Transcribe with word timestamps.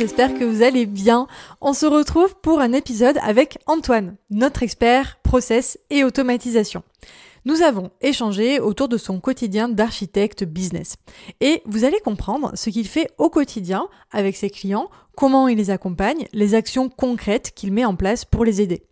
j'espère 0.00 0.32
que 0.32 0.44
vous 0.44 0.62
allez 0.62 0.86
bien. 0.86 1.26
On 1.60 1.74
se 1.74 1.84
retrouve 1.84 2.34
pour 2.36 2.60
un 2.60 2.72
épisode 2.72 3.18
avec 3.22 3.58
Antoine, 3.66 4.16
notre 4.30 4.62
expert 4.62 5.18
process 5.22 5.78
et 5.90 6.04
automatisation. 6.04 6.82
Nous 7.44 7.60
avons 7.60 7.90
échangé 8.00 8.60
autour 8.60 8.88
de 8.88 8.96
son 8.96 9.20
quotidien 9.20 9.68
d'architecte 9.68 10.42
business. 10.44 10.96
Et 11.42 11.60
vous 11.66 11.84
allez 11.84 12.00
comprendre 12.00 12.52
ce 12.54 12.70
qu'il 12.70 12.88
fait 12.88 13.10
au 13.18 13.28
quotidien 13.28 13.88
avec 14.10 14.36
ses 14.36 14.48
clients, 14.48 14.88
comment 15.18 15.48
il 15.48 15.58
les 15.58 15.68
accompagne, 15.68 16.28
les 16.32 16.54
actions 16.54 16.88
concrètes 16.88 17.52
qu'il 17.54 17.70
met 17.70 17.84
en 17.84 17.94
place 17.94 18.24
pour 18.24 18.46
les 18.46 18.62
aider. 18.62 18.82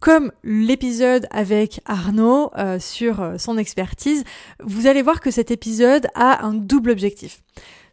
Comme 0.00 0.32
l'épisode 0.42 1.28
avec 1.30 1.80
Arnaud 1.84 2.50
euh, 2.58 2.80
sur 2.80 3.20
euh, 3.20 3.38
son 3.38 3.56
expertise, 3.56 4.24
vous 4.58 4.88
allez 4.88 5.02
voir 5.02 5.20
que 5.20 5.30
cet 5.30 5.52
épisode 5.52 6.08
a 6.16 6.44
un 6.44 6.54
double 6.54 6.90
objectif. 6.90 7.42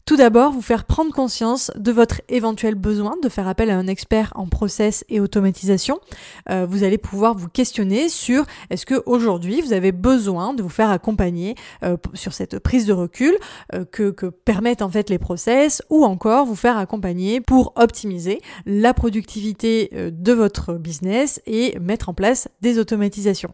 Tout 0.09 0.15
d'abord, 0.15 0.51
vous 0.51 0.63
faire 0.63 0.85
prendre 0.85 1.13
conscience 1.13 1.69
de 1.75 1.91
votre 1.91 2.23
éventuel 2.29 2.73
besoin 2.73 3.15
de 3.21 3.29
faire 3.29 3.47
appel 3.47 3.69
à 3.69 3.77
un 3.77 3.85
expert 3.85 4.33
en 4.33 4.47
process 4.47 5.05
et 5.07 5.19
automatisation. 5.19 5.99
Euh, 6.49 6.65
vous 6.67 6.81
allez 6.81 6.97
pouvoir 6.97 7.35
vous 7.35 7.47
questionner 7.47 8.09
sur 8.09 8.43
est-ce 8.71 8.87
que 8.87 9.03
aujourd'hui 9.05 9.61
vous 9.61 9.71
avez 9.71 9.91
besoin 9.91 10.55
de 10.55 10.63
vous 10.63 10.69
faire 10.69 10.89
accompagner 10.89 11.53
euh, 11.83 11.95
sur 12.15 12.33
cette 12.33 12.57
prise 12.57 12.87
de 12.87 12.93
recul 12.93 13.37
euh, 13.75 13.85
que, 13.85 14.09
que 14.09 14.25
permettent 14.25 14.81
en 14.81 14.89
fait 14.89 15.11
les 15.11 15.19
process 15.19 15.83
ou 15.91 16.03
encore 16.03 16.47
vous 16.47 16.55
faire 16.55 16.79
accompagner 16.79 17.39
pour 17.39 17.73
optimiser 17.75 18.41
la 18.65 18.95
productivité 18.95 19.91
de 19.93 20.33
votre 20.33 20.73
business 20.73 21.39
et 21.45 21.77
mettre 21.77 22.09
en 22.09 22.15
place 22.15 22.47
des 22.61 22.79
automatisations. 22.79 23.53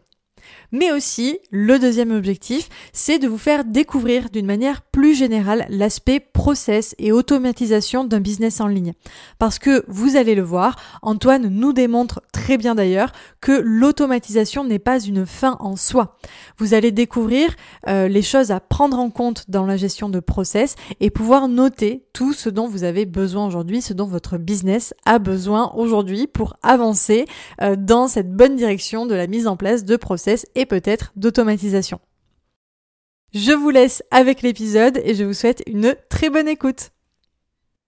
Mais 0.72 0.92
aussi, 0.92 1.38
le 1.50 1.78
deuxième 1.78 2.10
objectif, 2.10 2.68
c'est 2.92 3.18
de 3.18 3.28
vous 3.28 3.38
faire 3.38 3.64
découvrir 3.64 4.30
d'une 4.30 4.46
manière 4.46 4.82
plus 4.82 5.14
générale 5.14 5.66
l'aspect 5.68 6.20
process 6.20 6.94
et 6.98 7.12
automatisation 7.12 8.04
d'un 8.04 8.20
business 8.20 8.60
en 8.60 8.66
ligne. 8.66 8.92
Parce 9.38 9.58
que 9.58 9.84
vous 9.88 10.16
allez 10.16 10.34
le 10.34 10.42
voir, 10.42 10.76
Antoine 11.02 11.48
nous 11.48 11.72
démontre 11.72 12.22
très 12.32 12.56
bien 12.56 12.74
d'ailleurs 12.74 13.12
que 13.40 13.52
l'automatisation 13.52 14.64
n'est 14.64 14.78
pas 14.78 15.00
une 15.00 15.26
fin 15.26 15.56
en 15.60 15.76
soi. 15.76 16.16
Vous 16.58 16.74
allez 16.74 16.92
découvrir 16.92 17.54
euh, 17.88 18.08
les 18.08 18.22
choses 18.22 18.50
à 18.50 18.60
prendre 18.60 18.98
en 18.98 19.10
compte 19.10 19.44
dans 19.48 19.66
la 19.66 19.76
gestion 19.76 20.08
de 20.08 20.20
process 20.20 20.74
et 21.00 21.10
pouvoir 21.10 21.48
noter 21.48 22.04
tout 22.12 22.32
ce 22.32 22.48
dont 22.48 22.68
vous 22.68 22.84
avez 22.84 23.04
besoin 23.06 23.46
aujourd'hui, 23.46 23.82
ce 23.82 23.92
dont 23.92 24.06
votre 24.06 24.38
business 24.38 24.94
a 25.04 25.18
besoin 25.18 25.72
aujourd'hui 25.74 26.26
pour 26.26 26.56
avancer 26.62 27.26
euh, 27.62 27.76
dans 27.76 28.08
cette 28.08 28.32
bonne 28.32 28.56
direction 28.56 29.06
de 29.06 29.14
la 29.14 29.26
mise 29.26 29.46
en 29.46 29.56
place 29.56 29.84
de 29.84 29.96
process 29.96 30.46
et 30.56 30.66
peut-être 30.66 31.12
d'automatisation. 31.14 32.00
Je 33.32 33.52
vous 33.52 33.70
laisse 33.70 34.02
avec 34.10 34.42
l'épisode 34.42 35.00
et 35.04 35.14
je 35.14 35.22
vous 35.22 35.34
souhaite 35.34 35.62
une 35.66 35.94
très 36.08 36.30
bonne 36.30 36.48
écoute. 36.48 36.90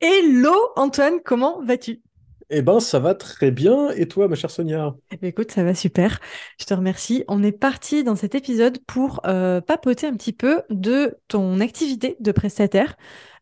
Hello 0.01 0.55
Antoine, 0.77 1.21
comment 1.25 1.61
vas-tu? 1.65 2.03
Eh 2.51 2.63
ben, 2.63 2.81
ça 2.81 2.99
va 2.99 3.15
très 3.15 3.51
bien. 3.51 3.91
Et 3.91 4.09
toi, 4.09 4.27
ma 4.27 4.35
chère 4.35 4.51
Sonia? 4.51 4.95
Eh 5.11 5.17
ben, 5.17 5.29
Écoute, 5.29 5.51
ça 5.51 5.65
va 5.65 5.75
super. 5.75 6.19
Je 6.59 6.65
te 6.65 6.73
remercie. 6.73 7.25
On 7.29 7.43
est 7.43 7.53
parti 7.53 8.05
dans 8.05 8.17
cet 8.17 8.35
épisode 8.35 8.79
pour 8.87 9.21
euh, 9.27 9.61
papoter 9.61 10.07
un 10.07 10.15
petit 10.15 10.33
peu 10.33 10.63
de 10.71 11.17
ton 11.29 11.61
activité 11.61 12.17
de 12.21 12.33
prestataire. 12.33 12.97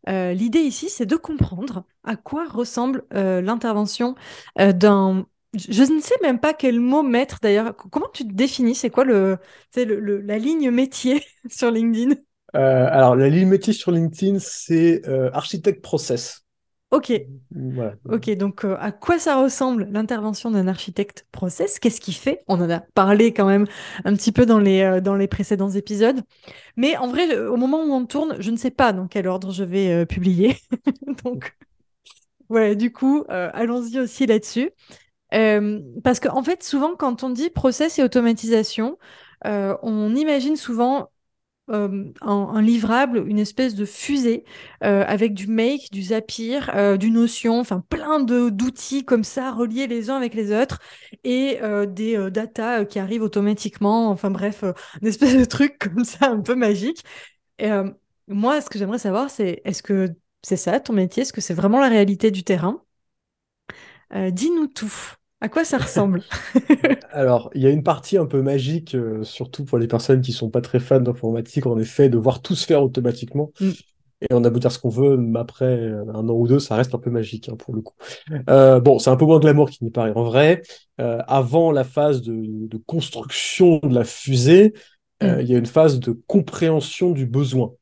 Euh, 0.09 0.33
l'idée 0.33 0.59
ici, 0.59 0.89
c'est 0.89 1.05
de 1.05 1.15
comprendre 1.15 1.85
à 2.03 2.15
quoi 2.17 2.47
ressemble 2.47 3.03
euh, 3.13 3.41
l'intervention 3.41 4.15
d'un 4.57 5.25
je 5.53 5.83
ne 5.83 5.99
sais 6.01 6.15
même 6.21 6.39
pas 6.39 6.53
quel 6.53 6.79
mot 6.79 7.03
mettre 7.03 7.39
d'ailleurs. 7.41 7.75
Comment 7.75 8.09
tu 8.13 8.23
te 8.27 8.33
définis? 8.33 8.75
C'est 8.75 8.89
quoi 8.89 9.03
le, 9.05 9.37
le, 9.75 10.21
la 10.21 10.37
ligne 10.37 10.71
métier 10.71 11.25
sur 11.49 11.71
LinkedIn? 11.71 12.15
Euh, 12.55 12.87
Alors, 12.91 13.15
la 13.15 13.29
ligne 13.29 13.47
métier 13.49 13.73
sur 13.73 13.91
LinkedIn, 13.91 14.39
c'est 14.39 15.07
euh, 15.07 15.29
architecte 15.33 15.81
process. 15.81 16.43
Ok. 16.89 17.11
Ok, 18.09 18.29
donc 18.37 18.63
euh, 18.63 18.77
à 18.79 18.93
quoi 18.93 19.19
ça 19.19 19.41
ressemble 19.41 19.89
l'intervention 19.91 20.49
d'un 20.51 20.69
architecte 20.69 21.27
process? 21.33 21.79
Qu'est-ce 21.79 21.99
qu'il 21.99 22.13
fait? 22.13 22.43
On 22.47 22.61
en 22.61 22.69
a 22.69 22.79
parlé 22.79 23.33
quand 23.33 23.45
même 23.45 23.65
un 24.05 24.13
petit 24.15 24.31
peu 24.31 24.45
dans 24.45 24.59
les, 24.59 25.01
dans 25.01 25.15
les 25.15 25.27
précédents 25.27 25.69
épisodes. 25.69 26.21
Mais 26.77 26.97
en 26.97 27.07
vrai, 27.09 27.37
au 27.39 27.57
moment 27.57 27.83
où 27.83 27.93
on 27.93 28.05
tourne, 28.05 28.37
je 28.39 28.51
ne 28.51 28.57
sais 28.57 28.71
pas 28.71 28.93
dans 28.93 29.07
quel 29.07 29.27
ordre 29.27 29.51
je 29.51 29.63
vais 29.65 30.05
publier. 30.05 30.57
donc, 31.25 31.57
ouais, 32.49 32.75
du 32.75 32.91
coup, 32.91 33.25
allons-y 33.29 33.99
aussi 33.99 34.25
là-dessus. 34.25 34.71
Euh, 35.33 35.81
parce 36.03 36.19
qu'en 36.19 36.37
en 36.37 36.43
fait, 36.43 36.63
souvent, 36.63 36.95
quand 36.95 37.23
on 37.23 37.29
dit 37.29 37.49
process 37.49 37.99
et 37.99 38.03
automatisation, 38.03 38.97
euh, 39.45 39.75
on 39.81 40.15
imagine 40.15 40.55
souvent 40.55 41.11
euh, 41.69 42.05
un, 42.21 42.61
livrable, 42.61 43.25
une 43.27 43.39
espèce 43.39 43.75
de 43.75 43.83
fusée 43.85 44.45
avec 44.81 45.33
du 45.33 45.47
make, 45.47 45.91
du 45.91 46.01
Zapier, 46.01 46.59
du 46.97 47.11
Notion, 47.11 47.59
enfin 47.59 47.83
plein 47.89 48.21
d'outils 48.21 49.03
comme 49.03 49.23
ça 49.25 49.51
reliés 49.51 49.87
les 49.87 50.09
uns 50.09 50.15
avec 50.15 50.33
les 50.33 50.53
autres 50.53 50.79
et 51.23 51.59
des 51.89 52.31
data 52.31 52.85
qui 52.85 52.99
arrivent 52.99 53.23
automatiquement. 53.23 54.09
Enfin 54.09 54.31
bref, 54.31 54.63
une 55.01 55.07
espèce 55.07 55.35
de 55.35 55.45
truc 55.45 55.77
comme 55.79 56.05
ça 56.05 56.29
un 56.31 56.41
peu 56.41 56.55
magique. 56.55 57.03
Moi, 58.29 58.61
ce 58.61 58.69
que 58.69 58.77
j'aimerais 58.79 58.99
savoir, 58.99 59.29
c'est 59.29 59.61
est-ce 59.65 59.83
que 59.83 60.09
c'est 60.43 60.57
ça 60.57 60.79
ton 60.79 60.93
métier? 60.93 61.23
Est-ce 61.23 61.33
que 61.33 61.41
c'est 61.41 61.53
vraiment 61.53 61.79
la 61.81 61.89
réalité 61.89 62.31
du 62.31 62.43
terrain? 62.43 62.81
Dis-nous 64.31 64.67
tout. 64.67 65.16
À 65.39 65.49
quoi 65.49 65.63
ça 65.63 65.77
ressemble? 65.77 66.23
Alors, 67.11 67.51
il 67.53 67.61
y 67.61 67.67
a 67.67 67.69
une 67.69 67.83
partie 67.83 68.17
un 68.17 68.25
peu 68.25 68.41
magique, 68.41 68.95
euh, 68.95 69.23
surtout 69.23 69.65
pour 69.65 69.77
les 69.77 69.87
personnes 69.87 70.21
qui 70.21 70.31
sont 70.31 70.49
pas 70.49 70.61
très 70.61 70.79
fans 70.79 70.99
d'informatique, 70.99 71.67
en 71.67 71.77
effet, 71.77 72.09
de 72.09 72.17
voir 72.17 72.41
tout 72.41 72.55
se 72.55 72.65
faire 72.65 72.83
automatiquement. 72.83 73.51
Mm. 73.59 73.69
Et 74.21 74.33
on 74.33 74.43
a 74.43 74.49
beau 74.49 74.57
dire 74.57 74.71
ce 74.71 74.79
qu'on 74.79 74.89
veut, 74.89 75.15
mais 75.15 75.39
après 75.39 75.65
euh, 75.65 76.03
un 76.11 76.27
an 76.27 76.33
ou 76.33 76.47
deux, 76.47 76.57
ça 76.57 76.75
reste 76.75 76.95
un 76.95 76.97
peu 76.97 77.11
magique 77.11 77.49
hein, 77.49 77.55
pour 77.55 77.75
le 77.75 77.81
coup. 77.81 77.93
Euh, 78.49 78.79
bon, 78.79 78.97
c'est 78.97 79.11
un 79.11 79.15
peu 79.15 79.25
moins 79.25 79.39
glamour 79.39 79.69
qu'il 79.69 79.85
n'y 79.85 79.91
paraît. 79.91 80.13
En 80.15 80.23
vrai, 80.23 80.63
avant 80.97 81.71
la 81.71 81.83
phase 81.83 82.23
de, 82.23 82.77
construction 82.87 83.77
de 83.77 83.93
la 83.93 84.03
fusée, 84.03 84.73
mm. 85.21 85.41
il 85.41 85.47
y 85.47 85.53
a 85.53 85.59
une 85.59 85.67
phase 85.67 85.99
de 85.99 86.19
compréhension 86.25 87.11
du 87.11 87.27
besoin. 87.27 87.73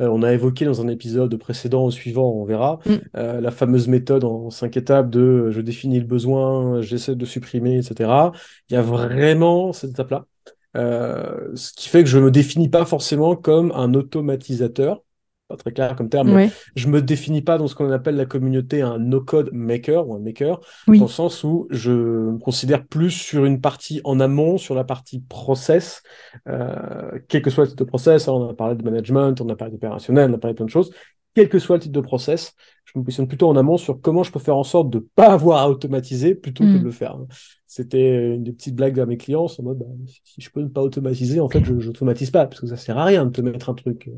Euh, 0.00 0.08
on 0.08 0.22
a 0.22 0.32
évoqué 0.32 0.64
dans 0.64 0.80
un 0.80 0.88
épisode 0.88 1.36
précédent 1.36 1.84
au 1.84 1.90
suivant, 1.90 2.30
on 2.32 2.44
verra, 2.44 2.80
mm. 2.86 2.92
euh, 3.16 3.40
la 3.40 3.50
fameuse 3.50 3.88
méthode 3.88 4.24
en 4.24 4.50
cinq 4.50 4.76
étapes 4.76 5.08
de 5.10 5.20
euh, 5.20 5.50
je 5.52 5.60
définis 5.60 6.00
le 6.00 6.06
besoin, 6.06 6.80
j'essaie 6.80 7.14
de 7.14 7.24
supprimer, 7.24 7.78
etc. 7.78 8.10
Il 8.70 8.74
y 8.74 8.76
a 8.76 8.82
vraiment 8.82 9.72
cette 9.72 9.90
étape-là. 9.90 10.26
ce 10.74 11.72
qui 11.74 11.88
fait 11.88 12.02
que 12.02 12.08
je 12.08 12.18
me 12.18 12.30
définis 12.30 12.68
pas 12.68 12.84
forcément 12.84 13.36
comme 13.36 13.70
un 13.72 13.94
automatisateur, 13.94 15.02
pas 15.48 15.56
très 15.56 15.72
clair 15.72 15.94
comme 15.94 16.08
terme, 16.08 16.32
mais 16.32 16.50
je 16.74 16.88
me 16.88 17.02
définis 17.02 17.42
pas 17.42 17.58
dans 17.58 17.66
ce 17.66 17.74
qu'on 17.74 17.90
appelle 17.90 18.16
la 18.16 18.24
communauté 18.24 18.80
un 18.80 18.98
no-code 18.98 19.50
maker 19.52 20.08
ou 20.08 20.14
un 20.14 20.18
maker, 20.18 20.60
dans 20.86 21.04
le 21.04 21.06
sens 21.08 21.44
où 21.44 21.66
je 21.70 21.92
me 21.92 22.38
considère 22.38 22.86
plus 22.86 23.10
sur 23.10 23.44
une 23.44 23.60
partie 23.60 24.00
en 24.04 24.20
amont, 24.20 24.56
sur 24.56 24.74
la 24.74 24.84
partie 24.84 25.20
process, 25.20 26.02
euh, 26.48 27.10
quel 27.28 27.42
que 27.42 27.50
soit 27.50 27.64
le 27.64 27.70
type 27.70 27.78
de 27.78 27.84
process, 27.84 28.26
hein, 28.26 28.32
on 28.32 28.48
a 28.48 28.54
parlé 28.54 28.74
de 28.74 28.82
management, 28.82 29.38
on 29.40 29.48
a 29.50 29.56
parlé 29.56 29.72
d'opérationnel, 29.72 30.30
on 30.30 30.34
a 30.34 30.38
parlé 30.38 30.54
de 30.54 30.56
plein 30.56 30.66
de 30.66 30.70
choses, 30.70 30.90
quel 31.34 31.48
que 31.48 31.58
soit 31.58 31.76
le 31.76 31.82
type 31.82 31.92
de 31.92 32.00
process, 32.00 32.54
je 32.84 32.98
me 32.98 33.04
positionne 33.04 33.28
plutôt 33.28 33.48
en 33.48 33.56
amont 33.56 33.76
sur 33.76 34.00
comment 34.00 34.22
je 34.22 34.30
peux 34.30 34.38
faire 34.38 34.56
en 34.56 34.64
sorte 34.64 34.90
de 34.90 34.98
ne 34.98 35.04
pas 35.14 35.32
avoir 35.32 35.62
à 35.62 35.70
automatiser 35.70 36.34
plutôt 36.34 36.64
que 36.64 36.74
de 36.74 36.78
mm. 36.78 36.84
le 36.84 36.90
faire. 36.90 37.16
C'était 37.66 38.34
une 38.34 38.44
des 38.44 38.52
petites 38.52 38.76
blagues 38.76 39.00
à 39.00 39.06
mes 39.06 39.16
clients, 39.16 39.46
en 39.46 39.62
mode, 39.64 39.78
bah, 39.78 39.86
si 40.06 40.40
je 40.40 40.48
peux 40.48 40.60
ne 40.60 40.68
pas 40.68 40.80
automatiser, 40.80 41.40
en 41.40 41.48
fait, 41.48 41.64
je 41.64 41.72
n'automatise 41.72 42.30
pas, 42.30 42.46
parce 42.46 42.60
que 42.60 42.68
ça 42.68 42.76
sert 42.76 42.96
à 42.96 43.04
rien 43.04 43.26
de 43.26 43.30
te 43.30 43.40
mettre 43.40 43.68
un 43.68 43.74
truc. 43.74 44.08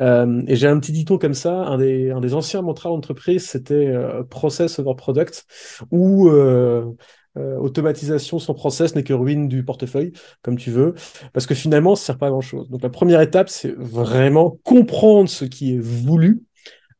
Euh, 0.00 0.42
et 0.46 0.56
j'ai 0.56 0.68
un 0.68 0.80
petit 0.80 0.92
dicton 0.92 1.18
comme 1.18 1.34
ça, 1.34 1.54
un 1.54 1.76
des, 1.76 2.10
un 2.10 2.20
des 2.20 2.32
anciens 2.32 2.62
mantras 2.62 2.88
d'entreprise, 2.88 3.46
c'était 3.46 3.88
euh, 3.88 4.22
process 4.22 4.78
over 4.78 4.94
product, 4.96 5.44
ou 5.90 6.30
euh, 6.30 6.86
automatisation 7.60 8.38
sans 8.38 8.54
process 8.54 8.94
n'est 8.94 9.04
que 9.04 9.12
ruine 9.12 9.48
du 9.48 9.64
portefeuille, 9.64 10.12
comme 10.42 10.56
tu 10.56 10.70
veux, 10.70 10.94
parce 11.32 11.46
que 11.46 11.54
finalement, 11.54 11.96
ça 11.96 12.06
sert 12.06 12.18
pas 12.18 12.26
à 12.26 12.30
grand 12.30 12.40
chose. 12.40 12.68
Donc 12.70 12.82
la 12.82 12.90
première 12.90 13.20
étape, 13.20 13.48
c'est 13.48 13.74
vraiment 13.76 14.58
comprendre 14.64 15.28
ce 15.28 15.44
qui 15.44 15.74
est 15.74 15.78
voulu. 15.78 16.42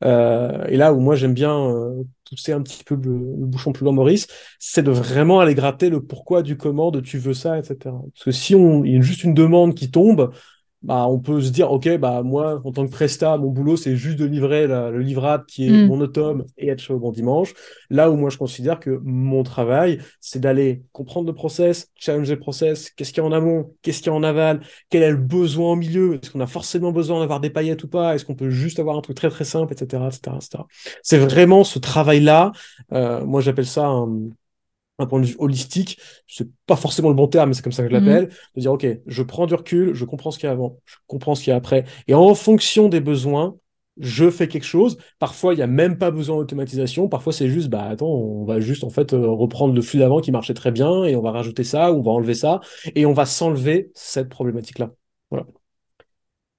Euh, 0.05 0.65
et 0.69 0.77
là 0.77 0.93
où 0.93 1.01
moi 1.01 1.17
j'aime 1.17 1.35
bien 1.35 1.59
euh, 1.59 2.05
pousser 2.29 2.53
un 2.53 2.63
petit 2.63 2.85
peu 2.85 2.95
le, 2.95 3.47
bouchon 3.47 3.73
plus 3.73 3.85
loin, 3.85 3.93
Maurice, 3.93 4.29
c'est 4.59 4.83
de 4.83 4.91
vraiment 4.91 5.41
aller 5.41 5.55
gratter 5.55 5.91
le 5.91 6.01
pourquoi 6.05 6.43
du 6.43 6.57
comment, 6.57 6.91
de 6.91 7.01
tu 7.01 7.19
veux 7.19 7.35
ça, 7.35 7.59
etc. 7.59 7.77
Parce 7.85 8.25
que 8.25 8.31
si 8.31 8.55
on, 8.55 8.85
il 8.85 8.95
y 8.95 8.99
a 8.99 9.01
juste 9.01 9.25
une 9.25 9.35
demande 9.35 9.75
qui 9.75 9.91
tombe, 9.91 10.33
bah, 10.83 11.07
on 11.09 11.19
peut 11.19 11.41
se 11.41 11.51
dire, 11.51 11.73
OK, 11.73 11.89
bah, 11.99 12.23
moi, 12.23 12.61
en 12.65 12.73
tant 12.73 12.87
que 12.87 12.93
presta, 12.93 13.37
mon 13.37 13.51
boulot, 13.51 13.77
c'est 13.77 13.97
juste 13.97 14.19
de 14.19 14.25
livrer 14.25 14.67
le 14.69 15.01
livrable 15.01 15.45
qui 15.47 15.67
est 15.67 15.71
mm. 15.71 15.87
mon 15.89 16.01
automne 16.01 16.45
et 16.57 16.69
être 16.69 16.81
chaud 16.81 16.99
bon 16.99 17.11
dimanche. 17.11 17.53
Là 17.91 18.11
où 18.11 18.17
moi, 18.17 18.31
je 18.31 18.39
considère 18.39 18.79
que 18.79 19.01
mon 19.03 19.43
travail, 19.43 19.99
c'est 20.21 20.39
d'aller 20.39 20.83
comprendre 20.93 21.27
le 21.27 21.35
process, 21.35 21.91
challenger 21.97 22.35
le 22.35 22.41
process, 22.41 22.91
qu'est-ce 22.91 23.13
qu'il 23.13 23.23
y 23.23 23.27
a 23.27 23.29
en 23.29 23.33
amont, 23.33 23.75
qu'est-ce 23.83 23.99
qu'il 23.99 24.07
y 24.07 24.11
a 24.11 24.15
en 24.15 24.23
aval, 24.23 24.61
quel 24.89 25.03
est 25.03 25.11
le 25.11 25.17
besoin 25.17 25.73
au 25.73 25.77
milieu, 25.77 26.15
est-ce 26.15 26.31
qu'on 26.31 26.41
a 26.41 26.47
forcément 26.47 26.93
besoin 26.93 27.21
d'avoir 27.21 27.41
des 27.41 27.51
paillettes 27.51 27.83
ou 27.83 27.89
pas, 27.89 28.15
est-ce 28.15 28.25
qu'on 28.25 28.37
peut 28.37 28.51
juste 28.51 28.79
avoir 28.79 28.97
un 28.97 29.01
truc 29.01 29.17
très 29.17 29.31
très 29.31 29.45
simple, 29.45 29.73
etc., 29.73 30.05
etc., 30.07 30.37
etc. 30.37 30.65
C'est 31.03 31.19
vraiment 31.19 31.65
ce 31.65 31.81
travail-là. 31.81 32.53
Euh, 32.93 33.25
moi, 33.25 33.41
j'appelle 33.41 33.67
ça 33.67 33.87
un, 33.87 34.29
un 34.99 35.07
point 35.07 35.21
de 35.21 35.27
vue 35.27 35.37
holistique, 35.39 35.99
c'est 36.27 36.49
pas 36.67 36.77
forcément 36.77 37.09
le 37.09 37.15
bon 37.15 37.29
terme, 37.29 37.51
mais 37.51 37.55
c'est 37.55 37.63
comme 37.63 37.73
ça 37.73 37.83
que 37.83 37.91
je 37.91 37.97
mhm. 37.97 38.07
l'appelle, 38.07 38.29
de 38.57 38.61
dire, 38.61 38.73
OK, 38.73 38.87
je 39.07 39.23
prends 39.23 39.47
du 39.47 39.55
recul, 39.55 39.95
je 39.95 40.05
comprends 40.05 40.31
ce 40.31 40.39
qu'il 40.39 40.47
y 40.47 40.51
a 40.51 40.53
avant, 40.53 40.79
je 40.85 40.97
comprends 41.07 41.35
ce 41.35 41.43
qu'il 41.43 41.51
y 41.51 41.55
a 41.55 41.57
après, 41.57 41.85
et 42.09 42.15
en 42.15 42.35
fonction 42.35 42.89
des 42.89 43.01
besoins, 43.01 43.57
je 44.01 44.31
fais 44.31 44.49
quelque 44.49 44.65
chose. 44.65 44.97
Parfois, 45.19 45.55
il 45.55 45.57
n'y 45.57 45.63
a 45.63 45.67
même 45.67 45.99
pas 45.99 46.11
besoin 46.11 46.37
d'automatisation. 46.37 47.09
Parfois, 47.09 47.33
c'est 47.33 47.49
juste, 47.49 47.69
bah 47.69 47.83
attends, 47.83 48.07
on 48.07 48.45
va 48.45 48.61
juste 48.61 48.85
en 48.85 48.91
fait 48.91 49.13
euh, 49.13 49.29
reprendre 49.29 49.75
le 49.75 49.83
flux 49.83 49.99
d'avant 49.99 50.21
qui 50.21 50.31
marchait 50.31 50.55
très 50.55 50.71
bien 50.71 51.05
et 51.05 51.17
on 51.17 51.21
va 51.21 51.33
rajouter 51.33 51.65
ça 51.65 51.93
ou 51.93 51.99
on 51.99 52.03
va 52.03 52.13
enlever 52.13 52.35
ça 52.35 52.61
et 52.95 53.07
on 53.07 53.13
va 53.13 53.27
s'enlever 53.27 53.91
cette 53.95 54.29
problématique-là. 54.29 54.93
Voilà. 55.31 55.47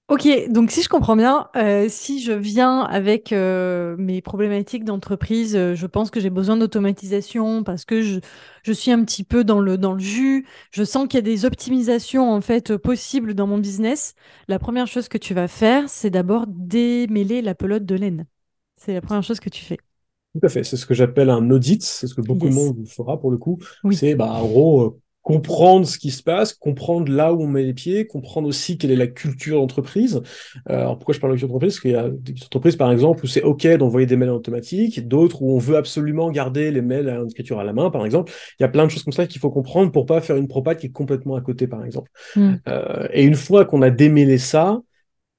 Ok, 0.09 0.27
donc 0.49 0.71
si 0.71 0.81
je 0.81 0.89
comprends 0.89 1.15
bien, 1.15 1.49
euh, 1.55 1.85
si 1.87 2.19
je 2.19 2.31
viens 2.31 2.81
avec 2.81 3.31
euh, 3.31 3.95
mes 3.99 4.23
problématiques 4.23 4.83
d'entreprise, 4.83 5.55
euh, 5.55 5.75
je 5.75 5.85
pense 5.85 6.09
que 6.09 6.19
j'ai 6.19 6.31
besoin 6.31 6.57
d'automatisation 6.57 7.63
parce 7.63 7.85
que 7.85 8.01
je, 8.01 8.19
je, 8.63 8.73
suis 8.73 8.89
un 8.89 9.03
petit 9.05 9.23
peu 9.23 9.43
dans 9.43 9.59
le, 9.59 9.77
dans 9.77 9.93
le 9.93 9.99
jus, 9.99 10.47
je 10.71 10.83
sens 10.83 11.07
qu'il 11.07 11.19
y 11.19 11.19
a 11.19 11.21
des 11.21 11.45
optimisations 11.45 12.33
en 12.33 12.41
fait 12.41 12.75
possibles 12.75 13.35
dans 13.35 13.45
mon 13.45 13.59
business. 13.59 14.15
La 14.47 14.57
première 14.57 14.87
chose 14.87 15.09
que 15.09 15.19
tu 15.19 15.35
vas 15.35 15.47
faire, 15.47 15.87
c'est 15.89 16.09
d'abord 16.09 16.45
démêler 16.47 17.43
la 17.43 17.53
pelote 17.53 17.85
de 17.85 17.93
laine. 17.93 18.25
C'est 18.77 18.95
la 18.95 19.01
première 19.01 19.21
chose 19.21 19.39
que 19.39 19.49
tu 19.49 19.63
fais. 19.63 19.77
Tout 20.33 20.43
à 20.43 20.49
fait, 20.49 20.63
c'est 20.63 20.77
ce 20.77 20.87
que 20.87 20.95
j'appelle 20.95 21.29
un 21.29 21.51
audit, 21.51 21.83
c'est 21.83 22.07
ce 22.07 22.15
que 22.15 22.21
beaucoup 22.21 22.49
de 22.49 22.53
monde 22.53 22.87
fera 22.87 23.19
pour 23.19 23.29
le 23.29 23.37
coup. 23.37 23.59
C'est 23.91 24.15
bah, 24.15 24.31
en 24.31 24.47
gros 24.47 24.99
comprendre 25.29 25.85
ce 25.85 25.99
qui 25.99 26.09
se 26.09 26.23
passe, 26.23 26.53
comprendre 26.53 27.11
là 27.11 27.35
où 27.35 27.43
on 27.43 27.47
met 27.47 27.61
les 27.61 27.75
pieds, 27.75 28.07
comprendre 28.07 28.47
aussi 28.47 28.79
quelle 28.79 28.89
est 28.89 28.95
la 28.95 29.05
culture 29.05 29.59
d'entreprise. 29.59 30.23
Euh, 30.71 30.79
alors 30.79 30.97
pourquoi 30.97 31.13
je 31.13 31.19
parle 31.19 31.33
de 31.33 31.35
culture 31.35 31.49
d'entreprise? 31.49 31.75
Parce 31.75 31.81
qu'il 31.81 31.91
y 31.91 31.95
a 31.95 32.09
des 32.09 32.43
entreprises, 32.43 32.75
par 32.75 32.91
exemple, 32.91 33.23
où 33.23 33.27
c'est 33.27 33.43
OK 33.43 33.67
d'envoyer 33.67 34.07
des 34.07 34.15
mails 34.15 34.31
automatiques, 34.31 35.07
d'autres 35.07 35.43
où 35.43 35.51
on 35.51 35.59
veut 35.59 35.77
absolument 35.77 36.31
garder 36.31 36.71
les 36.71 36.81
mails 36.81 37.07
à 37.09 37.21
l'écriture 37.21 37.59
à 37.59 37.63
la 37.63 37.73
main, 37.73 37.91
par 37.91 38.07
exemple. 38.07 38.31
Il 38.59 38.63
y 38.63 38.65
a 38.65 38.69
plein 38.69 38.85
de 38.85 38.89
choses 38.89 39.03
comme 39.03 39.13
ça 39.13 39.27
qu'il 39.27 39.39
faut 39.39 39.51
comprendre 39.51 39.91
pour 39.91 40.07
pas 40.07 40.19
faire 40.19 40.35
une 40.35 40.47
propade 40.47 40.79
qui 40.79 40.87
est 40.87 40.91
complètement 40.91 41.35
à 41.35 41.41
côté, 41.41 41.67
par 41.67 41.85
exemple. 41.85 42.09
Hmm. 42.35 42.55
Euh, 42.67 43.07
et 43.13 43.23
une 43.23 43.35
fois 43.35 43.65
qu'on 43.65 43.83
a 43.83 43.91
démêlé 43.91 44.39
ça, 44.39 44.81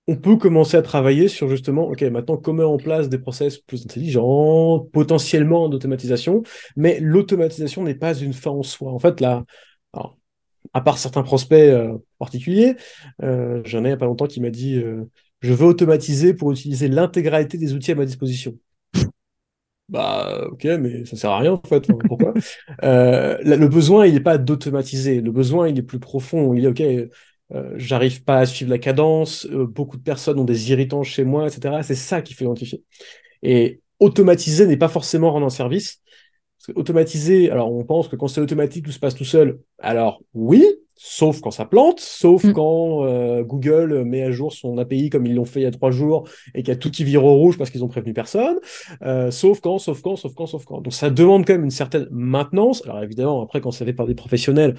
on 0.07 0.15
peut 0.15 0.37
commencer 0.37 0.77
à 0.77 0.83
travailler 0.83 1.27
sur 1.27 1.49
justement, 1.49 1.89
OK, 1.89 2.03
maintenant, 2.03 2.37
comment 2.37 2.73
en 2.73 2.77
place 2.77 3.09
des 3.09 3.19
process 3.19 3.59
plus 3.59 3.85
intelligents, 3.85 4.87
potentiellement 4.93 5.69
d'automatisation, 5.69 6.45
mais 6.77 7.01
l'automatisation 7.01 7.83
n'est 7.83 7.97
pas 7.97 8.15
une 8.15 8.33
fin 8.33 8.53
en 8.53 8.63
soi. 8.63 8.93
En 8.93 9.01
fait, 9.01 9.21
là, 9.21 9.45
alors, 9.93 10.19
à 10.73 10.81
part 10.81 10.99
certains 10.99 11.23
prospects 11.23 11.59
euh, 11.59 11.99
particuliers, 12.19 12.77
euh, 13.23 13.63
j'en 13.65 13.85
ai 13.85 13.89
il 13.89 13.93
a 13.93 13.97
pas 13.97 14.07
longtemps 14.07 14.27
qui 14.27 14.41
m'a 14.41 14.51
dit 14.51 14.77
euh, 14.77 15.05
Je 15.41 15.53
veux 15.53 15.67
automatiser 15.67 16.35
pour 16.35 16.53
utiliser 16.53 16.89
l'intégralité 16.89 17.59
des 17.59 17.75
outils 17.75 17.93
à 17.93 17.95
ma 17.95 18.05
disposition. 18.05 18.55
Bah, 19.89 20.47
ok, 20.53 20.65
mais 20.79 21.05
ça 21.05 21.17
sert 21.17 21.31
à 21.31 21.39
rien 21.39 21.53
en 21.53 21.63
fait. 21.69 21.85
pourquoi? 22.07 22.33
Le 22.81 23.67
besoin, 23.67 24.07
il 24.07 24.15
n'est 24.15 24.21
pas 24.21 24.39
d'automatiser. 24.39 25.21
Le 25.21 25.33
besoin, 25.33 25.69
il 25.69 25.77
est 25.79 25.83
plus 25.83 25.99
profond. 25.99 26.55
Il 26.55 26.65
est 26.65 26.69
ok. 26.69 27.11
J'arrive 27.75 28.23
pas 28.23 28.39
à 28.39 28.47
suivre 28.47 28.71
la 28.71 28.79
cadence. 28.79 29.49
beaucoup 29.51 29.97
de 29.97 30.03
personnes 30.03 30.39
ont 30.39 30.45
des 30.45 30.71
irritants 30.71 31.03
chez 31.03 31.25
moi, 31.25 31.49
etc. 31.49 31.83
C'est 31.83 31.97
ça 31.97 32.23
qui 32.23 32.35
fait 32.35 32.45
identifier. 32.45 32.85
Et 33.43 33.81
automatiser 33.99 34.67
n'est 34.69 34.77
pas 34.77 34.87
forcément 34.87 35.33
rendre 35.33 35.47
un 35.47 35.51
service. 35.51 36.01
Parce 36.67 36.79
automatiser, 36.79 37.51
alors 37.51 37.73
on 37.73 37.85
pense 37.85 38.09
que 38.09 38.17
quand 38.17 38.29
c'est 38.29 38.41
automatique, 38.41 38.85
tout 38.85 38.93
se 38.93 38.99
passe 38.99 39.15
tout 39.15 39.25
seul. 39.25 39.61
Alors 39.79 40.23
oui, 40.35 40.65
sauf 41.03 41.41
quand 41.41 41.51
ça 41.51 41.65
plante, 41.65 41.99
sauf 41.99 42.45
mm. 42.45 42.53
quand 42.53 43.07
euh, 43.07 43.43
Google 43.43 44.05
met 44.05 44.23
à 44.23 44.31
jour 44.31 44.53
son 44.53 44.77
API 44.77 45.09
comme 45.09 45.25
ils 45.25 45.35
l'ont 45.35 45.47
fait 45.47 45.61
il 45.61 45.63
y 45.63 45.67
a 45.67 45.71
trois 45.71 45.91
jours 45.91 46.29
et 46.55 46.63
qu'il 46.63 46.69
y 46.69 46.77
a 46.77 46.79
tout 46.79 46.91
qui 46.91 47.05
vire 47.05 47.25
au 47.25 47.37
rouge 47.37 47.57
parce 47.57 47.71
qu'ils 47.71 47.83
ont 47.83 47.89
prévenu 47.89 48.13
personne, 48.13 48.57
euh, 49.01 49.31
sauf 49.31 49.61
quand, 49.61 49.79
sauf 49.79 50.03
quand, 50.03 50.17
sauf 50.17 50.35
quand, 50.35 50.45
sauf 50.45 50.67
quand. 50.67 50.83
Donc 50.83 50.93
ça 50.93 51.09
demande 51.09 51.47
quand 51.47 51.55
même 51.55 51.65
une 51.65 51.71
certaine 51.71 52.07
maintenance. 52.11 52.83
Alors 52.85 53.03
évidemment, 53.03 53.43
après, 53.43 53.63
quand 53.63 53.71
c'est 53.71 53.87
fait 53.87 53.95
par 53.95 54.07
des 54.07 54.15
professionnels, 54.15 54.75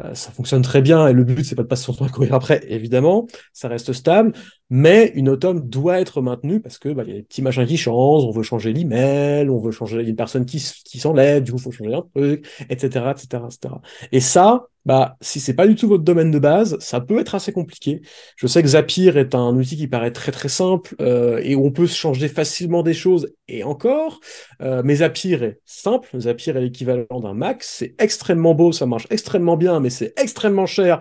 euh, 0.00 0.12
ça 0.12 0.30
fonctionne 0.30 0.60
très 0.60 0.82
bien 0.82 1.06
et 1.08 1.14
le 1.14 1.24
but 1.24 1.42
c'est 1.42 1.54
pas 1.54 1.62
de 1.62 1.68
passer 1.68 1.84
son 1.84 1.94
temps 1.94 2.04
à 2.04 2.10
courir 2.10 2.34
après, 2.34 2.62
évidemment, 2.68 3.26
ça 3.54 3.68
reste 3.68 3.94
stable, 3.94 4.32
mais 4.68 5.10
une 5.14 5.30
automne 5.30 5.68
doit 5.70 6.00
être 6.00 6.20
maintenue 6.20 6.60
parce 6.60 6.78
que 6.78 6.90
bah, 6.90 7.04
y 7.04 7.12
a 7.12 7.14
des 7.14 7.22
petits 7.22 7.42
machins 7.42 7.64
qui 7.64 7.78
changent, 7.78 8.24
on 8.24 8.30
veut 8.30 8.42
changer 8.42 8.74
l'email, 8.74 9.48
on 9.48 9.58
veut 9.58 9.70
changer 9.70 10.02
une 10.02 10.16
personne 10.16 10.44
qui, 10.44 10.62
qui 10.84 10.98
s'enlève, 10.98 11.42
du 11.42 11.52
coup 11.52 11.58
il 11.58 11.62
faut 11.62 11.72
changer 11.72 11.94
un 11.94 12.02
truc, 12.14 12.46
etc., 12.68 13.06
etc., 13.10 13.42
etc. 13.46 13.74
Et 14.12 14.20
ça, 14.20 14.66
bah 14.84 15.16
si 15.20 15.40
c'est 15.40 15.54
pas 15.54 15.66
du 15.66 15.74
tout 15.74 15.88
votre 15.88 16.04
domaine 16.04 16.30
de 16.30 16.38
base, 16.38 16.76
ça 16.80 17.00
peut 17.00 17.18
être 17.20 17.34
assez 17.34 17.52
compliqué. 17.52 18.02
Je 18.36 18.46
sais 18.46 18.62
que 18.62 18.68
Zapier 18.68 19.16
est 19.16 19.34
un 19.34 19.54
outil 19.56 19.76
qui 19.76 19.86
paraît 19.88 20.12
très 20.12 20.32
très 20.32 20.48
simple 20.48 20.94
euh, 21.00 21.40
et 21.42 21.54
on 21.56 21.70
peut 21.70 21.86
changer 21.86 22.28
facilement 22.28 22.82
des 22.82 22.94
choses 22.94 23.32
et 23.48 23.64
encore, 23.64 24.20
euh, 24.62 24.82
mais 24.84 24.96
Zapier 24.96 25.42
est 25.42 25.60
simple, 25.64 26.18
Zapier 26.18 26.56
est 26.56 26.60
l'équivalent 26.60 27.20
d'un 27.20 27.34
Mac, 27.34 27.62
c'est 27.62 27.94
extrêmement 27.98 28.54
beau, 28.54 28.72
ça 28.72 28.86
marche 28.86 29.06
extrêmement 29.10 29.56
bien, 29.56 29.80
mais 29.80 29.90
c'est 29.90 30.12
extrêmement 30.18 30.66
cher 30.66 31.00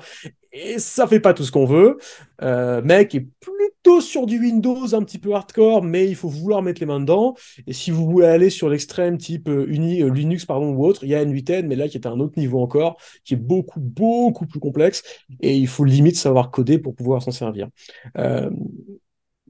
et 0.54 0.80
ça 0.80 1.08
fait 1.08 1.20
pas 1.20 1.34
tout 1.34 1.44
ce 1.44 1.52
qu'on 1.52 1.66
veut. 1.66 1.98
Euh, 2.42 2.82
mec 2.82 3.16
est 3.16 3.28
plutôt 3.40 4.02
sur 4.02 4.26
du 4.26 4.40
Windows 4.40 4.94
un 4.94 5.04
petit 5.04 5.18
peu 5.18 5.34
hardcore, 5.34 5.84
mais 5.84 6.08
il 6.08 6.16
faut 6.16 6.28
vouloir 6.28 6.62
mettre 6.62 6.82
les 6.82 6.86
mains 6.86 7.00
dedans. 7.00 7.36
Et 7.68 7.74
si 7.74 7.92
vous 7.92 8.06
voulez 8.10 8.28
aller 8.28 8.50
sur 8.50 8.70
l'extrême 8.70 9.18
type 9.18 9.48
euh, 9.48 9.66
uni, 9.68 10.02
euh, 10.02 10.10
Linux 10.10 10.46
pardon 10.46 10.74
ou 10.74 10.86
autre, 10.86 11.04
il 11.04 11.10
y 11.10 11.16
a 11.16 11.24
N8N, 11.24 11.68
mais 11.68 11.76
là 11.76 11.88
qui 11.88 11.98
est 11.98 12.06
à 12.08 12.10
un 12.12 12.20
autre 12.20 12.38
niveau 12.38 12.60
encore, 12.60 12.98
qui 13.24 13.36
est 13.36 13.38
beaucoup 13.38 13.80
beaucoup 13.80 14.46
plus 14.46 14.60
complexe 14.60 15.04
et 15.42 15.56
il 15.58 15.68
faut 15.68 15.86
limite 15.86 16.16
savoir 16.18 16.52
coder 16.52 16.78
pour 16.80 16.96
pouvoir 16.96 17.22
s'en 17.22 17.32
servir. 17.32 17.68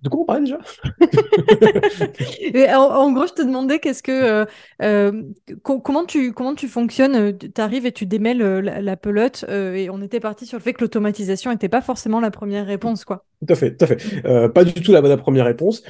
Euh, 0.02 0.04
de 0.04 0.10
quoi 0.10 0.22
on 0.22 0.26
parlait 0.26 0.42
déjà? 0.42 0.60
En, 2.78 3.12
gros, 3.12 3.28
je 3.28 3.34
te 3.34 3.42
demandais 3.42 3.80
qu'est-ce 3.80 4.04
que 4.04 4.12
euh, 4.12 4.46
euh, 4.82 5.24
comment 5.64 6.06
tu 6.06 6.34
comment 6.34 6.56
tu 6.56 6.68
fonctionnes 6.68 7.38
Tu 7.38 7.62
arrives 7.62 7.86
et 7.86 7.92
tu 7.92 8.06
démêles 8.06 8.42
euh, 8.42 8.62
la, 8.62 8.98
pelote 8.98 9.46
et 9.50 9.90
on 9.90 10.02
était 10.02 10.20
parti 10.20 10.46
sur 10.46 10.58
le 10.58 10.64
fait 10.64 10.74
que 10.74 10.82
l'automatisation 10.82 11.52
n'était 11.52 11.70
pas 11.70 11.82
forcément 11.82 12.20
la 12.20 12.32
première 12.32 12.66
réponse, 12.66 13.06
quoi. 13.06 13.26
Tout 13.46 13.54
à 13.54 13.56
fait, 13.56 13.76
tout 13.76 13.86
à 13.86 13.88
fait. 13.88 14.50
pas 14.50 14.64
du 14.64 14.74
tout 14.74 14.92
la, 14.92 15.02
bonne 15.02 15.18
première 15.18 15.46
réponse. 15.46 15.84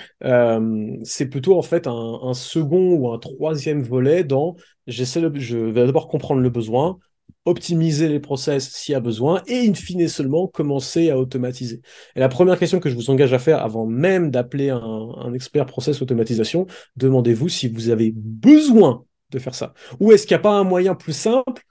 c'est 1.04 1.30
plutôt 1.30 1.58
en 1.58 1.62
fait 1.62 1.88
un, 1.88 2.20
un, 2.24 2.34
second 2.34 2.94
ou 2.94 3.12
un 3.12 3.20
troisième 3.20 3.82
volet 3.82 4.24
dans 4.24 4.56
j'essaie 4.88 5.22
je 5.36 5.58
vais 5.58 5.86
d'abord 5.86 6.08
comprendre 6.08 6.42
le 6.42 6.50
besoin, 6.50 6.98
optimiser 7.46 8.08
les 8.08 8.20
process 8.20 8.70
s'il 8.70 8.94
y 8.94 8.96
a 8.96 9.00
besoin 9.00 9.42
et 9.48 9.68
in 9.68 9.74
fine 9.74 10.08
seulement 10.08 10.48
commencer 10.48 11.10
à 11.10 11.18
automatiser. 11.18 11.82
Et 12.16 12.20
la 12.20 12.30
première 12.30 12.60
question 12.60 12.80
que 12.80 12.90
je 12.90 12.96
vous 12.96 13.10
engage 13.10 13.34
à 13.34 13.40
faire 13.40 13.64
avant 13.64 13.86
même 13.86 14.30
d'appeler 14.30 14.70
un, 14.70 15.34
expert 15.34 15.66
process 15.66 16.02
automatisation, 16.02 16.68
demandez-vous 16.98 17.50
si 17.50 17.68
vous 17.68 17.90
avez 17.90 18.12
besoin 18.16 19.06
de 19.32 19.40
faire 19.40 19.56
ça. 19.56 19.74
Ou 20.00 20.12
est-ce 20.12 20.28
qu'il 20.28 20.36
n'y 20.36 20.40
a 20.42 20.44
pas 20.44 20.54
un 20.54 20.64
moyen 20.64 20.94
plus 20.94 21.14
simple 21.14 21.64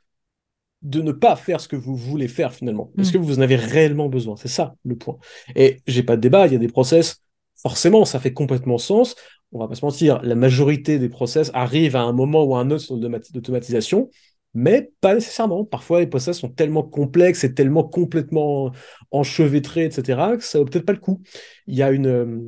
de 0.83 1.03
ne 1.03 1.13
pas 1.13 1.37
faire 1.37 1.61
ce 1.61 1.69
que 1.69 1.77
vous 1.77 1.95
voulez 1.95 2.27
faire 2.27 2.53
finalement? 2.53 2.91
Est-ce 2.99 3.11
mm. 3.11 3.13
que 3.13 3.19
vous 3.19 3.39
en 3.39 3.43
avez 3.43 3.57
réellement 3.57 4.09
besoin? 4.09 4.37
C'est 4.37 4.49
ça 4.49 4.75
le 4.85 4.97
point. 4.97 5.19
Et 5.55 5.83
j'ai 5.87 6.03
pas 6.03 6.17
de 6.17 6.23
débat, 6.23 6.47
il 6.47 6.53
y 6.53 6.57
a 6.57 6.59
des 6.59 6.69
process, 6.69 7.23
forcément, 7.57 8.05
ça 8.05 8.19
fait 8.19 8.33
complètement 8.33 8.79
sens. 8.79 9.15
On 9.53 9.59
va 9.59 9.69
pas 9.69 9.75
se 9.75 9.85
mentir, 9.85 10.21
la 10.23 10.35
majorité 10.35 10.99
des 10.99 11.09
process 11.09 11.51
arrivent 11.55 11.97
à 11.97 12.03
un 12.03 12.13
moment 12.13 12.45
ou 12.45 12.57
à 12.57 12.61
un 12.61 12.71
autre 12.71 12.85
sur 12.85 12.97
d'automatisation 12.97 14.09
mais 14.55 14.91
pas 15.01 15.15
nécessairement. 15.15 15.65
Parfois, 15.65 16.01
les 16.01 16.07
process 16.07 16.39
sont 16.39 16.49
tellement 16.49 16.83
complexes 16.83 17.45
et 17.45 17.55
tellement 17.55 17.85
complètement 17.85 18.73
enchevêtrés, 19.13 19.85
etc., 19.85 20.37
que 20.37 20.45
ça 20.45 20.59
vaut 20.59 20.65
peut-être 20.65 20.85
pas 20.85 20.93
le 20.93 20.99
coup. 20.99 21.21
Il 21.67 21.77
y 21.77 21.83
a 21.83 21.91
une, 21.91 22.07
euh, 22.07 22.39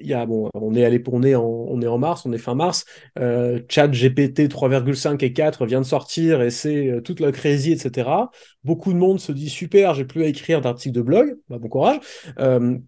il 0.00 0.06
y 0.06 0.14
a, 0.14 0.24
bon, 0.24 0.48
on 0.54 0.74
est 0.74 0.84
allé, 0.84 1.02
on 1.10 1.22
est 1.22 1.34
en, 1.34 1.44
on 1.44 1.80
est 1.82 1.86
en 1.86 1.98
mars, 1.98 2.24
on 2.24 2.32
est 2.32 2.38
fin 2.38 2.54
mars. 2.54 2.84
Euh, 3.18 3.60
Chat 3.68 3.88
GPT 3.88 4.48
3,5 4.48 5.22
et 5.24 5.32
4 5.32 5.66
vient 5.66 5.80
de 5.80 5.86
sortir 5.86 6.42
et 6.42 6.50
c'est 6.50 6.88
euh, 6.88 7.00
toute 7.00 7.20
la 7.20 7.32
crazy, 7.32 7.72
etc. 7.72 8.08
Beaucoup 8.64 8.92
de 8.92 8.98
monde 8.98 9.20
se 9.20 9.32
dit 9.32 9.50
super, 9.50 9.94
j'ai 9.94 10.04
plus 10.04 10.22
à 10.24 10.26
écrire 10.26 10.60
d'articles 10.60 10.94
de 10.94 11.02
blog. 11.02 11.36
Bah, 11.48 11.58
bon 11.58 11.68
courage. 11.68 12.00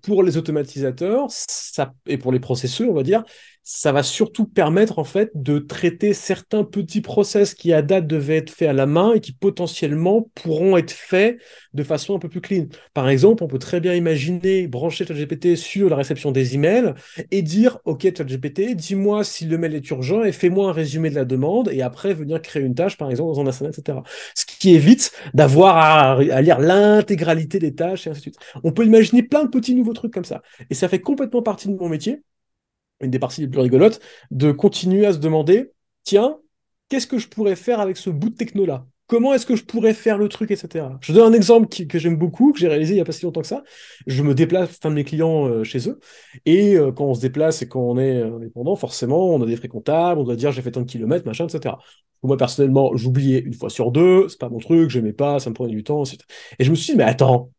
Pour 0.02 0.23
les 0.23 0.37
automatisateurs, 0.37 1.26
ça, 1.30 1.92
et 2.06 2.18
pour 2.18 2.33
les 2.33 2.40
processeurs, 2.40 2.90
on 2.90 2.94
va 2.94 3.02
dire, 3.02 3.25
ça 3.64 3.92
va 3.92 4.02
surtout 4.02 4.44
permettre 4.47 4.99
en 4.99 5.04
fait 5.04 5.30
de 5.35 5.59
traiter 5.59 6.12
certains 6.12 6.64
petits 6.64 7.00
process 7.00 7.54
qui 7.54 7.73
à 7.73 7.80
date 7.80 8.06
devaient 8.06 8.37
être 8.37 8.50
faits 8.50 8.68
à 8.68 8.73
la 8.75 8.85
main 8.85 9.14
et 9.14 9.21
qui 9.21 9.33
potentiellement 9.33 10.30
pourront 10.35 10.76
être 10.76 10.90
faits 10.90 11.38
de 11.73 11.83
façon 11.83 12.14
un 12.14 12.18
peu 12.18 12.28
plus 12.28 12.42
clean. 12.42 12.66
Par 12.92 13.09
exemple, 13.09 13.42
on 13.42 13.49
peut 13.49 13.59
très 13.59 13.80
bien 13.80 13.94
imaginer 13.94 14.68
brancher 14.68 15.06
ChatGPT 15.06 15.56
sur 15.56 15.88
la 15.88 15.97
réception 15.97 16.30
des 16.30 16.54
emails 16.54 16.92
et 17.30 17.40
dire 17.40 17.78
OK 17.87 18.02
ChatGPT, 18.02 18.75
dis-moi 18.76 19.25
si 19.25 19.47
le 19.47 19.56
mail 19.56 19.75
est 19.75 19.88
urgent 19.90 20.23
et 20.23 20.33
fais-moi 20.33 20.68
un 20.68 20.73
résumé 20.73 21.09
de 21.09 21.14
la 21.14 21.25
demande 21.25 21.71
et 21.73 21.80
après 21.80 22.12
venir 22.12 22.42
créer 22.42 22.62
une 22.62 22.75
tâche 22.75 22.99
par 22.99 23.11
exemple 23.11 23.35
dans 23.35 23.40
un 23.40 23.47
Asana, 23.47 23.71
etc. 23.71 23.99
Ce 24.35 24.44
qui 24.44 24.75
évite 24.75 25.11
d'avoir 25.33 25.78
à, 25.78 26.12
à 26.12 26.42
lire 26.42 26.59
l'intégralité 26.61 27.59
des 27.59 27.75
tâches 27.75 28.06
et 28.06 28.11
ainsi 28.11 28.21
de 28.21 28.23
suite. 28.25 28.37
On 28.62 28.73
peut 28.73 28.85
imaginer 28.85 29.23
plein 29.23 29.44
de 29.44 29.49
petits 29.49 29.75
nouveaux 29.75 29.94
trucs 29.94 30.12
comme 30.12 30.25
ça 30.26 30.42
et 30.68 30.75
ça 30.75 30.88
fait 30.88 31.00
complètement 31.00 31.42
partie 31.42 31.68
de 31.68 31.75
mon 31.75 31.88
métier 31.88 32.21
une 33.01 33.11
des 33.11 33.19
parties 33.19 33.43
les 33.43 33.49
plus 33.49 33.61
rigolotes, 33.61 34.01
de 34.31 34.53
continuer 34.53 35.07
à 35.07 35.13
se 35.13 35.19
demander, 35.19 35.73
tiens, 36.03 36.39
qu'est-ce 36.89 37.07
que 37.07 37.19
je 37.19 37.29
pourrais 37.29 37.57
faire 37.57 37.81
avec 37.81 37.97
ce 37.97 38.11
bout 38.11 38.31
de 38.31 38.37
techno-là? 38.37 38.87
Comment 39.07 39.35
est-ce 39.35 39.45
que 39.45 39.55
je 39.55 39.65
pourrais 39.65 39.93
faire 39.93 40.17
le 40.17 40.29
truc, 40.31 40.51
etc. 40.51 40.87
Je 41.03 41.13
donne 41.13 41.31
un 41.31 41.37
exemple 41.37 41.69
que 41.69 41.99
j'aime 41.99 42.17
beaucoup, 42.17 42.53
que 42.53 42.59
j'ai 42.59 42.69
réalisé 42.69 42.95
il 42.95 42.97
n'y 42.97 43.03
a 43.03 43.05
pas 43.05 43.13
si 43.13 43.25
longtemps 43.27 43.43
que 43.43 43.47
ça. 43.47 43.63
Je 44.07 44.23
me 44.23 44.35
déplace 44.35 44.79
un 44.83 44.89
de 44.89 44.95
mes 44.95 45.05
clients 45.05 45.47
euh, 45.47 45.63
chez 45.63 45.91
eux, 45.91 46.01
et 46.47 46.77
euh, 46.77 46.91
quand 46.91 47.05
on 47.05 47.15
se 47.15 47.21
déplace 47.21 47.61
et 47.61 47.69
quand 47.69 47.81
on 47.81 47.99
est 47.99 48.23
indépendant, 48.23 48.77
forcément, 48.77 49.35
on 49.35 49.43
a 49.43 49.47
des 49.47 49.57
frais 49.57 49.69
comptables, 49.69 50.21
on 50.21 50.25
doit 50.25 50.37
dire 50.37 50.53
j'ai 50.53 50.63
fait 50.63 50.71
tant 50.71 50.81
de 50.81 50.87
kilomètres, 50.87 51.27
machin, 51.27 51.47
etc. 51.47 51.75
Moi, 52.23 52.39
personnellement, 52.39 52.97
j'oubliais 52.97 53.41
une 53.41 53.53
fois 53.53 53.69
sur 53.69 53.93
deux, 53.93 54.29
c'est 54.31 54.41
pas 54.41 54.49
mon 54.49 54.59
truc, 54.59 54.89
j'aimais 54.89 55.13
pas, 55.13 55.39
ça 55.39 55.51
me 55.51 55.55
prenait 55.55 55.75
du 55.75 55.85
temps, 55.85 56.05
etc. 56.05 56.19
Et 56.59 56.65
je 56.65 56.71
me 56.71 56.75
suis 56.75 56.93
dit, 56.93 56.97
mais 56.97 57.05
attends, 57.05 57.51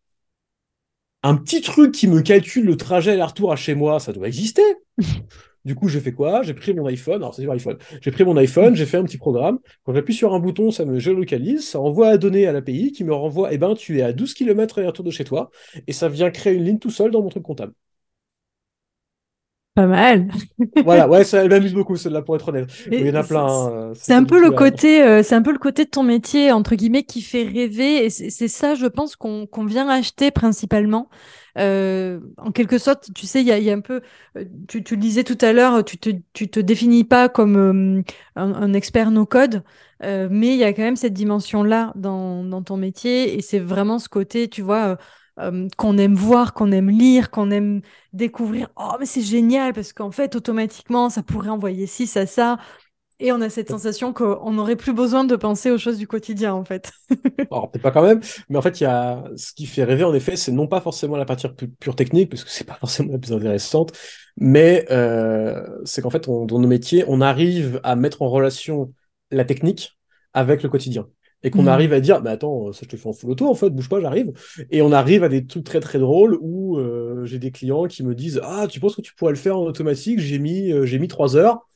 un 1.26 1.36
petit 1.36 1.62
truc 1.62 1.92
qui 1.92 2.08
me 2.08 2.22
calcule 2.22 2.66
le 2.66 2.78
trajet 2.78 3.12
aller-retour 3.12 3.52
à 3.52 3.56
chez 3.56 3.74
moi, 3.74 4.00
ça 4.00 4.14
doit 4.14 4.28
exister. 4.28 4.62
Du 5.66 5.74
coup, 5.74 5.88
j'ai 5.88 6.00
fait 6.00 6.12
quoi? 6.12 6.44
J'ai 6.44 6.54
pris 6.54 6.76
mon 6.76 6.86
iPhone. 6.86 7.16
Alors, 7.16 7.34
c'est 7.34 7.42
sur 7.42 7.52
iPhone. 7.52 7.80
J'ai 8.00 8.12
pris 8.12 8.24
mon 8.24 8.38
iPhone, 8.38 8.76
j'ai 8.76 8.86
fait 8.86 8.98
un 8.98 9.04
petit 9.04 9.18
programme. 9.18 9.58
Quand 9.84 9.96
j'appuie 9.96 10.14
sur 10.14 10.32
un 10.36 10.40
bouton, 10.40 10.70
ça 10.70 10.86
me 10.86 11.00
géolocalise, 11.00 11.68
ça 11.68 11.80
envoie 11.80 12.12
la 12.12 12.18
donnée 12.20 12.46
à 12.46 12.52
l'API 12.52 12.92
qui 12.92 13.04
me 13.04 13.12
renvoie, 13.16 13.52
eh 13.52 13.58
ben, 13.58 13.74
tu 13.74 13.98
es 13.98 14.04
à 14.04 14.14
12 14.14 14.36
km 14.36 14.78
aller-retour 14.78 15.04
de 15.04 15.10
chez 15.10 15.24
toi. 15.24 15.50
Et 15.88 15.92
ça 15.92 16.08
vient 16.08 16.30
créer 16.30 16.54
une 16.54 16.66
ligne 16.66 16.78
tout 16.78 16.92
seul 16.92 17.10
dans 17.10 17.24
mon 17.24 17.30
truc 17.30 17.42
comptable. 17.42 17.74
Pas 19.76 19.88
mal. 19.88 20.30
voilà, 20.86 21.06
ouais, 21.10 21.24
ça 21.26 21.46
m'amuse 21.46 21.74
beaucoup, 21.74 21.98
celle-là, 21.98 22.22
pour 22.22 22.38
être 22.38 22.48
honnête. 22.48 22.70
il 22.90 23.06
y 23.06 23.12
en 23.12 23.16
a 23.16 23.24
plein. 23.24 23.46
Hein, 23.46 23.92
c'est 23.94 24.14
un 24.14 24.24
peu 24.24 24.40
le 24.40 24.52
côté, 24.52 25.04
euh, 25.04 25.22
c'est 25.22 25.36
un 25.36 25.42
peu 25.42 25.52
le 25.52 25.58
côté 25.60 25.84
de 25.84 25.90
ton 25.90 26.02
métier 26.02 26.54
entre 26.54 26.76
guillemets 26.76 27.04
qui 27.04 27.22
fait 27.22 27.44
rêver, 27.44 28.06
et 28.06 28.10
c'est 28.10 28.48
ça, 28.48 28.76
je 28.76 28.86
pense, 28.86 29.18
qu'on 29.18 29.66
vient 29.66 29.90
acheter 29.90 30.32
principalement. 30.32 31.10
Euh, 31.58 32.22
en 32.38 32.52
quelque 32.52 32.78
sorte, 32.78 33.10
tu 33.14 33.26
sais, 33.26 33.42
il 33.42 33.48
y 33.48 33.70
a, 33.70 33.74
un 33.74 33.82
peu, 33.82 34.00
euh, 34.38 34.46
tu, 34.70 34.82
tu 34.82 34.96
le 34.96 35.02
disais 35.02 35.26
tout 35.26 35.38
à 35.42 35.52
l'heure, 35.52 35.84
tu 35.84 35.98
te, 35.98 36.10
tu 36.32 36.48
te 36.48 36.62
définis 36.62 37.04
pas 37.04 37.28
comme 37.28 38.04
un, 38.38 38.74
expert 38.74 39.12
no 39.12 39.26
code, 39.26 39.62
mais 40.02 40.54
il 40.54 40.58
y 40.58 40.64
a 40.64 40.72
quand 40.72 40.84
même 40.84 40.96
cette 40.96 41.14
dimension-là 41.14 41.92
dans, 41.96 42.46
dans 42.46 42.64
ton 42.64 42.78
métier, 42.78 43.36
et 43.36 43.42
c'est 43.42 43.60
vraiment 43.60 44.00
ce 44.00 44.08
côté, 44.08 44.48
tu 44.48 44.62
vois 44.62 44.98
euh, 45.40 45.68
qu'on 45.78 45.98
aime 45.98 46.16
voir, 46.16 46.54
qu'on 46.54 46.72
aime 46.72 46.90
lire, 46.90 47.30
qu'on 47.30 47.52
aime 47.52 47.82
découvrir. 48.14 48.70
Oh, 48.78 48.94
mais 49.00 49.06
c'est 49.06 49.22
génial 49.22 49.74
parce 49.74 49.94
qu'en 49.94 50.12
fait, 50.12 50.36
automatiquement, 50.36 51.10
ça 51.10 51.24
pourrait 51.24 51.50
envoyer 51.50 51.88
ci, 51.88 52.08
ça, 52.08 52.26
ça. 52.26 52.58
Et 53.20 53.32
on 53.32 53.40
a 53.40 53.50
cette 53.50 53.70
sensation 53.70 54.12
qu'on 54.12 54.52
n'aurait 54.52 54.76
plus 54.76 54.94
besoin 54.94 55.24
de 55.24 55.36
penser 55.38 55.72
aux 55.72 55.78
choses 55.78 55.98
du 55.98 56.08
quotidien, 56.08 56.54
en 56.54 56.66
fait. 56.66 56.92
Alors, 57.52 57.72
peut-être 57.72 57.84
pas 57.84 57.92
quand 57.92 58.04
même, 58.04 58.20
mais 58.50 58.58
en 58.58 58.62
fait, 58.62 58.82
il 58.82 58.84
y 58.84 58.88
a 58.88 59.24
ce 59.38 59.54
qui 59.54 59.66
fait 59.68 59.86
rêver, 59.86 60.04
en 60.04 60.14
effet, 60.14 60.36
c'est 60.36 60.52
non 60.52 60.68
pas 60.68 60.82
forcément 60.82 61.16
la 61.16 61.24
partie 61.26 61.48
pure 61.80 61.96
technique, 61.96 62.30
parce 62.30 62.44
que 62.44 62.50
c'est 62.50 62.66
pas 62.66 62.76
forcément 62.76 63.14
la 63.14 63.20
plus 63.20 63.32
intéressante, 63.32 63.94
mais 64.36 64.86
euh, 64.92 65.66
c'est 65.86 66.02
qu'en 66.02 66.10
fait, 66.10 66.28
dans 66.28 66.60
nos 66.60 66.68
métiers, 66.68 67.06
on 67.08 67.22
arrive 67.22 67.80
à 67.84 67.96
mettre 67.96 68.22
en 68.22 68.30
relation 68.30 68.94
la 69.32 69.46
technique 69.46 69.98
avec 70.34 70.62
le 70.62 70.68
quotidien 70.68 71.08
et 71.46 71.52
qu'on 71.52 71.64
mm. 71.64 71.68
arrive 71.68 71.94
à 71.94 72.00
dire, 72.00 72.22
bah 72.22 72.32
attends, 72.32 72.74
ça 72.74 72.82
je 72.84 72.90
te 72.90 72.98
fais 72.98 73.08
en 73.08 73.14
full 73.14 73.30
auto, 73.30 73.48
en 73.48 73.54
fait, 73.54 73.70
bouge 73.70 73.88
pas, 73.88 74.02
j'arrive. 74.02 74.34
Et 74.72 74.82
on 74.82 74.92
arrive 74.92 75.24
à 75.24 75.30
des 75.30 75.46
trucs 75.46 75.64
très 75.64 75.80
très 75.80 76.00
drôles 76.00 76.40
où 76.42 76.80
euh, 76.80 77.24
j'ai 77.26 77.38
des 77.38 77.52
clients 77.52 77.86
qui 77.86 78.04
me 78.04 78.16
disent, 78.16 78.42
ah, 78.44 78.66
tu 78.68 78.80
penses 78.80 78.96
que 78.96 79.02
tu 79.02 79.14
pourrais 79.14 79.32
le 79.32 79.38
faire 79.38 79.56
en 79.56 79.62
automatique? 79.62 80.20
J'ai 80.20 80.40
mis, 80.40 80.72
euh, 80.72 80.88
j'ai 80.88 80.98
mis 80.98 81.08
3 81.08 81.38
heures. 81.38 81.70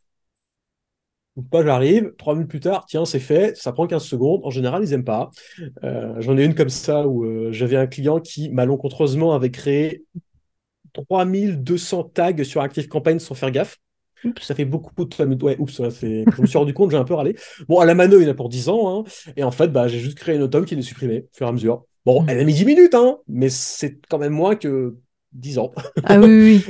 Bouge 1.36 1.50
pas, 1.52 1.64
j'arrive. 1.64 2.16
Trois 2.18 2.34
minutes 2.34 2.50
plus 2.50 2.60
tard, 2.60 2.88
tiens, 2.88 3.06
c'est 3.06 3.20
fait, 3.20 3.56
ça 3.56 3.72
prend 3.72 3.86
15 3.86 4.04
secondes. 4.04 4.42
En 4.44 4.50
général, 4.50 4.84
ils 4.84 4.92
aiment 4.92 5.04
pas. 5.04 5.30
Euh, 5.84 6.16
j'en 6.20 6.36
ai 6.36 6.46
une 6.46 6.56
comme 6.56 6.70
ça 6.70 7.08
où 7.08 7.52
j'avais 7.52 7.78
un 7.78 7.86
client 7.86 8.20
qui, 8.20 8.50
malencontreusement, 8.50 9.36
avait 9.36 9.52
créé 9.52 10.04
3200 10.94 12.06
tags 12.06 12.44
sur 12.44 12.62
ActiveCampaign 12.62 13.20
sans 13.20 13.36
faire 13.36 13.52
gaffe. 13.52 13.78
Ça 14.42 14.56
fait 14.56 14.66
beaucoup 14.66 15.06
de 15.06 15.44
Ouais, 15.44 15.56
oups, 15.60 15.74
ça 15.74 15.90
fait... 15.90 16.26
je 16.36 16.42
me 16.42 16.48
suis 16.48 16.58
rendu 16.58 16.74
compte, 16.74 16.92
j'ai 16.92 16.98
un 16.98 17.04
peu 17.04 17.14
râlé. 17.14 17.36
Bon, 17.68 17.80
à 17.80 17.86
la 17.86 17.96
mano, 17.96 18.20
il 18.20 18.24
y 18.24 18.28
en 18.28 18.32
a 18.32 18.34
pour 18.34 18.50
10 18.50 18.70
ans, 18.70 19.00
hein, 19.00 19.04
et 19.38 19.44
en 19.44 19.52
fait, 19.52 19.68
bah, 19.70 19.88
j'ai 19.88 20.00
juste 20.00 20.18
créé 20.18 20.36
une 20.36 20.42
automne 20.42 20.66
qui 20.66 20.76
est 20.76 20.82
supprimée 20.82 21.26
au 21.32 21.38
fur 21.38 21.46
et 21.46 21.50
à 21.50 21.54
mesure. 21.54 21.86
Bon, 22.06 22.24
mm. 22.24 22.30
elle 22.30 22.40
a 22.40 22.44
mis 22.44 22.54
10 22.54 22.66
minutes, 22.66 22.96
hein, 22.96 23.18
mais 23.28 23.50
c'est 23.50 24.00
quand 24.10 24.18
même 24.18 24.34
moins 24.34 24.56
que 24.56 24.96
10 25.34 25.60
ans. 25.60 25.72
Ah 26.04 26.20
oui, 26.20 26.64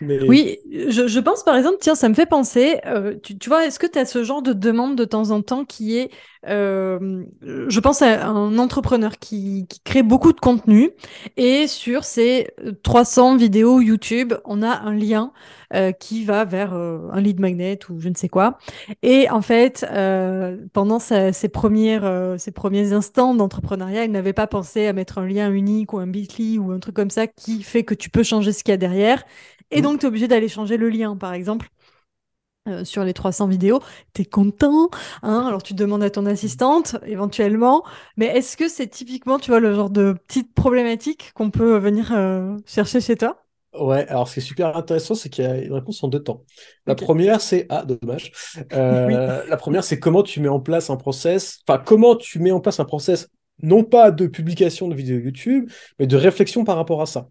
oui. 0.00 0.18
Oui, 0.28 0.58
je, 0.88 1.08
je, 1.08 1.20
pense 1.20 1.42
par 1.42 1.56
exemple, 1.56 1.78
tiens, 1.80 1.94
ça 1.94 2.08
me 2.08 2.14
fait 2.14 2.26
penser, 2.26 2.78
euh, 2.86 3.16
tu, 3.22 3.36
tu, 3.36 3.48
vois, 3.48 3.66
est-ce 3.66 3.78
que 3.78 3.86
tu 3.86 3.98
as 3.98 4.04
ce 4.04 4.22
genre 4.22 4.42
de 4.42 4.52
demande 4.52 4.96
de 4.96 5.04
temps 5.04 5.30
en 5.30 5.42
temps 5.42 5.64
qui 5.64 5.96
est, 5.96 6.10
euh, 6.46 7.24
je 7.42 7.80
pense 7.80 8.02
à 8.02 8.26
un 8.28 8.58
entrepreneur 8.58 9.18
qui, 9.18 9.66
qui, 9.68 9.80
crée 9.80 10.02
beaucoup 10.02 10.32
de 10.32 10.40
contenu 10.40 10.90
et 11.36 11.66
sur 11.66 12.04
ces 12.04 12.48
300 12.84 13.36
vidéos 13.36 13.80
YouTube, 13.80 14.34
on 14.44 14.62
a 14.62 14.80
un 14.82 14.94
lien 14.94 15.32
euh, 15.74 15.90
qui 15.90 16.24
va 16.24 16.44
vers 16.44 16.74
euh, 16.74 17.08
un 17.10 17.20
lead 17.20 17.40
magnet 17.40 17.78
ou 17.90 18.00
je 18.00 18.08
ne 18.08 18.14
sais 18.14 18.28
quoi. 18.28 18.58
Et 19.02 19.28
en 19.30 19.42
fait, 19.42 19.84
euh, 19.90 20.56
pendant 20.72 21.00
sa, 21.00 21.32
ses, 21.32 21.48
premières, 21.48 22.36
ses 22.38 22.52
premiers 22.52 22.92
instants 22.92 23.34
d'entrepreneuriat, 23.34 24.04
il 24.04 24.12
n'avait 24.12 24.32
pas 24.32 24.46
pensé 24.46 24.86
à 24.86 24.92
mettre 24.92 25.18
un 25.18 25.26
lien 25.26 25.50
unique 25.50 25.92
ou 25.92 25.98
un 25.98 26.06
bit.ly 26.06 26.58
ou 26.58 26.70
un 26.70 26.78
truc 26.78 26.94
comme 26.94 27.10
ça 27.10 27.26
qui 27.26 27.62
fait 27.62 27.82
que 27.84 27.94
tu 27.94 28.10
peux 28.10 28.22
changer 28.22 28.52
ce 28.52 28.62
qu'il 28.62 28.72
y 28.72 28.74
a 28.74 28.76
derrière. 28.76 29.24
Et 29.72 29.80
mmh. 29.80 29.82
donc, 29.82 29.98
tu 30.00 30.06
es 30.06 30.08
obligé 30.08 30.28
d'aller 30.28 30.48
changer 30.48 30.76
le 30.76 30.88
lien, 30.88 31.16
par 31.16 31.32
exemple. 31.34 31.68
sur 32.84 33.04
les 33.04 33.12
300 33.14 33.46
vidéos, 33.46 33.80
tu 34.12 34.22
es 34.22 34.24
content, 34.24 34.90
hein? 35.22 35.44
Alors 35.46 35.62
tu 35.62 35.72
demandes 35.72 36.02
à 36.02 36.10
ton 36.10 36.26
assistante 36.26 36.96
éventuellement, 37.06 37.84
mais 38.16 38.26
est-ce 38.26 38.56
que 38.56 38.68
c'est 38.68 38.88
typiquement, 38.88 39.38
tu 39.38 39.50
vois, 39.52 39.60
le 39.60 39.72
genre 39.74 39.90
de 39.90 40.16
petite 40.26 40.52
problématique 40.52 41.32
qu'on 41.34 41.50
peut 41.50 41.78
venir 41.78 42.12
chercher 42.66 43.00
chez 43.00 43.16
toi? 43.16 43.45
Ouais, 43.78 44.06
alors 44.08 44.28
ce 44.28 44.34
qui 44.34 44.40
est 44.40 44.42
super 44.42 44.76
intéressant, 44.76 45.14
c'est 45.14 45.28
qu'il 45.28 45.44
y 45.44 45.46
a 45.46 45.56
une 45.56 45.72
réponse 45.72 46.02
en 46.02 46.08
deux 46.08 46.22
temps. 46.22 46.44
La 46.86 46.94
première, 46.94 47.40
c'est 47.40 47.66
ah, 47.68 47.84
dommage. 47.84 48.32
Euh, 48.72 49.44
la 49.48 49.56
première, 49.56 49.84
c'est 49.84 49.98
comment 49.98 50.22
tu 50.22 50.40
mets 50.40 50.48
en 50.48 50.60
place 50.60 50.90
un 50.90 50.96
process, 50.96 51.60
enfin 51.66 51.82
comment 51.84 52.16
tu 52.16 52.38
mets 52.38 52.52
en 52.52 52.60
place 52.60 52.80
un 52.80 52.84
process, 52.84 53.28
non 53.62 53.84
pas 53.84 54.10
de 54.10 54.26
publication 54.26 54.88
de 54.88 54.94
vidéos 54.94 55.18
YouTube, 55.18 55.70
mais 55.98 56.06
de 56.06 56.16
réflexion 56.16 56.64
par 56.64 56.76
rapport 56.76 57.02
à 57.02 57.06
ça 57.06 57.28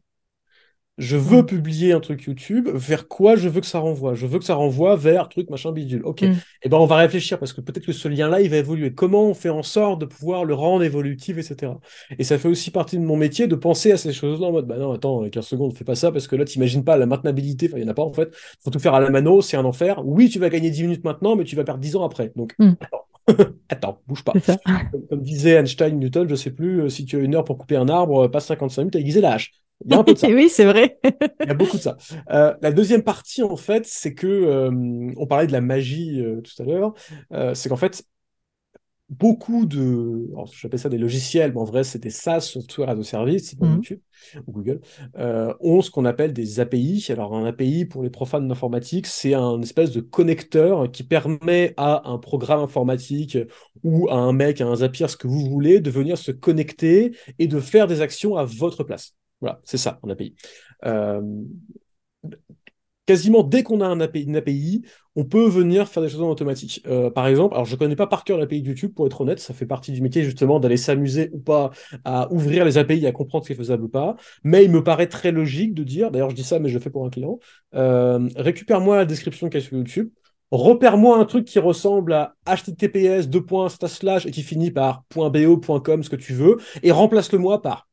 je 0.97 1.17
veux 1.17 1.41
mm. 1.41 1.45
publier 1.45 1.91
un 1.91 1.99
truc 1.99 2.23
YouTube, 2.23 2.69
vers 2.73 3.07
quoi 3.07 3.35
je 3.35 3.49
veux 3.49 3.59
que 3.59 3.67
ça 3.67 3.79
renvoie? 3.79 4.13
Je 4.13 4.25
veux 4.25 4.39
que 4.39 4.45
ça 4.45 4.55
renvoie 4.55 4.95
vers 4.95 5.27
truc 5.27 5.49
machin 5.49 5.71
bidule. 5.71 6.01
Ok. 6.05 6.21
Mm. 6.21 6.25
Et 6.25 6.37
eh 6.63 6.69
ben 6.69 6.77
on 6.77 6.85
va 6.85 6.95
réfléchir 6.95 7.37
parce 7.37 7.51
que 7.51 7.61
peut-être 7.61 7.85
que 7.85 7.91
ce 7.91 8.07
lien-là, 8.07 8.41
il 8.41 8.49
va 8.49 8.57
évoluer. 8.57 8.93
Comment 8.93 9.25
on 9.25 9.33
fait 9.33 9.49
en 9.49 9.63
sorte 9.63 9.99
de 9.99 10.05
pouvoir 10.05 10.45
le 10.45 10.53
rendre 10.53 10.83
évolutif, 10.83 11.37
etc. 11.37 11.73
Et 12.17 12.23
ça 12.23 12.37
fait 12.37 12.47
aussi 12.47 12.71
partie 12.71 12.97
de 12.97 13.03
mon 13.03 13.17
métier 13.17 13.47
de 13.47 13.55
penser 13.55 13.91
à 13.91 13.97
ces 13.97 14.13
choses-là 14.13 14.47
en 14.47 14.51
mode, 14.53 14.67
bah 14.67 14.77
non, 14.77 14.93
attends, 14.93 15.27
15 15.29 15.45
secondes, 15.45 15.73
fais 15.75 15.83
pas 15.83 15.95
ça 15.95 16.11
parce 16.11 16.27
que 16.27 16.35
là, 16.35 16.45
t'imagines 16.45 16.83
pas 16.83 16.97
la 16.97 17.05
maintenabilité. 17.05 17.67
Enfin, 17.67 17.77
il 17.77 17.83
n'y 17.83 17.87
en 17.87 17.91
a 17.91 17.95
pas 17.95 18.03
en 18.03 18.13
fait. 18.13 18.33
Faut 18.63 18.71
tout 18.71 18.79
faire 18.79 18.93
à 18.93 19.01
la 19.01 19.09
mano, 19.09 19.41
c'est 19.41 19.57
un 19.57 19.65
enfer. 19.65 20.01
Oui, 20.05 20.29
tu 20.29 20.39
vas 20.39 20.49
gagner 20.49 20.69
10 20.69 20.83
minutes 20.83 21.03
maintenant, 21.03 21.35
mais 21.35 21.43
tu 21.43 21.55
vas 21.55 21.65
perdre 21.65 21.81
10 21.81 21.97
ans 21.97 22.05
après. 22.05 22.31
Donc, 22.35 22.55
mm. 22.57 22.73
attends. 23.69 23.99
bouge 24.07 24.23
pas. 24.23 24.33
Comme, 25.09 25.21
disait 25.21 25.55
Einstein, 25.55 25.99
Newton, 25.99 26.29
je 26.29 26.35
sais 26.35 26.51
plus, 26.51 26.83
euh, 26.83 26.89
si 26.89 27.05
tu 27.05 27.17
as 27.17 27.19
une 27.19 27.35
heure 27.35 27.43
pour 27.43 27.57
couper 27.57 27.75
un 27.75 27.89
arbre, 27.89 28.27
passe 28.27 28.45
55 28.45 28.81
minutes 28.83 28.95
à 28.95 28.99
aiguiser 28.99 29.21
la 29.21 29.33
hache. 29.33 29.51
Il 29.83 29.91
y 29.91 29.95
a 29.95 29.99
un 29.99 30.03
peu 30.03 30.13
de 30.13 30.17
ça. 30.17 30.27
oui, 30.29 30.49
c'est 30.49 30.65
vrai. 30.65 30.97
Il 31.03 31.47
y 31.47 31.51
a 31.51 31.53
beaucoup 31.53 31.77
de 31.77 31.81
ça. 31.81 31.97
Euh, 32.31 32.53
la 32.61 32.71
deuxième 32.71 33.03
partie, 33.03 33.43
en 33.43 33.57
fait, 33.57 33.85
c'est 33.85 34.13
que 34.13 34.27
euh, 34.27 35.13
on 35.17 35.27
parlait 35.27 35.47
de 35.47 35.51
la 35.51 35.61
magie 35.61 36.21
euh, 36.21 36.41
tout 36.41 36.61
à 36.61 36.65
l'heure. 36.65 36.93
c'est 37.55 37.69
qu'en 37.69 37.75
fait, 37.75 38.03
beaucoup 39.09 39.67
de, 39.67 40.27
j'appelle 40.59 40.79
ça 40.79 40.89
des 40.89 40.97
logiciels, 40.97 41.51
mais 41.51 41.59
en 41.59 41.65
vrai, 41.65 41.83
c'est 41.83 41.99
des 41.99 42.09
SaaS, 42.09 42.41
Software 42.41 42.89
as 42.89 42.97
a 42.97 43.03
Service, 43.03 43.55
mmh. 43.59 43.73
YouTube 43.75 43.99
ou 44.47 44.51
Google, 44.51 44.81
ont 45.59 45.81
ce 45.81 45.91
qu'on 45.91 46.05
appelle 46.05 46.33
des 46.33 46.59
API. 46.59 47.05
Alors, 47.09 47.35
un 47.35 47.45
API, 47.45 47.85
pour 47.85 48.01
les 48.01 48.09
profanes 48.09 48.47
d'informatique, 48.47 49.05
c'est 49.05 49.35
un 49.35 49.61
espèce 49.61 49.91
de 49.91 50.01
connecteur 50.01 50.89
qui 50.91 51.03
permet 51.03 51.73
à 51.77 52.09
un 52.09 52.17
programme 52.17 52.61
informatique 52.61 53.37
ou 53.83 54.09
à 54.09 54.15
un 54.15 54.33
mec, 54.33 54.61
à 54.61 54.65
un 54.65 54.75
Zapier, 54.77 55.07
ce 55.07 55.17
que 55.17 55.27
vous 55.27 55.47
voulez, 55.49 55.81
de 55.81 55.91
venir 55.91 56.17
se 56.17 56.31
connecter 56.31 57.15
et 57.37 57.47
de 57.47 57.59
faire 57.59 57.85
des 57.85 58.01
actions 58.01 58.37
à 58.37 58.45
votre 58.45 58.83
place. 58.83 59.13
Voilà, 59.41 59.59
c'est 59.63 59.77
ça, 59.77 59.99
en 60.01 60.09
API. 60.09 60.35
Euh, 60.85 61.21
quasiment 63.05 63.43
dès 63.43 63.63
qu'on 63.63 63.81
a 63.81 63.87
un 63.87 63.99
API, 63.99 64.23
une 64.23 64.35
API, 64.35 64.83
on 65.15 65.23
peut 65.25 65.47
venir 65.47 65.87
faire 65.87 66.03
des 66.03 66.09
choses 66.09 66.21
en 66.21 66.29
automatique. 66.29 66.81
Euh, 66.87 67.09
par 67.09 67.27
exemple, 67.27 67.53
alors 67.53 67.65
je 67.65 67.75
connais 67.75 67.95
pas 67.95 68.07
par 68.07 68.23
cœur 68.23 68.37
l'API 68.37 68.61
de 68.61 68.67
YouTube, 68.69 68.93
pour 68.93 69.05
être 69.05 69.21
honnête, 69.21 69.39
ça 69.39 69.53
fait 69.53 69.65
partie 69.65 69.91
du 69.91 70.01
métier 70.01 70.23
justement 70.23 70.59
d'aller 70.59 70.77
s'amuser 70.77 71.29
ou 71.33 71.39
pas 71.39 71.71
à 72.03 72.31
ouvrir 72.31 72.65
les 72.65 72.77
API, 72.77 73.05
à 73.05 73.11
comprendre 73.11 73.43
ce 73.43 73.49
qui 73.49 73.53
est 73.53 73.57
faisable 73.57 73.83
ou 73.83 73.89
pas. 73.89 74.15
Mais 74.43 74.65
il 74.65 74.71
me 74.71 74.83
paraît 74.83 75.07
très 75.07 75.31
logique 75.31 75.73
de 75.73 75.83
dire, 75.83 76.11
d'ailleurs 76.11 76.31
je 76.31 76.35
dis 76.35 76.43
ça, 76.43 76.59
mais 76.59 76.69
je 76.69 76.75
le 76.75 76.79
fais 76.79 76.89
pour 76.89 77.05
un 77.05 77.09
client, 77.09 77.39
euh, 77.75 78.27
récupère-moi 78.35 78.97
la 78.97 79.05
description 79.05 79.49
qu'il 79.49 79.59
y 79.59 79.63
a 79.63 79.65
sur 79.65 79.77
YouTube, 79.77 80.09
repère-moi 80.51 81.17
un 81.17 81.25
truc 81.25 81.45
qui 81.45 81.59
ressemble 81.59 82.13
à 82.13 82.35
https 82.45 83.27
et 84.25 84.31
qui 84.31 84.43
finit 84.43 84.71
par 84.71 85.03
.bo, 85.15 85.57
.com, 85.57 86.03
ce 86.03 86.09
que 86.09 86.15
tu 86.15 86.33
veux, 86.33 86.57
et 86.83 86.91
remplace-le 86.91 87.37
moi 87.37 87.61
par 87.61 87.87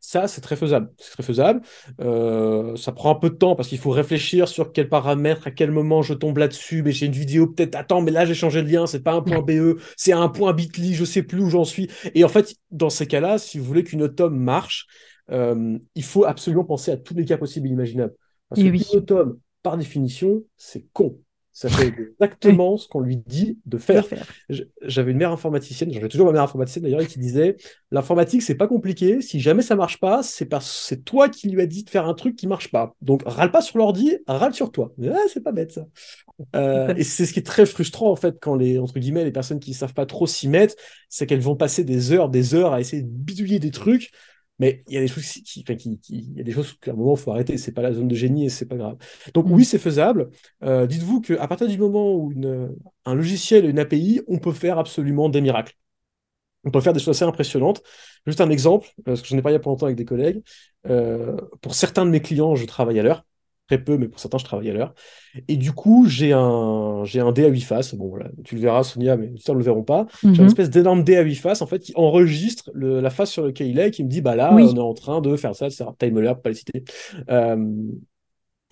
ça, 0.00 0.28
c'est 0.28 0.40
très 0.40 0.56
faisable. 0.56 0.90
C'est 0.96 1.12
très 1.12 1.22
faisable. 1.22 1.60
Euh, 2.00 2.74
ça 2.76 2.90
prend 2.92 3.12
un 3.12 3.18
peu 3.18 3.30
de 3.30 3.34
temps 3.34 3.54
parce 3.54 3.68
qu'il 3.68 3.78
faut 3.78 3.90
réfléchir 3.90 4.48
sur 4.48 4.72
quels 4.72 4.88
paramètres, 4.88 5.46
à 5.46 5.50
quel 5.50 5.70
moment 5.70 6.02
je 6.02 6.14
tombe 6.14 6.38
là-dessus. 6.38 6.82
Mais 6.82 6.92
j'ai 6.92 7.06
une 7.06 7.12
vidéo, 7.12 7.46
peut-être, 7.46 7.76
attends, 7.76 8.00
mais 8.00 8.10
là, 8.10 8.24
j'ai 8.24 8.34
changé 8.34 8.62
de 8.62 8.68
lien, 8.68 8.86
c'est 8.86 9.02
pas 9.02 9.12
un 9.12 9.20
point 9.20 9.42
BE, 9.42 9.78
c'est 9.96 10.12
un 10.12 10.28
point 10.28 10.54
bit.ly, 10.54 10.94
je 10.94 11.04
sais 11.04 11.22
plus 11.22 11.42
où 11.42 11.50
j'en 11.50 11.64
suis. 11.64 11.90
Et 12.14 12.24
en 12.24 12.28
fait, 12.28 12.56
dans 12.70 12.90
ces 12.90 13.06
cas-là, 13.06 13.38
si 13.38 13.58
vous 13.58 13.64
voulez 13.64 13.84
qu'une 13.84 14.02
autom 14.02 14.34
marche, 14.34 14.86
euh, 15.30 15.78
il 15.94 16.04
faut 16.04 16.24
absolument 16.24 16.64
penser 16.64 16.90
à 16.90 16.96
tous 16.96 17.14
les 17.14 17.24
cas 17.24 17.36
possibles 17.36 17.68
et 17.68 17.70
imaginables. 17.70 18.14
Parce 18.48 18.62
que 18.62 18.66
une 18.66 19.36
par 19.62 19.76
définition, 19.76 20.42
c'est 20.56 20.86
con. 20.92 21.18
Ça 21.60 21.68
fait 21.68 21.88
exactement 22.18 22.78
ce 22.78 22.88
qu'on 22.88 23.00
lui 23.00 23.18
dit 23.18 23.58
de 23.66 23.76
faire. 23.76 24.06
J'avais 24.80 25.12
une 25.12 25.18
mère 25.18 25.30
informaticienne, 25.30 25.92
j'avais 25.92 26.08
toujours 26.08 26.24
ma 26.24 26.32
mère 26.32 26.44
informaticienne 26.44 26.84
d'ailleurs, 26.84 27.06
qui 27.06 27.18
disait 27.18 27.58
l'informatique 27.90 28.40
c'est 28.40 28.54
pas 28.54 28.66
compliqué. 28.66 29.20
Si 29.20 29.40
jamais 29.40 29.60
ça 29.60 29.76
marche 29.76 30.00
pas, 30.00 30.22
c'est 30.22 30.46
parce 30.46 30.86
c'est 30.88 31.04
toi 31.04 31.28
qui 31.28 31.50
lui 31.50 31.60
as 31.60 31.66
dit 31.66 31.84
de 31.84 31.90
faire 31.90 32.08
un 32.08 32.14
truc 32.14 32.34
qui 32.34 32.46
marche 32.46 32.70
pas. 32.70 32.94
Donc 33.02 33.20
râle 33.26 33.50
pas 33.50 33.60
sur 33.60 33.76
l'ordi, 33.76 34.16
râle 34.26 34.54
sur 34.54 34.72
toi. 34.72 34.90
Ah, 35.04 35.18
c'est 35.30 35.42
pas 35.42 35.52
bête 35.52 35.72
ça. 35.72 35.84
Euh, 36.56 36.94
et 36.94 37.04
c'est 37.04 37.26
ce 37.26 37.34
qui 37.34 37.40
est 37.40 37.46
très 37.46 37.66
frustrant 37.66 38.10
en 38.10 38.16
fait 38.16 38.38
quand 38.40 38.54
les 38.54 38.78
entre 38.78 38.98
guillemets 38.98 39.24
les 39.24 39.30
personnes 39.30 39.60
qui 39.60 39.74
savent 39.74 39.92
pas 39.92 40.06
trop 40.06 40.26
s'y 40.26 40.48
mettre, 40.48 40.76
c'est 41.10 41.26
qu'elles 41.26 41.40
vont 41.40 41.56
passer 41.56 41.84
des 41.84 42.12
heures, 42.12 42.30
des 42.30 42.54
heures 42.54 42.72
à 42.72 42.80
essayer 42.80 43.02
de 43.02 43.08
bidouiller 43.10 43.58
des 43.58 43.70
trucs 43.70 44.12
mais 44.60 44.84
il 44.88 44.94
y 44.94 44.98
a 44.98 45.00
des 45.00 45.08
choses 45.08 45.26
qui, 45.26 45.64
enfin, 45.66 45.74
qui, 45.74 45.98
il 46.10 46.36
y 46.36 46.40
a 46.40 46.44
des 46.44 46.52
choses 46.52 46.74
qu'à 46.74 46.92
un 46.92 46.94
moment 46.94 47.14
il 47.16 47.18
faut 47.20 47.32
arrêter. 47.32 47.58
C'est 47.58 47.72
pas 47.72 47.82
la 47.82 47.92
zone 47.92 48.08
de 48.08 48.14
génie 48.14 48.46
et 48.46 48.48
c'est 48.50 48.66
pas 48.66 48.76
grave. 48.76 48.96
Donc 49.34 49.46
mm. 49.46 49.52
oui, 49.52 49.64
c'est 49.64 49.78
faisable. 49.78 50.30
Euh, 50.62 50.86
dites-vous 50.86 51.22
qu'à 51.22 51.48
partir 51.48 51.66
du 51.66 51.78
moment 51.78 52.14
où 52.14 52.30
une, 52.30 52.76
un 53.06 53.14
logiciel, 53.14 53.68
une 53.68 53.78
API, 53.78 54.20
on 54.28 54.38
peut 54.38 54.52
faire 54.52 54.78
absolument 54.78 55.28
des 55.30 55.40
miracles. 55.40 55.74
On 56.64 56.70
peut 56.70 56.80
faire 56.80 56.92
des 56.92 57.00
choses 57.00 57.16
assez 57.16 57.24
impressionnantes. 57.24 57.82
Juste 58.26 58.40
un 58.42 58.50
exemple, 58.50 58.88
parce 59.04 59.22
que 59.22 59.28
je 59.28 59.34
n'ai 59.34 59.42
pas 59.42 59.50
il 59.50 59.54
y 59.54 59.56
a 59.56 59.60
pas 59.60 59.70
longtemps 59.70 59.86
avec 59.86 59.96
des 59.96 60.04
collègues. 60.04 60.42
Euh, 60.86 61.36
pour 61.62 61.74
certains 61.74 62.04
de 62.04 62.10
mes 62.10 62.20
clients, 62.20 62.54
je 62.54 62.66
travaille 62.66 63.00
à 63.00 63.02
l'heure 63.02 63.24
très 63.70 63.82
peu, 63.82 63.96
mais 63.96 64.08
pour 64.08 64.18
certains, 64.18 64.38
je 64.38 64.44
travaille 64.44 64.68
à 64.70 64.72
l'heure. 64.72 64.94
Et 65.46 65.56
du 65.56 65.70
coup, 65.70 66.06
j'ai 66.08 66.32
un, 66.32 67.04
j'ai 67.04 67.20
un 67.20 67.30
dé 67.30 67.44
à 67.44 67.48
8 67.48 67.60
faces. 67.60 67.94
Bon, 67.94 68.08
voilà, 68.08 68.28
tu 68.44 68.56
le 68.56 68.60
verras, 68.60 68.82
Sonia, 68.82 69.16
mais 69.16 69.32
ça 69.38 69.52
ne 69.52 69.58
le 69.58 69.64
verront 69.64 69.84
pas. 69.84 70.06
J'ai 70.22 70.28
une 70.28 70.40
mhm. 70.40 70.46
espèce 70.46 70.70
d'énorme 70.70 71.04
dé 71.04 71.16
à 71.16 71.22
8 71.22 71.36
faces, 71.36 71.62
en 71.62 71.66
fait, 71.66 71.78
qui 71.78 71.92
enregistre 71.94 72.70
la 72.74 73.10
face 73.10 73.30
sur 73.30 73.46
laquelle 73.46 73.68
il 73.68 73.78
est 73.78 73.88
et 73.88 73.90
qui 73.92 74.02
me 74.02 74.08
dit, 74.08 74.22
bah 74.22 74.34
là, 74.34 74.52
on 74.52 74.58
est 74.58 74.78
en 74.78 74.94
train 74.94 75.20
de 75.20 75.36
faire 75.36 75.54
ça, 75.54 75.66
etc. 75.66 75.84
Time 75.98 76.16
alert, 76.16 76.42
pas 76.42 76.48
le 76.48 76.56
citer. 76.56 76.82
Euh, 77.30 77.64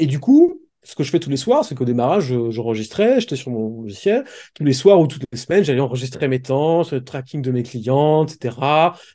et 0.00 0.06
du 0.06 0.18
coup, 0.18 0.60
ce 0.82 0.96
que 0.96 1.04
je 1.04 1.10
fais 1.10 1.20
tous 1.20 1.30
les 1.30 1.36
soirs, 1.36 1.64
c'est 1.64 1.76
qu'au 1.76 1.84
démarrage, 1.84 2.34
j'enregistrais, 2.50 3.20
j'étais 3.20 3.36
sur 3.36 3.52
mon 3.52 3.82
logiciel. 3.82 4.24
Tous 4.54 4.64
les 4.64 4.72
soirs 4.72 4.98
ou 4.98 5.06
toutes 5.06 5.22
les 5.30 5.38
semaines, 5.38 5.62
j'allais 5.62 5.80
enregistrer 5.80 6.26
mes 6.26 6.42
temps, 6.42 6.82
le 6.90 7.04
tracking 7.04 7.40
de 7.42 7.52
mes 7.52 7.62
clients, 7.62 8.24
etc. 8.24 8.56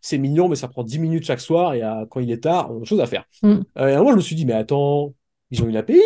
C'est 0.02 0.18
mignon, 0.18 0.48
mais 0.48 0.56
ça 0.56 0.70
prend 0.70 0.84
10 0.84 1.00
minutes 1.00 1.26
chaque 1.26 1.42
soir 1.42 1.74
et 1.74 1.82
quand 2.10 2.22
il 2.22 2.32
est 2.32 2.44
tard, 2.44 2.72
on 2.72 2.84
a 2.84 2.86
chose 2.86 3.02
à 3.02 3.06
faire. 3.06 3.26
Mm. 3.42 3.48
Euh, 3.80 3.88
et 3.88 3.94
à 3.94 3.96
un 3.96 4.00
moment, 4.00 4.12
je 4.12 4.18
me 4.18 4.22
suis 4.22 4.36
dit, 4.36 4.46
mais 4.46 4.54
attends, 4.54 5.14
ils 5.54 5.64
ont 5.64 5.70
une 5.70 5.78
API, 5.78 6.02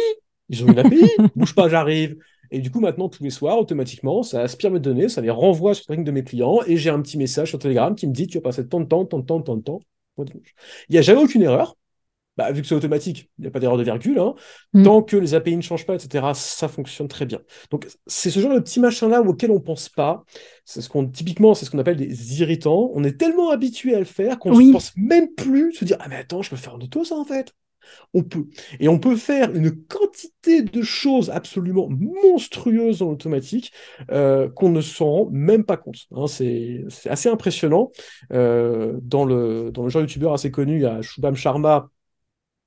ils 0.49 0.63
ont 0.63 0.67
une 0.67 0.79
API, 0.79 1.09
bouge 1.35 1.55
pas, 1.55 1.69
j'arrive. 1.69 2.17
Et 2.51 2.59
du 2.59 2.69
coup, 2.69 2.81
maintenant, 2.81 3.07
tous 3.07 3.23
les 3.23 3.29
soirs, 3.29 3.57
automatiquement, 3.57 4.23
ça 4.23 4.41
aspire 4.41 4.71
mes 4.71 4.79
données, 4.79 5.09
ça 5.09 5.21
les 5.21 5.29
renvoie 5.29 5.73
sur 5.73 5.83
le 5.83 5.85
tracking 5.85 6.03
de 6.03 6.11
mes 6.11 6.23
clients, 6.23 6.59
et 6.67 6.75
j'ai 6.75 6.89
un 6.89 7.01
petit 7.01 7.17
message 7.17 7.49
sur 7.49 7.59
Telegram 7.59 7.95
qui 7.95 8.07
me 8.07 8.13
dit, 8.13 8.27
tu 8.27 8.37
vas 8.37 8.41
passer 8.41 8.67
tant 8.67 8.81
de 8.81 8.85
temps, 8.85 9.05
tant 9.05 9.19
de 9.19 9.25
temps, 9.25 9.41
tant 9.41 9.55
de 9.55 9.61
temps. 9.61 9.79
Il 10.17 10.91
n'y 10.91 10.97
a 10.97 11.01
jamais 11.01 11.21
aucune 11.21 11.43
erreur. 11.43 11.77
Bah, 12.35 12.51
vu 12.51 12.61
que 12.61 12.67
c'est 12.67 12.75
automatique, 12.75 13.31
il 13.39 13.43
n'y 13.43 13.47
a 13.47 13.51
pas 13.51 13.59
d'erreur 13.59 13.77
de 13.77 13.83
virgule. 13.83 14.19
Hein. 14.19 14.35
Mm. 14.73 14.83
Tant 14.83 15.01
que 15.01 15.17
les 15.17 15.33
API 15.33 15.55
ne 15.55 15.61
changent 15.61 15.85
pas, 15.85 15.95
etc., 15.95 16.33
ça 16.35 16.67
fonctionne 16.67 17.07
très 17.07 17.25
bien. 17.25 17.39
Donc, 17.71 17.87
c'est 18.05 18.29
ce 18.29 18.39
genre 18.39 18.53
de 18.53 18.59
petit 18.59 18.79
machin-là 18.79 19.21
auquel 19.21 19.49
on 19.49 19.55
ne 19.55 19.59
pense 19.59 19.89
pas. 19.89 20.23
C'est 20.63 20.81
ce 20.81 20.89
qu'on, 20.89 21.07
typiquement, 21.07 21.55
c'est 21.55 21.65
ce 21.65 21.71
qu'on 21.71 21.79
appelle 21.79 21.97
des 21.97 22.41
irritants. 22.41 22.91
On 22.93 23.03
est 23.03 23.17
tellement 23.17 23.49
habitué 23.49 23.95
à 23.95 23.99
le 23.99 24.05
faire 24.05 24.37
qu'on 24.37 24.55
ne 24.55 24.71
pense 24.71 24.93
même 24.97 25.33
plus 25.33 25.73
se 25.73 25.85
dire, 25.85 25.97
ah, 25.99 26.07
mais 26.09 26.17
attends, 26.17 26.43
je 26.43 26.51
peux 26.51 26.55
faire 26.57 26.75
en 26.75 26.79
auto, 26.79 27.03
ça, 27.03 27.15
en 27.15 27.25
fait? 27.25 27.53
On 28.13 28.23
peut. 28.23 28.45
Et 28.79 28.87
on 28.87 28.99
peut 28.99 29.15
faire 29.15 29.53
une 29.53 29.71
quantité 29.85 30.61
de 30.61 30.81
choses 30.81 31.29
absolument 31.29 31.89
monstrueuses 31.89 33.01
en 33.01 33.09
automatique 33.11 33.71
euh, 34.11 34.49
qu'on 34.49 34.69
ne 34.69 34.81
s'en 34.81 35.05
rend 35.05 35.29
même 35.31 35.63
pas 35.63 35.77
compte. 35.77 36.07
Hein. 36.11 36.27
c'est 36.27 36.83
assez 37.05 37.29
impressionnant. 37.29 37.91
Euh, 38.33 38.97
dans, 39.01 39.25
le, 39.25 39.71
dans 39.71 39.83
le 39.83 39.89
genre 39.89 40.01
youtubeur 40.01 40.33
assez 40.33 40.51
connu, 40.51 40.75
il 40.77 40.81
y 40.81 40.85
a 40.85 41.01
Shubham 41.01 41.35
Sharma 41.35 41.89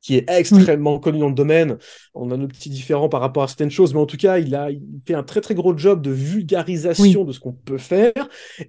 qui 0.00 0.16
est 0.16 0.25
extrêmement 0.28 0.99
connu 0.99 1.19
dans 1.19 1.28
le 1.28 1.35
domaine. 1.35 1.76
On 2.14 2.30
a 2.30 2.37
nos 2.37 2.49
petits 2.49 2.71
différents 2.71 3.08
par 3.08 3.21
rapport 3.21 3.43
à 3.43 3.49
certaines 3.49 3.71
choses, 3.71 3.95
mais 3.95 4.00
en 4.00 4.06
tout 4.06 4.17
cas, 4.17 4.39
il 4.39 4.54
a 4.54 4.69
fait 5.06 5.15
un 5.15 5.23
très 5.23 5.41
très 5.41 5.54
gros 5.54 5.76
job 5.76 6.02
de 6.02 6.10
vulgarisation 6.10 7.25
de 7.25 7.32
ce 7.32 7.41
qu'on 7.41 7.52
peut 7.52 7.78
faire. 7.78 8.13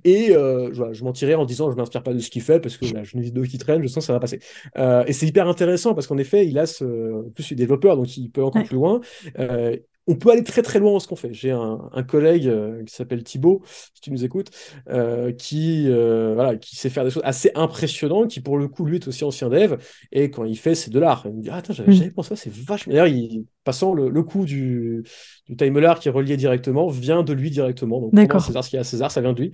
Et 0.04 0.36
euh, 0.36 0.72
je, 0.74 0.94
je 0.94 1.04
mentirais 1.04 1.36
en 1.36 1.46
disant 1.46 1.72
je 1.72 1.78
m'inspire 1.78 2.04
pas 2.04 2.13
de 2.13 2.20
ce 2.20 2.30
qu'il 2.30 2.41
fait 2.41 2.60
parce 2.60 2.78
que 2.78 2.86
là, 2.94 3.04
j'ai 3.04 3.17
une 3.17 3.24
vidéo 3.24 3.44
qui 3.44 3.58
traîne, 3.58 3.82
je 3.82 3.88
sens 3.88 4.04
que 4.04 4.08
ça 4.08 4.13
va 4.13 4.20
passer. 4.20 4.39
Euh, 4.78 5.04
et 5.08 5.13
c'est 5.13 5.26
hyper 5.26 5.48
intéressant 5.48 5.94
parce 5.94 6.08
qu'en 6.08 6.17
effet, 6.17 6.48
il 6.48 6.58
a 6.60 6.65
ce, 6.65 7.26
en 7.28 7.30
plus 7.30 7.52
il 7.52 7.54
est 7.54 7.58
développeur, 7.58 7.98
donc 7.98 8.17
il 8.17 8.30
peut 8.30 8.44
encore 8.44 8.63
plus 8.63 8.76
loin. 8.76 9.00
Euh, 9.39 9.78
on 10.08 10.16
peut 10.16 10.32
aller 10.32 10.44
très 10.44 10.62
très 10.62 10.80
loin 10.80 10.92
dans 10.94 11.00
ce 11.00 11.08
qu'on 11.08 11.16
fait. 11.16 11.34
J'ai 11.34 11.52
un, 11.52 12.04
collègue 12.08 12.48
euh, 12.48 12.84
qui 12.84 12.94
s'appelle 12.94 13.24
Thibaut, 13.24 13.62
si 13.66 14.02
tu 14.02 14.12
nous 14.12 14.26
écoutes, 14.26 14.50
euh, 14.90 15.32
qui, 15.32 15.86
euh, 15.88 16.34
voilà, 16.34 16.56
qui 16.56 16.76
sait 16.76 16.90
faire 16.90 17.04
des 17.04 17.12
choses 17.12 17.24
assez 17.26 17.52
impressionnantes, 17.56 18.30
qui 18.30 18.40
pour 18.40 18.58
le 18.58 18.68
coup, 18.68 18.86
lui 18.86 18.96
est 18.96 19.08
aussi 19.08 19.24
ancien 19.24 19.50
dev, 19.50 19.76
et 20.12 20.32
quand 20.32 20.44
il 20.44 20.58
fait, 20.58 20.76
c'est 20.76 20.92
de 20.92 21.00
l'art. 21.00 21.24
Il 21.26 21.34
me 21.34 21.42
dit, 21.42 21.50
ah, 21.52 21.58
attends, 21.58 21.74
j'avais 21.74 21.92
mm. 21.92 21.96
jamais 21.96 22.12
pensé 22.12 22.30
ça, 22.30 22.36
c'est 22.36 22.54
vachement. 22.54 22.94
D'ailleurs, 22.94 23.08
il, 23.08 23.46
passant 23.64 23.94
le, 23.94 24.10
le 24.10 24.24
coup 24.24 24.46
du, 24.46 25.04
du 25.48 25.56
timeler 25.56 25.94
qui 26.00 26.08
est 26.08 26.12
relié 26.12 26.36
directement, 26.36 26.88
vient 26.88 27.24
de 27.24 27.34
lui 27.34 27.52
directement. 27.52 28.02
Donc, 28.02 28.42
César, 28.42 28.64
ce 28.64 28.70
qu'il 28.70 28.78
y 28.78 28.80
a 28.80 28.82
à 28.82 28.86
César, 28.86 29.12
ça 29.12 29.22
vient 29.22 29.34
de 29.34 29.42
lui. 29.42 29.52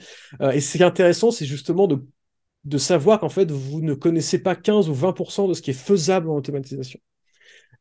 et 0.54 0.62
ce 0.62 0.78
qui 0.78 0.84
est 0.84 0.86
intéressant, 0.86 1.32
c'est 1.32 1.46
justement 1.46 1.88
de, 1.88 2.06
de 2.64 2.78
savoir 2.78 3.20
qu'en 3.20 3.30
fait, 3.30 3.52
vous 3.52 3.82
ne 3.82 3.94
connaissez 3.94 4.40
pas 4.40 4.56
15 4.56 4.90
ou 4.90 4.94
20% 4.94 5.50
de 5.50 5.54
ce 5.54 5.62
qui 5.62 5.72
est 5.72 5.74
faisable 5.74 6.30
en 6.30 6.36
automatisation. 6.36 7.00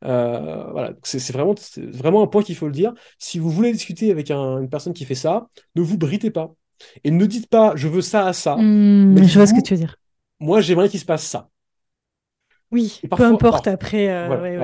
Euh, 0.04 0.70
voilà, 0.72 0.92
c'est 1.02 1.32
vraiment, 1.32 1.54
vraiment 1.76 2.22
un 2.22 2.26
point 2.26 2.42
qu'il 2.42 2.56
faut 2.56 2.66
le 2.66 2.72
dire. 2.72 2.92
Si 3.18 3.38
vous 3.38 3.50
voulez 3.50 3.72
discuter 3.72 4.11
avec 4.11 4.30
une 4.30 4.68
personne 4.68 4.92
qui 4.92 5.04
fait 5.04 5.14
ça, 5.14 5.48
ne 5.74 5.82
vous 5.82 5.98
britez 5.98 6.30
pas. 6.30 6.54
Et 7.04 7.11
ne 7.11 7.24
dites 7.24 7.48
pas 7.48 7.72
je 7.74 7.88
veux 7.88 8.02
ça 8.02 8.26
à 8.26 8.32
ça. 8.32 8.56
Hmm, 8.56 9.16
je 9.22 9.38
vois 9.38 9.46
ce 9.46 9.54
que 9.54 9.62
tu 9.62 9.74
veux 9.74 9.80
dire. 9.80 9.96
Moi, 10.40 10.61
j'aimerais 10.61 10.88
qu'il 10.88 11.00
se 11.00 11.06
passe 11.06 11.24
ça. 11.24 11.48
Oui, 12.70 13.00
peu 13.11 13.22
importe 13.22 13.68
après. 13.68 14.09
Euh, 14.11 14.59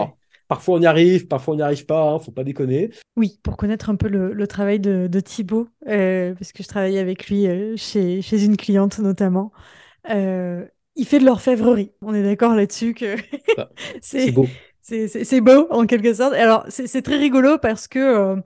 parfois 0.48 0.76
on 0.76 0.82
y 0.82 0.86
arrive, 0.86 1.28
parfois 1.28 1.54
on 1.54 1.56
n'y 1.56 1.62
arrive 1.62 1.86
pas, 1.86 2.02
hein, 2.02 2.18
faut 2.18 2.32
pas 2.32 2.44
déconner. 2.44 2.90
Oui, 3.16 3.38
pour 3.42 3.56
connaître 3.56 3.88
un 3.88 3.96
peu 3.96 4.08
le, 4.08 4.46
travail 4.46 4.80
de, 4.80 5.20
Thibaut, 5.20 5.68
euh, 5.88 6.34
parce 6.34 6.52
que 6.52 6.62
je 6.62 6.68
travaillais 6.68 6.98
avec 6.98 7.28
lui 7.28 7.46
chez, 7.78 8.20
chez, 8.20 8.44
une 8.44 8.56
cliente 8.56 8.98
notamment. 8.98 9.52
il 10.08 11.06
fait 11.06 11.20
de 11.20 11.24
l'orfèvrerie. 11.24 11.92
On 12.02 12.12
est 12.12 12.24
d'accord 12.24 12.54
là-dessus 12.54 12.92
que 12.92 13.16
c'est 14.02 14.32
beau 14.32 14.46
c'est 14.82 15.40
beau 15.40 15.66
en 15.70 15.86
quelque 15.86 16.12
sorte. 16.14 16.34
Alors 16.34 16.64
c'est 16.68 17.02
très 17.02 17.16
rigolo 17.16 17.58
parce 17.58 17.88
que 17.88 17.98
euh, 17.98 18.36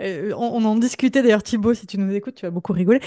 euh, 0.00 0.32
on, 0.36 0.64
en 0.64 0.76
discutait 0.76 1.22
d'ailleurs 1.22 1.42
Thibaut, 1.42 1.74
si 1.74 1.86
tu 1.86 1.98
nous 1.98 2.12
écoutes, 2.14 2.34
tu 2.34 2.46
vas 2.46 2.50
beaucoup 2.50 2.72
rigoler. 2.72 3.00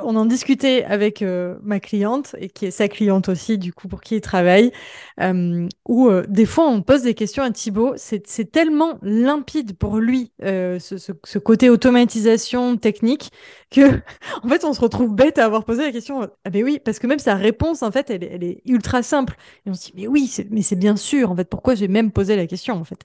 On 0.00 0.16
en 0.16 0.26
discutait 0.26 0.84
avec 0.84 1.22
euh, 1.22 1.56
ma 1.62 1.80
cliente 1.80 2.36
et 2.38 2.48
qui 2.48 2.66
est 2.66 2.70
sa 2.70 2.88
cliente 2.88 3.28
aussi, 3.28 3.58
du 3.58 3.72
coup 3.72 3.88
pour 3.88 4.00
qui 4.00 4.16
il 4.16 4.20
travaille, 4.20 4.72
euh, 5.20 5.66
où 5.88 6.10
des 6.28 6.46
fois 6.46 6.68
on 6.68 6.82
pose 6.82 7.02
des 7.02 7.14
questions 7.14 7.42
à 7.42 7.50
Thibaut. 7.50 7.94
C'est 7.96 8.50
tellement 8.50 8.98
limpide 9.02 9.76
pour 9.76 9.98
lui 9.98 10.32
ce, 10.40 10.78
ce, 10.78 11.38
côté 11.38 11.70
automatisation 11.70 12.76
technique 12.76 13.30
que 13.74 14.00
en 14.42 14.48
fait 14.48 14.64
on 14.64 14.72
se 14.72 14.80
retrouve 14.80 15.14
bête 15.14 15.38
à 15.38 15.44
avoir 15.44 15.64
posé 15.64 15.82
la 15.82 15.92
question. 15.92 16.28
Ah 16.44 16.50
ben 16.50 16.64
oui, 16.64 16.80
parce 16.84 16.98
que 16.98 17.06
même 17.06 17.18
sa 17.18 17.34
réponse 17.34 17.82
en 17.82 17.90
fait 17.90 18.10
elle, 18.10 18.44
est 18.44 18.62
ultra 18.66 19.02
simple. 19.02 19.36
Et 19.66 19.70
on 19.70 19.74
se 19.74 19.86
dit 19.86 19.92
mais 19.96 20.06
oui, 20.06 20.32
mais 20.50 20.62
c'est 20.62 20.76
bien 20.76 20.96
sûr 20.96 21.30
en 21.30 21.36
fait 21.36 21.48
pourquoi 21.48 21.74
j'ai 21.74 21.88
même 21.88 22.10
posé 22.12 22.36
la 22.36 22.46
question 22.46 22.74
en 22.74 22.84
fait? 22.84 23.00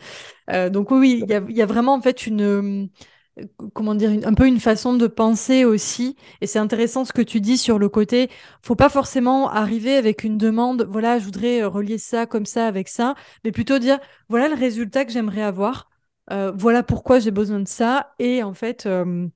donc 0.72 0.90
oui, 0.90 1.24
il 1.24 1.56
y 1.56 1.62
a, 1.62 1.66
vraiment 1.68 1.94
en 1.94 2.02
fait 2.02 2.26
une 2.26 2.90
comment 3.74 3.96
dire, 3.96 4.12
un 4.26 4.34
peu 4.34 4.48
une 4.48 4.60
façon 4.60 4.94
de 4.94 5.08
penser 5.08 5.66
aussi. 5.66 6.16
Et 6.42 6.48
c'est 6.48 6.60
intéressant 6.60 7.06
ce 7.06 7.14
que 7.14 7.22
tu 7.22 7.42
dis 7.42 7.58
sur 7.58 7.80
le 7.80 7.90
côté, 7.90 8.30
faut 8.62 8.76
pas 8.76 8.90
forcément 8.90 9.50
arriver 9.50 9.96
avec 9.96 10.24
une 10.24 10.38
demande, 10.38 10.88
voilà, 10.90 11.20
je 11.20 11.26
voudrais 11.26 11.62
euh, 11.62 11.70
relier 11.70 11.98
ça 11.98 12.26
comme 12.26 12.46
ça 12.46 12.68
avec 12.68 12.88
ça, 12.90 13.16
mais 13.44 13.52
plutôt 13.52 13.80
dire, 13.80 14.00
voilà 14.30 14.48
le 14.48 14.56
résultat 14.56 15.06
que 15.06 15.12
j'aimerais 15.12 15.42
avoir, 15.42 15.90
euh, 16.32 16.52
voilà 16.56 16.84
pourquoi 16.84 17.20
j'ai 17.20 17.32
besoin 17.32 17.60
de 17.60 17.68
ça, 17.68 18.14
et 18.20 18.44
en 18.44 18.54
fait, 18.54 18.86
euh, 18.86 19.28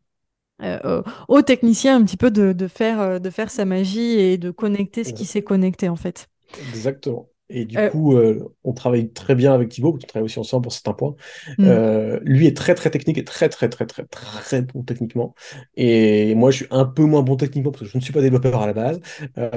au 1.27 1.41
technicien 1.41 1.97
un 1.97 2.03
petit 2.03 2.17
peu 2.17 2.31
de, 2.31 2.67
faire, 2.67 3.19
de 3.19 3.29
faire 3.29 3.49
sa 3.49 3.65
magie 3.65 4.19
et 4.19 4.37
de 4.37 4.51
connecter 4.51 5.03
ce 5.03 5.13
qui 5.13 5.25
s'est 5.25 5.41
connecté 5.41 5.89
en 5.89 5.95
fait. 5.95 6.27
Exactement. 6.69 7.29
Et 7.49 7.65
du 7.65 7.77
coup, 7.91 8.17
on 8.63 8.73
travaille 8.73 9.11
très 9.11 9.35
bien 9.35 9.53
avec 9.53 9.69
Thibaut, 9.69 9.93
on 9.93 9.97
travaille 9.97 10.25
aussi 10.25 10.39
ensemble 10.39 10.63
pour 10.63 10.71
certains 10.71 10.93
points. 10.93 11.15
Mm. 11.57 12.19
lui 12.23 12.47
est 12.47 12.55
très 12.55 12.73
très 12.73 12.89
technique 12.89 13.17
et 13.17 13.23
très 13.23 13.49
très 13.49 13.69
très 13.69 13.85
très 13.85 14.05
très 14.05 14.61
bon 14.61 14.81
techniquement. 14.81 15.35
Et 15.75 16.33
moi, 16.35 16.51
je 16.51 16.57
suis 16.57 16.67
un 16.71 16.85
peu 16.85 17.03
moins 17.03 17.21
bon 17.21 17.35
techniquement 17.35 17.71
parce 17.71 17.83
que 17.83 17.89
je 17.89 17.97
ne 17.97 18.01
suis 18.01 18.13
pas 18.13 18.21
développeur 18.21 18.61
à 18.61 18.65
la 18.65 18.73
base, 18.73 18.99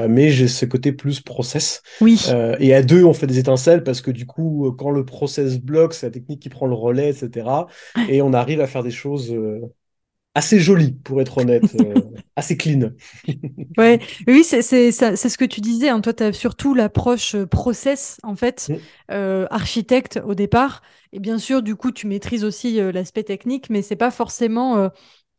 mais 0.09 0.31
j'ai 0.31 0.49
ce 0.49 0.67
côté 0.67 0.93
plus 0.93 1.21
process. 1.21 1.83
Oui. 2.01 2.21
et 2.59 2.75
à 2.75 2.83
deux, 2.83 3.05
on 3.05 3.15
fait 3.15 3.27
des 3.27 3.39
étincelles 3.39 3.83
parce 3.83 4.03
que 4.03 4.11
du 4.11 4.27
coup, 4.27 4.75
quand 4.77 4.91
le 4.91 5.05
process 5.05 5.59
bloque, 5.59 5.95
c'est 5.95 6.07
la 6.07 6.13
technique 6.13 6.41
qui 6.41 6.49
prend 6.49 6.67
le 6.67 6.75
relais, 6.75 7.11
etc. 7.11 7.49
Et 8.09 8.21
on 8.21 8.33
arrive 8.33 8.61
à 8.61 8.67
faire 8.67 8.83
des 8.83 8.91
choses 8.91 9.35
assez 10.37 10.61
joli, 10.61 10.93
pour 10.93 11.23
être 11.23 11.39
honnête, 11.39 11.75
euh, 11.81 11.95
assez 12.37 12.59
clean. 12.59 12.91
ouais, 13.79 14.01
oui, 14.29 14.45
c'est 14.45 14.61
ce 14.61 15.39
que 15.39 15.47
tu 15.47 15.63
disais. 15.63 15.89
Hein. 15.89 16.03
Toi, 16.03 16.13
tu 16.13 16.23
as 16.23 16.33
surtout 16.35 16.75
l'approche 16.75 17.35
euh, 17.35 17.47
process, 17.47 18.21
en 18.23 18.37
fait, 18.37 18.69
mm. 18.69 18.75
euh, 19.13 19.47
architecte 19.51 20.21
au 20.27 20.35
départ. 20.35 20.83
Et 21.13 21.21
bien 21.21 21.39
sûr, 21.39 21.63
du 21.63 21.75
coup, 21.75 21.91
tu 21.91 22.07
maîtrises 22.07 22.45
aussi 22.45 22.79
l'aspect 22.93 23.23
technique, 23.23 23.71
mais 23.71 23.81
c'est 23.81 23.97
pas 23.97 24.11
forcément. 24.11 24.91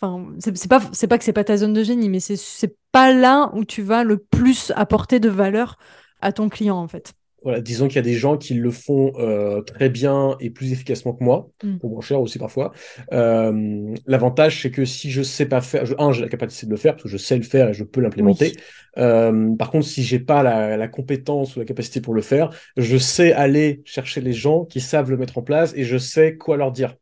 Enfin, 0.02 0.26
c'est 0.40 0.68
pas, 0.68 0.80
pas 0.80 1.18
que 1.20 1.24
c'est 1.24 1.34
pas 1.34 1.44
ta 1.44 1.58
zone 1.58 1.74
de 1.74 1.84
génie, 1.84 2.10
mais 2.10 2.20
c'est 2.20 2.76
pas 2.92 3.14
là 3.14 3.52
où 3.54 3.66
tu 3.66 3.84
vas 3.84 4.04
le 4.04 4.18
plus 4.18 4.72
apporter 4.76 5.20
de 5.20 5.30
valeur 5.30 5.78
à 6.22 6.32
ton 6.32 6.50
client, 6.50 6.78
en 6.78 6.88
fait 6.88 7.14
voilà, 7.44 7.62
disons 7.62 7.88
qu'il 7.88 7.98
y 7.98 8.00
a 8.00 8.04
des 8.04 8.16
gens 8.16 8.38
qui 8.38 8.56
le 8.56 8.72
font 8.72 9.14
euh, 9.20 9.62
très 9.62 9.90
bien 9.90 10.36
et 10.40 10.50
plus 10.50 10.72
efficacement 10.72 11.14
que 11.14 11.24
moi, 11.24 11.50
mm. 11.64 11.78
pour 11.78 11.92
moins 11.92 12.02
cher 12.02 12.20
aussi 12.20 12.40
parfois. 12.40 12.74
Euh, 13.14 13.94
l'avantage, 14.08 14.62
c'est 14.62 14.72
que 14.72 14.86
si 14.86 15.12
je 15.12 15.22
sais 15.22 15.46
pas 15.46 15.62
faire, 15.62 15.84
un, 16.00 16.12
j'ai 16.12 16.22
la 16.22 16.30
capacité 16.30 16.66
de 16.66 16.72
le 16.72 16.78
faire 16.78 16.94
parce 16.94 17.04
que 17.04 17.10
je 17.10 17.18
sais 17.18 17.38
le 17.38 17.44
faire 17.44 17.70
et 17.70 17.74
je 17.74 17.84
peux 17.84 18.02
l'implémenter. 18.02 18.54
Euh, 18.98 19.56
par 19.56 19.70
contre, 19.70 19.86
si 19.86 20.04
j'ai 20.04 20.20
pas 20.20 20.42
la, 20.42 20.78
la, 20.78 20.88
compétence 20.88 21.56
ou 21.56 21.60
la 21.60 21.66
capacité 21.66 22.02
pour 22.02 22.16
le 22.16 22.22
faire, 22.22 22.50
je 22.76 22.98
sais 22.98 23.34
aller 23.34 23.82
chercher 23.86 24.22
les 24.22 24.34
gens 24.34 24.66
qui 24.66 24.82
savent 24.82 25.12
le 25.12 25.18
mettre 25.18 25.38
en 25.38 25.44
place 25.44 25.74
et 25.76 25.84
je 25.84 25.98
sais 25.98 26.38
quoi 26.38 26.58
leur 26.58 26.72
dire 26.72 26.96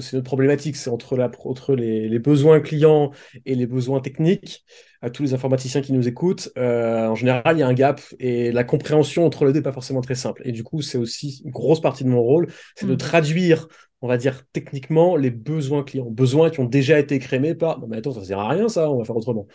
c'est 0.00 0.16
notre 0.16 0.26
problématique, 0.26 0.76
c'est 0.76 0.90
entre, 0.90 1.16
la, 1.16 1.30
entre 1.44 1.74
les, 1.74 2.08
les, 2.08 2.18
besoins 2.18 2.60
clients 2.60 3.10
et 3.44 3.54
les 3.54 3.66
besoins 3.66 4.00
techniques. 4.00 4.64
À 5.02 5.10
tous 5.10 5.22
les 5.22 5.34
informaticiens 5.34 5.82
qui 5.82 5.92
nous 5.92 6.08
écoutent, 6.08 6.50
euh, 6.56 7.08
en 7.08 7.14
général, 7.14 7.56
il 7.56 7.60
y 7.60 7.62
a 7.62 7.68
un 7.68 7.74
gap 7.74 8.00
et 8.18 8.50
la 8.50 8.64
compréhension 8.64 9.26
entre 9.26 9.44
les 9.44 9.52
deux 9.52 9.58
n'est 9.58 9.62
pas 9.62 9.72
forcément 9.72 10.00
très 10.00 10.14
simple. 10.14 10.42
Et 10.44 10.52
du 10.52 10.64
coup, 10.64 10.80
c'est 10.80 10.98
aussi 10.98 11.42
une 11.44 11.50
grosse 11.50 11.80
partie 11.80 12.02
de 12.02 12.08
mon 12.08 12.22
rôle, 12.22 12.48
c'est 12.74 12.86
de 12.86 12.94
mm. 12.94 12.98
traduire, 12.98 13.68
on 14.00 14.08
va 14.08 14.16
dire 14.16 14.42
techniquement, 14.52 15.16
les 15.16 15.30
besoins 15.30 15.82
clients, 15.82 16.10
besoins 16.10 16.50
qui 16.50 16.60
ont 16.60 16.64
déjà 16.64 16.98
été 16.98 17.18
créés 17.18 17.54
par. 17.54 17.78
Non, 17.78 17.86
mais 17.88 17.98
attends, 17.98 18.12
ça 18.12 18.20
ne 18.20 18.24
sert 18.24 18.38
à 18.38 18.48
rien, 18.48 18.68
ça, 18.68 18.90
on 18.90 18.98
va 18.98 19.04
faire 19.04 19.16
autrement. 19.16 19.46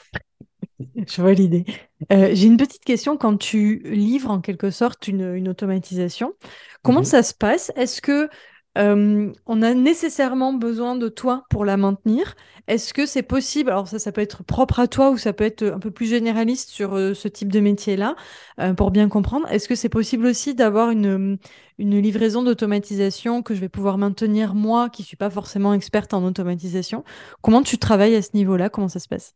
Je 0.95 1.21
vois 1.21 1.33
l'idée. 1.33 1.65
Euh, 2.11 2.29
j'ai 2.33 2.47
une 2.47 2.57
petite 2.57 2.83
question. 2.83 3.17
Quand 3.17 3.37
tu 3.37 3.81
livres 3.85 4.29
en 4.29 4.41
quelque 4.41 4.69
sorte 4.69 5.07
une, 5.07 5.35
une 5.35 5.49
automatisation, 5.49 6.33
comment 6.81 7.01
mm-hmm. 7.01 7.05
ça 7.05 7.23
se 7.23 7.33
passe? 7.33 7.71
Est-ce 7.75 8.01
que 8.01 8.29
euh, 8.77 9.31
on 9.47 9.61
a 9.61 9.73
nécessairement 9.73 10.53
besoin 10.53 10.95
de 10.95 11.09
toi 11.09 11.43
pour 11.49 11.65
la 11.65 11.75
maintenir. 11.75 12.35
Est-ce 12.67 12.93
que 12.93 13.05
c'est 13.05 13.23
possible 13.23 13.69
Alors 13.69 13.87
ça, 13.87 13.99
ça 13.99 14.11
peut 14.13 14.21
être 14.21 14.43
propre 14.43 14.79
à 14.79 14.87
toi 14.87 15.11
ou 15.11 15.17
ça 15.17 15.33
peut 15.33 15.43
être 15.43 15.63
un 15.63 15.79
peu 15.79 15.91
plus 15.91 16.05
généraliste 16.05 16.69
sur 16.69 16.95
euh, 16.95 17.13
ce 17.13 17.27
type 17.27 17.51
de 17.51 17.59
métier-là, 17.59 18.15
euh, 18.59 18.73
pour 18.73 18.91
bien 18.91 19.09
comprendre. 19.09 19.45
Est-ce 19.51 19.67
que 19.67 19.75
c'est 19.75 19.89
possible 19.89 20.25
aussi 20.25 20.55
d'avoir 20.55 20.89
une, 20.91 21.37
une 21.79 21.99
livraison 21.99 22.43
d'automatisation 22.43 23.43
que 23.43 23.55
je 23.55 23.59
vais 23.59 23.69
pouvoir 23.69 23.97
maintenir 23.97 24.55
moi, 24.55 24.89
qui 24.89 25.03
suis 25.03 25.17
pas 25.17 25.29
forcément 25.29 25.73
experte 25.73 26.13
en 26.13 26.23
automatisation? 26.23 27.03
Comment 27.41 27.63
tu 27.63 27.77
travailles 27.77 28.15
à 28.15 28.21
ce 28.21 28.29
niveau-là? 28.35 28.69
Comment 28.69 28.87
ça 28.87 28.99
se 28.99 29.09
passe? 29.09 29.35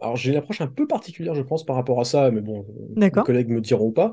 Alors 0.00 0.16
j'ai 0.16 0.30
une 0.30 0.36
approche 0.36 0.60
un 0.60 0.68
peu 0.68 0.86
particulière, 0.86 1.34
je 1.34 1.42
pense, 1.42 1.64
par 1.66 1.74
rapport 1.74 2.00
à 2.00 2.04
ça, 2.04 2.30
mais 2.30 2.40
bon, 2.40 2.64
mes 2.96 3.10
collègues 3.10 3.50
me 3.50 3.60
diront 3.60 3.90
pas. 3.92 4.12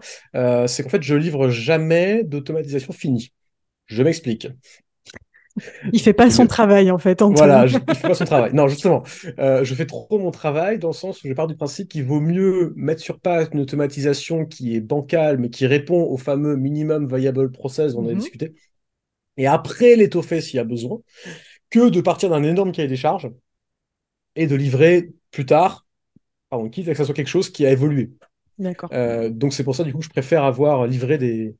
c'est 0.67 0.84
qu'en 0.84 0.89
fait, 0.89 1.01
je 1.01 1.15
livre 1.15 1.49
jamais 1.49 2.23
d'automatisation 2.23 2.91
finie. 2.93 3.31
Je 3.86 4.04
m'explique. 4.04 4.48
Il 5.93 6.02
fait 6.02 6.13
pas 6.13 6.30
son 6.30 6.48
travail 6.48 6.91
en 6.91 6.98
fait. 6.98 7.21
Voilà, 7.21 7.65
je, 7.65 7.78
il 7.88 7.95
fait 7.95 8.08
pas 8.08 8.13
son 8.13 8.26
travail. 8.26 8.54
Non, 8.54 8.67
justement, 8.67 9.04
euh, 9.39 9.63
je 9.63 9.74
fais 9.74 9.86
trop 9.86 10.19
mon 10.19 10.32
travail 10.32 10.80
dans 10.80 10.89
le 10.89 10.93
sens 10.93 11.24
où 11.24 11.28
je 11.28 11.34
pars 11.34 11.48
du 11.48 11.56
principe 11.56 11.88
qu'il 11.88 12.04
vaut 12.04 12.19
mieux 12.19 12.74
mettre 12.76 13.02
sur 13.02 13.19
place 13.19 13.48
une 13.54 13.62
automatisation 13.62 14.45
qui 14.45 14.76
est 14.76 14.82
bancale 14.82 15.38
mais 15.38 15.50
qui 15.50 15.65
répond 15.65 16.04
au 16.04 16.17
fameux 16.17 16.58
minimum 16.58 17.08
viable 17.13 17.52
process 17.52 17.93
dont 17.93 18.04
on 18.04 18.10
a 18.10 18.12
mhm. 18.12 18.19
discuté, 18.19 18.54
et 19.38 19.48
après 19.48 19.95
l'étoffer 19.95 20.41
s'il 20.41 20.58
y 20.58 20.60
a 20.60 20.65
besoin, 20.65 21.00
que 21.69 21.89
de 21.89 22.02
partir 22.02 22.30
d'un 22.30 22.43
énorme 22.43 22.74
cahier 22.74 22.89
des 22.89 22.98
charges 22.98 23.32
et 24.36 24.48
de 24.48 24.56
livrer 24.56 25.12
plus 25.32 25.45
tard, 25.45 25.86
pardon, 26.50 26.69
quitte 26.69 26.89
à 26.89 26.91
que 26.91 26.98
ça 26.98 27.06
soit 27.06 27.15
quelque 27.15 27.28
chose 27.28 27.50
qui 27.50 27.65
a 27.65 27.71
évolué. 27.71 28.12
D'accord. 28.58 28.89
Euh, 28.93 29.30
donc 29.30 29.54
c'est 29.54 29.63
pour 29.63 29.76
ça 29.76 29.84
du 29.84 29.93
coup 29.93 30.02
je 30.02 30.10
préfère 30.10 30.43
avoir 30.43 30.86
livré 30.86 31.17
des 31.17 31.56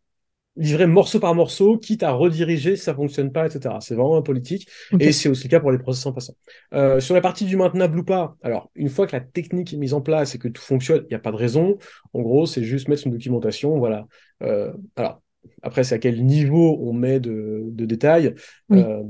livrer 0.58 0.88
morceau 0.88 1.20
par 1.20 1.36
morceau, 1.36 1.78
quitte 1.78 2.04
à 2.04 2.12
rediriger 2.12 2.76
si 2.76 2.84
ça 2.84 2.96
fonctionne 2.96 3.32
pas, 3.32 3.46
etc. 3.46 3.76
C'est 3.82 3.96
vraiment 3.96 4.18
un 4.18 4.22
politique. 4.22 4.68
Et 5.00 5.12
c'est 5.12 5.30
aussi 5.30 5.46
le 5.46 5.50
cas 5.50 5.60
pour 5.60 5.72
les 5.72 5.78
process 5.78 6.06
en 6.06 6.14
passant. 6.14 6.34
Euh, 6.74 7.00
sur 7.00 7.14
la 7.14 7.22
partie 7.22 7.46
du 7.46 7.58
maintenable 7.58 8.00
ou 8.00 8.04
pas, 8.04 8.36
alors, 8.42 8.72
une 8.76 8.90
fois 8.90 9.08
que 9.08 9.16
la 9.16 9.22
technique 9.22 9.74
est 9.74 9.78
mise 9.78 9.94
en 9.94 10.02
place 10.02 10.36
et 10.36 10.38
que 10.38 10.48
tout 10.48 10.62
fonctionne, 10.62 11.02
il 11.04 11.10
n'y 11.10 11.16
a 11.16 11.20
pas 11.20 11.32
de 11.32 11.38
raison. 11.38 11.78
En 12.14 12.22
gros, 12.22 12.46
c'est 12.46 12.64
juste 12.64 12.88
mettre 12.88 13.06
une 13.06 13.14
documentation, 13.14 13.78
voilà. 13.78 14.08
Euh, 14.44 14.72
alors, 14.96 15.22
après, 15.62 15.84
c'est 15.84 15.96
à 15.96 16.00
quel 16.00 16.26
niveau 16.26 16.78
on 16.82 16.94
met 16.94 17.20
de, 17.20 17.64
de 17.68 17.86
détails. 17.86 18.34
Euh, 18.72 19.04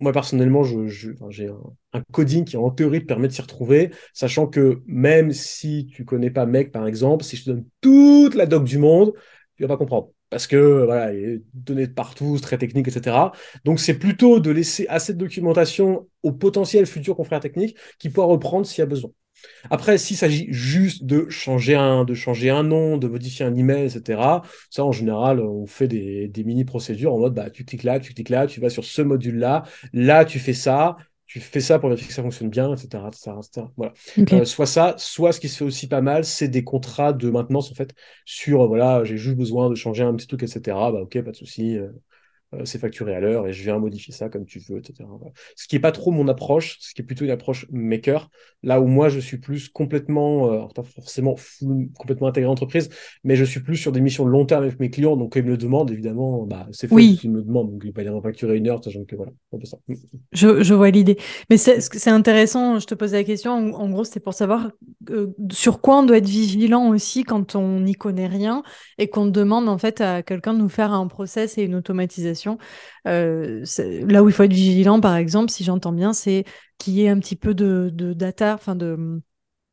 moi, 0.00 0.12
personnellement, 0.12 0.62
j'ai 0.62 1.48
un, 1.92 2.02
coding 2.12 2.44
qui, 2.44 2.56
en 2.56 2.70
théorie, 2.70 3.00
te 3.00 3.06
permet 3.06 3.28
de 3.28 3.32
s'y 3.32 3.40
retrouver, 3.40 3.90
sachant 4.12 4.46
que 4.46 4.82
même 4.86 5.32
si 5.32 5.86
tu 5.86 6.04
connais 6.04 6.30
pas 6.30 6.44
Mec, 6.44 6.70
par 6.70 6.86
exemple, 6.86 7.24
si 7.24 7.36
je 7.36 7.44
te 7.44 7.50
donne 7.50 7.64
toute 7.80 8.34
la 8.34 8.46
doc 8.46 8.64
du 8.64 8.78
monde, 8.78 9.12
tu 9.56 9.62
vas 9.62 9.68
pas 9.68 9.78
comprendre 9.78 10.10
parce 10.30 10.46
que 10.46 10.84
voilà, 10.84 11.12
il 11.14 11.24
est 11.24 11.42
donné 11.54 11.86
de 11.86 11.92
partout, 11.92 12.38
très 12.40 12.58
technique, 12.58 12.88
etc. 12.88 13.32
Donc 13.64 13.80
c'est 13.80 13.98
plutôt 13.98 14.40
de 14.40 14.50
laisser 14.50 14.86
assez 14.88 15.12
de 15.14 15.18
documentation 15.18 16.08
aux 16.22 16.32
potentiels 16.32 16.86
futurs 16.86 17.16
confrères 17.16 17.40
techniques 17.40 17.76
qui 17.98 18.10
pourra 18.10 18.26
reprendre 18.26 18.66
s'il 18.66 18.80
y 18.80 18.82
a 18.82 18.86
besoin. 18.86 19.10
Après, 19.70 19.98
s'il 19.98 20.16
s'agit 20.16 20.46
juste 20.50 21.04
de 21.04 21.28
changer 21.28 21.74
un, 21.76 22.04
de 22.04 22.14
changer 22.14 22.50
un 22.50 22.62
nom, 22.62 22.96
de 22.96 23.08
modifier 23.08 23.44
un 23.44 23.54
email, 23.54 23.84
etc., 23.86 24.42
ça 24.70 24.84
en 24.84 24.92
général, 24.92 25.40
on 25.40 25.66
fait 25.66 25.88
des, 25.88 26.28
des 26.28 26.44
mini 26.44 26.64
procédures 26.64 27.14
en 27.14 27.18
mode 27.18 27.34
bah, 27.34 27.50
tu 27.50 27.64
cliques 27.64 27.82
là, 27.84 28.00
tu 28.00 28.14
cliques 28.14 28.28
là, 28.30 28.46
tu 28.46 28.60
vas 28.60 28.70
sur 28.70 28.84
ce 28.84 29.02
module-là, 29.02 29.64
là 29.92 30.24
tu 30.24 30.38
fais 30.38 30.54
ça, 30.54 30.96
tu 31.26 31.40
fais 31.40 31.60
ça 31.60 31.78
pour 31.78 31.88
vérifier 31.88 32.08
que 32.08 32.14
ça 32.14 32.22
fonctionne 32.22 32.50
bien, 32.50 32.72
etc. 32.74 33.10
Voilà. 33.76 33.92
Euh, 34.32 34.44
soit 34.44 34.66
ça, 34.66 34.94
soit 34.98 35.32
ce 35.32 35.40
qui 35.40 35.48
se 35.48 35.58
fait 35.58 35.64
aussi 35.64 35.88
pas 35.88 36.00
mal, 36.00 36.24
c'est 36.24 36.48
des 36.48 36.64
contrats 36.64 37.12
de 37.12 37.30
maintenance, 37.30 37.70
en 37.72 37.74
fait, 37.74 37.94
sur, 38.24 38.62
euh, 38.62 38.66
voilà, 38.66 39.04
j'ai 39.04 39.16
juste 39.16 39.36
besoin 39.36 39.68
de 39.70 39.74
changer 39.74 40.04
un 40.04 40.14
petit 40.14 40.26
truc, 40.28 40.42
etc. 40.42 40.92
Bah, 40.92 41.00
ok, 41.02 41.22
pas 41.22 41.30
de 41.32 41.36
souci. 41.36 41.76
Euh, 41.78 41.90
c'est 42.64 42.78
facturé 42.78 43.14
à 43.14 43.20
l'heure 43.20 43.46
et 43.46 43.52
je 43.52 43.62
viens 43.62 43.78
modifier 43.78 44.14
ça 44.14 44.28
comme 44.28 44.44
tu 44.44 44.60
veux, 44.60 44.78
etc. 44.78 45.08
Ce 45.56 45.66
qui 45.66 45.74
n'est 45.74 45.80
pas 45.80 45.92
trop 45.92 46.10
mon 46.10 46.28
approche, 46.28 46.78
ce 46.80 46.94
qui 46.94 47.02
est 47.02 47.04
plutôt 47.04 47.24
une 47.24 47.30
approche 47.30 47.66
maker, 47.70 48.30
là 48.62 48.80
où 48.80 48.86
moi 48.86 49.08
je 49.08 49.20
suis 49.20 49.38
plus 49.38 49.68
complètement, 49.68 50.52
euh, 50.52 50.66
pas 50.74 50.82
forcément 50.82 51.36
complètement 51.98 52.28
intégré 52.28 52.46
à 52.46 52.50
l'entreprise, 52.50 52.88
mais 53.24 53.36
je 53.36 53.44
suis 53.44 53.60
plus 53.60 53.76
sur 53.76 53.92
des 53.92 54.00
missions 54.00 54.24
de 54.24 54.30
long 54.30 54.46
terme 54.46 54.62
avec 54.62 54.78
mes 54.80 54.90
clients, 54.90 55.16
donc 55.16 55.32
quand 55.32 55.40
ils 55.40 55.44
me 55.46 55.50
le 55.50 55.56
demandent, 55.56 55.90
évidemment, 55.90 56.44
bah, 56.44 56.68
c'est 56.72 56.88
fait 56.88 56.94
oui. 56.94 57.16
qu'ils 57.20 57.30
me 57.30 57.38
le 57.38 57.42
demandent, 57.42 57.72
donc 57.72 57.82
il 57.84 57.92
va 57.92 58.02
y 58.02 58.22
facturer 58.22 58.56
une 58.56 58.68
heure, 58.68 58.82
sachant 58.82 59.04
que 59.04 59.16
voilà, 59.16 59.32
on 59.52 59.60
ça. 59.64 59.78
Je, 60.32 60.62
je 60.62 60.74
vois 60.74 60.90
l'idée. 60.90 61.16
Mais 61.50 61.56
c'est 61.56 62.10
intéressant, 62.10 62.78
je 62.78 62.86
te 62.86 62.94
posais 62.94 63.16
la 63.16 63.24
question, 63.24 63.52
en, 63.52 63.90
gros, 63.90 64.04
c'est 64.04 64.20
pour 64.20 64.34
savoir 64.34 64.70
euh, 65.10 65.28
sur 65.50 65.80
quoi 65.80 65.98
on 65.98 66.02
doit 66.04 66.18
être 66.18 66.28
vigilant 66.28 66.88
aussi 66.88 67.24
quand 67.24 67.56
on 67.56 67.80
n'y 67.80 67.94
connaît 67.94 68.26
rien 68.26 68.62
et 68.98 69.08
qu'on 69.08 69.26
demande 69.26 69.68
en 69.68 69.78
fait 69.78 70.00
à 70.00 70.22
quelqu'un 70.22 70.54
de 70.54 70.58
nous 70.58 70.68
faire 70.68 70.92
un 70.92 71.06
process 71.06 71.58
et 71.58 71.62
une 71.62 71.74
automatisation 71.74 72.35
euh, 73.06 73.64
là 73.78 74.22
où 74.22 74.28
il 74.28 74.32
faut 74.32 74.42
être 74.42 74.52
vigilant, 74.52 75.00
par 75.00 75.16
exemple, 75.16 75.50
si 75.50 75.64
j'entends 75.64 75.92
bien, 75.92 76.12
c'est 76.12 76.44
qu'il 76.78 76.94
y 76.94 77.04
ait 77.04 77.08
un 77.08 77.18
petit 77.18 77.36
peu 77.36 77.54
de, 77.54 77.90
data, 78.12 78.54
enfin 78.54 78.76
de, 78.76 79.22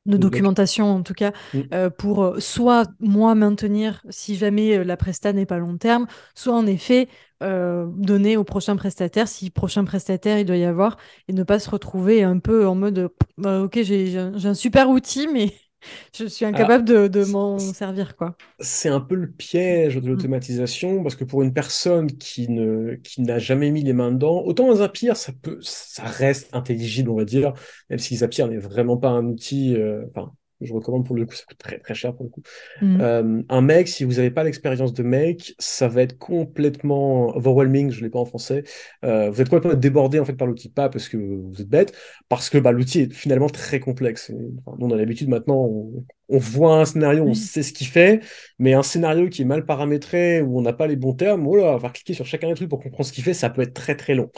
documentation 0.05 0.93
en 0.93 1.01
tout 1.01 1.13
cas, 1.13 1.31
mm. 1.53 1.59
euh, 1.73 1.89
pour 1.89 2.23
euh, 2.23 2.39
soit 2.39 2.89
moi 2.99 3.35
maintenir 3.35 4.03
si 4.09 4.35
jamais 4.35 4.83
la 4.83 4.97
presta 4.97 5.33
n'est 5.33 5.45
pas 5.45 5.57
long 5.57 5.77
terme, 5.77 6.07
soit 6.35 6.55
en 6.55 6.65
effet 6.65 7.07
donner 7.41 8.37
au 8.37 8.45
prochain 8.45 8.77
prestataire 8.77 9.27
si 9.27 9.49
prochain 9.49 9.83
prestataire 9.83 10.39
il 10.39 10.45
doit 10.45 10.55
y 10.55 10.63
avoir 10.63 10.95
et 11.27 11.33
ne 11.33 11.43
pas 11.43 11.59
se 11.59 11.69
retrouver 11.69 12.23
un 12.23 12.39
peu 12.39 12.65
en 12.65 12.73
mode 12.73 13.09
bah, 13.37 13.63
ok 13.63 13.81
j'ai 13.81 14.17
un 14.17 14.53
super 14.53 14.89
outil 14.89 15.27
mais 15.27 15.53
je 16.17 16.25
suis 16.25 16.45
incapable 16.45 16.85
de, 16.85 17.25
m'en 17.25 17.57
servir, 17.59 18.15
quoi. 18.15 18.35
C'est 18.59 18.89
un 18.89 18.99
peu 18.99 19.15
le 19.15 19.29
piège 19.29 19.95
de 19.95 20.01
mm. 20.01 20.09
l'automatisation, 20.09 21.03
parce 21.03 21.15
que 21.15 21.23
pour 21.23 21.41
une 21.41 21.53
personne 21.53 22.07
qui 22.07 22.49
ne 22.49 22.95
qui 22.95 23.21
n'a 23.21 23.39
jamais 23.39 23.71
mis 23.71 23.83
les 23.83 23.93
mains 23.93 24.11
dedans, 24.11 24.41
autant 24.43 24.73
Zapier, 24.75 25.15
ça 25.15 25.31
peut, 25.41 25.59
ça 25.61 26.03
reste 26.03 26.49
intelligible, 26.53 27.09
on 27.09 27.15
va 27.15 27.25
dire, 27.25 27.53
même 27.89 27.99
si 27.99 28.17
Zapier 28.17 28.47
n'est 28.47 28.57
vraiment 28.57 28.97
pas 28.97 29.09
un 29.09 29.25
outil, 29.25 29.75
euh, 29.75 30.05
enfin, 30.15 30.33
je 30.61 30.73
recommande 30.73 31.05
pour 31.05 31.15
le 31.15 31.25
coup, 31.25 31.35
ça 31.35 31.43
coûte 31.45 31.57
très 31.57 31.79
très 31.79 31.93
cher 31.93 32.15
pour 32.15 32.25
le 32.25 32.29
coup. 32.29 32.41
Mm. 32.81 32.97
Euh, 33.01 33.41
un 33.49 33.61
make, 33.61 33.87
si 33.87 34.03
vous 34.03 34.13
n'avez 34.13 34.31
pas 34.31 34.43
l'expérience 34.43 34.93
de 34.93 35.03
make, 35.03 35.55
ça 35.59 35.87
va 35.87 36.01
être 36.01 36.17
complètement 36.17 37.35
overwhelming, 37.35 37.91
je 37.91 37.99
ne 37.99 38.05
l'ai 38.05 38.09
pas 38.09 38.19
en 38.19 38.25
français. 38.25 38.63
Euh, 39.03 39.29
vous 39.29 39.41
êtes 39.41 39.49
complètement 39.49 39.79
débordé 39.79 40.19
en 40.19 40.25
fait 40.25 40.33
par 40.33 40.47
l'outil, 40.47 40.69
pas 40.69 40.89
parce 40.89 41.09
que 41.09 41.17
vous 41.17 41.61
êtes 41.61 41.69
bête, 41.69 41.93
parce 42.29 42.49
que 42.49 42.57
bah, 42.57 42.71
l'outil 42.71 43.01
est 43.01 43.13
finalement 43.13 43.49
très 43.49 43.79
complexe. 43.79 44.31
on 44.65 44.91
a 44.91 44.95
l'habitude 44.95 45.29
maintenant, 45.29 45.55
on, 45.55 46.37
voit 46.37 46.79
un 46.79 46.85
scénario, 46.85 47.23
on 47.23 47.33
sait 47.35 47.61
ce 47.61 47.73
qu'il 47.73 47.87
fait, 47.87 48.21
mais 48.57 48.73
un 48.73 48.81
scénario 48.81 49.29
qui 49.29 49.43
est 49.43 49.45
mal 49.45 49.65
paramétré, 49.65 50.41
où 50.41 50.57
on 50.57 50.61
n'a 50.61 50.73
pas 50.73 50.87
les 50.87 50.95
bons 50.95 51.13
termes, 51.13 51.43
voilà, 51.43 51.75
on 51.75 51.77
va 51.77 51.89
cliquer 51.89 52.13
sur 52.13 52.25
chacun 52.25 52.47
des 52.47 52.55
trucs 52.55 52.69
pour 52.69 52.79
comprendre 52.79 53.05
ce 53.05 53.13
qu'il 53.13 53.23
fait, 53.23 53.35
ça 53.35 53.49
peut 53.51 53.61
être 53.61 53.73
très 53.73 53.95
très 53.95 54.15
long. 54.15 54.31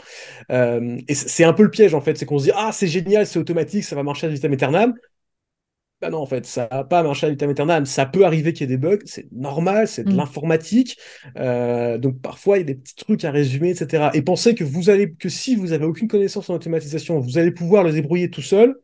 Euh, 0.50 0.98
et 1.08 1.14
c'est 1.14 1.44
un 1.44 1.54
peu 1.54 1.62
le 1.62 1.70
piège 1.70 1.94
en 1.94 2.00
fait, 2.00 2.18
c'est 2.18 2.26
qu'on 2.26 2.38
se 2.38 2.44
dit, 2.44 2.52
ah 2.54 2.70
c'est 2.72 2.86
génial, 2.86 3.26
c'est 3.26 3.38
automatique, 3.38 3.84
ça 3.84 3.96
va 3.96 4.02
marcher 4.02 4.26
à 4.26 4.30
vitam 4.30 4.52
aeternam. 4.52 4.94
Bah 6.02 6.10
non, 6.10 6.18
en 6.18 6.26
fait, 6.26 6.44
ça 6.44 6.68
va 6.70 6.84
pas 6.84 7.02
marcher 7.02 7.26
à 7.26 7.30
vitam 7.30 7.48
aeternam. 7.48 7.86
Ça 7.86 8.04
peut 8.04 8.26
arriver 8.26 8.52
qu'il 8.52 8.68
y 8.68 8.72
ait 8.72 8.76
des 8.76 8.80
bugs, 8.80 8.98
c'est 9.06 9.32
normal, 9.32 9.88
c'est 9.88 10.04
de 10.04 10.12
mm. 10.12 10.16
l'informatique. 10.16 10.98
Euh, 11.38 11.96
donc 11.96 12.20
parfois, 12.20 12.58
il 12.58 12.60
y 12.60 12.64
a 12.64 12.66
des 12.66 12.74
petits 12.74 12.96
trucs 12.96 13.24
à 13.24 13.30
résumer, 13.30 13.70
etc. 13.70 14.10
Et 14.12 14.20
pensez 14.20 14.54
que 14.54 14.62
vous 14.62 14.90
allez, 14.90 15.14
que 15.14 15.30
si 15.30 15.56
vous 15.56 15.72
avez 15.72 15.86
aucune 15.86 16.06
connaissance 16.06 16.50
en 16.50 16.54
automatisation, 16.54 17.18
vous 17.18 17.38
allez 17.38 17.50
pouvoir 17.50 17.82
le 17.82 17.92
débrouiller 17.92 18.30
tout 18.30 18.42
seul. 18.42 18.76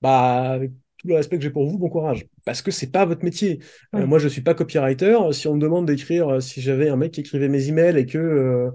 Bah, 0.00 0.52
avec 0.52 0.70
tout 0.96 1.08
le 1.08 1.14
respect 1.16 1.36
que 1.36 1.42
j'ai 1.42 1.50
pour 1.50 1.66
vous, 1.66 1.76
bon 1.78 1.90
courage. 1.90 2.26
Parce 2.46 2.62
que 2.62 2.70
c'est 2.70 2.90
pas 2.90 3.04
votre 3.04 3.22
métier. 3.22 3.58
Euh, 3.94 4.06
moi, 4.06 4.18
je 4.18 4.28
suis 4.28 4.40
pas 4.40 4.54
copywriter. 4.54 5.18
Si 5.32 5.46
on 5.46 5.56
me 5.56 5.60
demande 5.60 5.86
d'écrire, 5.86 6.28
euh, 6.28 6.40
si 6.40 6.62
j'avais 6.62 6.88
un 6.88 6.96
mec 6.96 7.12
qui 7.12 7.20
écrivait 7.20 7.48
mes 7.48 7.68
emails 7.68 7.98
et 7.98 8.06
que 8.06 8.72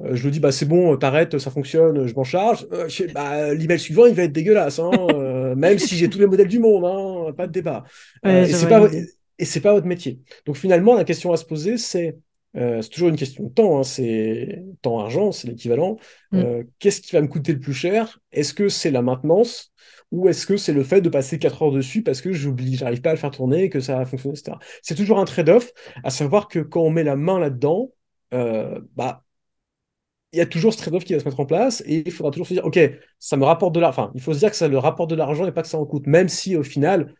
euh, 0.00 0.14
je 0.14 0.22
lui 0.22 0.30
dis 0.30 0.38
bah 0.40 0.52
c'est 0.52 0.66
bon, 0.66 0.96
t'arrêtes, 0.96 1.38
ça 1.38 1.50
fonctionne, 1.50 2.06
je 2.06 2.14
m'en 2.14 2.24
charge. 2.24 2.66
Euh, 2.72 2.88
bah, 3.12 3.52
l'email 3.52 3.78
suivant 3.78 4.06
il 4.06 4.14
va 4.14 4.24
être 4.24 4.32
dégueulasse, 4.32 4.78
hein, 4.78 4.90
euh, 5.10 5.27
même 5.58 5.78
si 5.78 5.96
j'ai 5.96 6.08
tous 6.08 6.18
les 6.18 6.26
modèles 6.26 6.48
du 6.48 6.58
monde, 6.58 6.84
hein, 6.84 7.32
pas 7.32 7.46
de 7.46 7.52
débat. 7.52 7.84
et 8.24 8.46
c'est 8.46 8.68
pas 8.68 8.88
et 9.40 9.44
c'est 9.44 9.60
pas 9.60 9.72
votre 9.72 9.86
métier. 9.86 10.20
Donc 10.46 10.56
finalement 10.56 10.94
la 10.94 11.04
question 11.04 11.32
à 11.32 11.36
se 11.36 11.44
poser 11.44 11.78
c'est 11.78 12.16
c'est 12.54 12.90
toujours 12.90 13.10
une 13.10 13.16
question 13.16 13.44
de 13.44 13.50
temps, 13.50 13.78
hein, 13.78 13.84
c'est 13.84 14.64
temps 14.82 14.98
argent, 14.98 15.30
c'est 15.30 15.46
l'équivalent. 15.46 15.96
Mm. 16.32 16.62
Qu'est-ce 16.78 17.00
qui 17.00 17.12
va 17.12 17.20
me 17.20 17.28
coûter 17.28 17.52
le 17.52 17.60
plus 17.60 17.74
cher? 17.74 18.18
Est-ce 18.32 18.52
que 18.52 18.68
c'est 18.68 18.90
la 18.90 19.02
maintenance? 19.02 19.72
Ou 20.10 20.28
est-ce 20.28 20.46
que 20.46 20.56
c'est 20.56 20.72
le 20.72 20.82
fait 20.82 21.00
de 21.02 21.08
passer 21.08 21.38
4 21.38 21.62
heures 21.62 21.72
dessus 21.72 22.02
parce 22.02 22.22
que 22.22 22.32
j'oublie, 22.32 22.76
j'arrive 22.76 23.02
pas 23.02 23.10
à 23.10 23.12
le 23.12 23.18
faire 23.18 23.30
tourner, 23.30 23.68
que 23.68 23.78
ça 23.78 23.98
va 23.98 24.06
fonctionner, 24.06 24.38
etc. 24.38 24.56
C'est 24.82 24.94
toujours 24.94 25.18
un 25.18 25.24
trade-off, 25.24 25.70
à 26.02 26.10
savoir 26.10 26.48
que 26.48 26.60
quand 26.60 26.80
on 26.80 26.90
met 26.90 27.04
la 27.04 27.14
main 27.14 27.38
là-dedans, 27.38 27.92
bah 28.32 29.22
il 30.32 30.38
y 30.38 30.42
a 30.42 30.46
toujours 30.46 30.72
ce 30.72 30.78
trade-off 30.78 31.04
qui 31.04 31.14
va 31.14 31.20
se 31.20 31.24
mettre 31.24 31.40
en 31.40 31.46
place 31.46 31.82
et 31.86 32.02
il 32.06 32.12
faudra 32.12 32.30
toujours 32.30 32.46
se 32.46 32.54
dire, 32.54 32.64
OK, 32.64 32.78
ça 33.18 33.36
me 33.36 33.44
rapporte 33.44 33.74
de 33.74 33.80
l'argent. 33.80 34.02
Enfin, 34.04 34.12
il 34.14 34.20
faut 34.20 34.34
se 34.34 34.38
dire 34.40 34.50
que 34.50 34.56
ça 34.56 34.68
le 34.68 34.78
rapporte 34.78 35.10
de 35.10 35.14
l'argent 35.16 35.46
et 35.46 35.52
pas 35.52 35.62
que 35.62 35.68
ça 35.68 35.78
en 35.78 35.86
coûte, 35.86 36.06
même 36.06 36.28
si 36.28 36.56
au 36.56 36.62
final, 36.62 37.14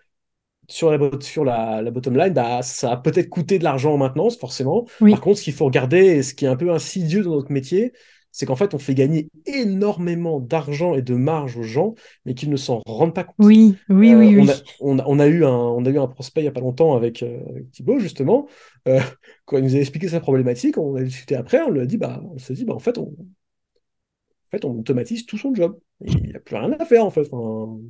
sur 0.68 0.90
la, 0.90 1.10
sur 1.20 1.44
la, 1.44 1.82
la 1.82 1.90
bottom 1.90 2.16
line, 2.16 2.34
bah, 2.34 2.62
ça 2.62 2.92
a 2.92 2.96
peut-être 2.98 3.30
coûté 3.30 3.58
de 3.58 3.64
l'argent 3.64 3.94
en 3.94 3.98
maintenance, 3.98 4.38
forcément. 4.38 4.86
Par 5.08 5.20
contre, 5.20 5.38
ce 5.38 5.44
qu'il 5.44 5.54
faut 5.54 5.66
regarder, 5.66 5.98
et 5.98 6.22
ce 6.22 6.34
qui 6.34 6.44
est 6.44 6.48
un 6.48 6.56
peu 6.56 6.70
insidieux 6.72 7.22
dans 7.22 7.32
notre 7.36 7.52
métier, 7.52 7.92
c'est 8.30 8.46
qu'en 8.46 8.56
fait, 8.56 8.74
on 8.74 8.78
fait 8.78 8.94
gagner 8.94 9.28
énormément 9.46 10.40
d'argent 10.40 10.94
et 10.94 11.02
de 11.02 11.14
marge 11.14 11.56
aux 11.56 11.62
gens, 11.62 11.94
mais 12.24 12.34
qu'ils 12.34 12.50
ne 12.50 12.56
s'en 12.56 12.82
rendent 12.86 13.14
pas 13.14 13.24
compte. 13.24 13.36
Oui, 13.38 13.76
oui, 13.88 14.14
oui, 14.14 14.36
euh, 14.36 14.54
on, 14.80 14.98
a, 14.98 15.04
on, 15.06 15.18
a, 15.18 15.26
eu 15.26 15.44
un, 15.44 15.50
on 15.50 15.84
a 15.84 15.90
eu 15.90 15.98
un 15.98 16.06
prospect 16.06 16.42
il 16.42 16.44
n'y 16.44 16.48
a 16.48 16.52
pas 16.52 16.60
longtemps 16.60 16.94
avec, 16.94 17.22
euh, 17.22 17.40
Thibaut, 17.72 17.98
justement, 17.98 18.46
euh, 18.86 19.00
quand 19.46 19.58
il 19.58 19.64
nous 19.64 19.76
a 19.76 19.78
expliqué 19.78 20.08
sa 20.08 20.20
problématique, 20.20 20.78
on 20.78 20.94
a 20.96 21.02
discuté 21.02 21.34
après, 21.36 21.60
on 21.60 21.70
lui 21.70 21.80
a 21.80 21.86
dit, 21.86 21.96
bah, 21.96 22.22
on 22.32 22.38
s'est 22.38 22.54
dit, 22.54 22.64
bah, 22.64 22.74
en 22.74 22.78
fait, 22.78 22.98
on, 22.98 23.06
en 23.06 24.50
fait, 24.50 24.64
on 24.64 24.78
automatise 24.78 25.26
tout 25.26 25.38
son 25.38 25.54
job. 25.54 25.78
Il 26.00 26.28
n'y 26.28 26.34
a 26.36 26.38
plus 26.38 26.54
rien 26.54 26.70
à 26.78 26.84
faire, 26.84 27.04
en 27.04 27.10
fait. 27.10 27.28
en 27.32 27.80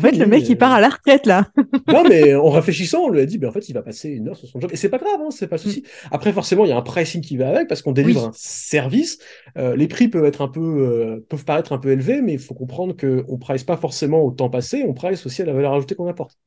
fait, 0.00 0.12
le 0.12 0.26
mec, 0.26 0.48
il 0.48 0.56
part 0.56 0.72
à 0.72 0.80
la 0.80 0.88
retraite, 0.88 1.26
là. 1.26 1.48
non, 1.88 2.04
mais 2.08 2.34
en 2.34 2.48
réfléchissant, 2.48 3.00
on 3.04 3.10
lui 3.10 3.20
a 3.20 3.26
dit, 3.26 3.36
ben, 3.36 3.48
en 3.48 3.52
fait, 3.52 3.68
il 3.68 3.74
va 3.74 3.82
passer 3.82 4.08
une 4.08 4.28
heure 4.28 4.36
sur 4.36 4.48
son 4.48 4.60
job. 4.60 4.70
Et 4.72 4.76
c'est 4.76 4.88
pas 4.88 4.96
grave, 4.96 5.20
hein, 5.20 5.30
c'est 5.30 5.46
pas 5.46 5.58
souci. 5.58 5.80
Mm. 5.80 6.08
Après, 6.12 6.32
forcément, 6.32 6.64
il 6.64 6.68
y 6.68 6.72
a 6.72 6.78
un 6.78 6.82
pricing 6.82 7.20
qui 7.20 7.36
va 7.36 7.50
avec, 7.50 7.68
parce 7.68 7.82
qu'on 7.82 7.92
délivre 7.92 8.28
un 8.28 8.32
service. 8.34 9.18
Euh, 9.58 9.76
les 9.76 9.88
prix 9.88 10.08
peuvent 10.08 10.24
être 10.24 10.40
un 10.40 10.48
peu, 10.48 10.60
euh, 10.60 11.26
peuvent 11.28 11.44
paraître 11.44 11.72
un 11.72 11.78
peu 11.78 11.90
élevés, 11.90 12.22
mais 12.22 12.32
il 12.32 12.38
faut 12.38 12.54
comprendre 12.54 12.96
qu'on 12.96 13.34
ne 13.34 13.38
price 13.38 13.64
pas 13.64 13.76
forcément 13.76 14.22
au 14.22 14.30
temps 14.30 14.50
passé, 14.50 14.82
on 14.86 14.94
price 14.94 15.26
aussi 15.26 15.42
à 15.42 15.44
la 15.44 15.52
valeur 15.52 15.74
ajoutée 15.74 15.94
qu'on 15.94 16.08
apporte. 16.08 16.38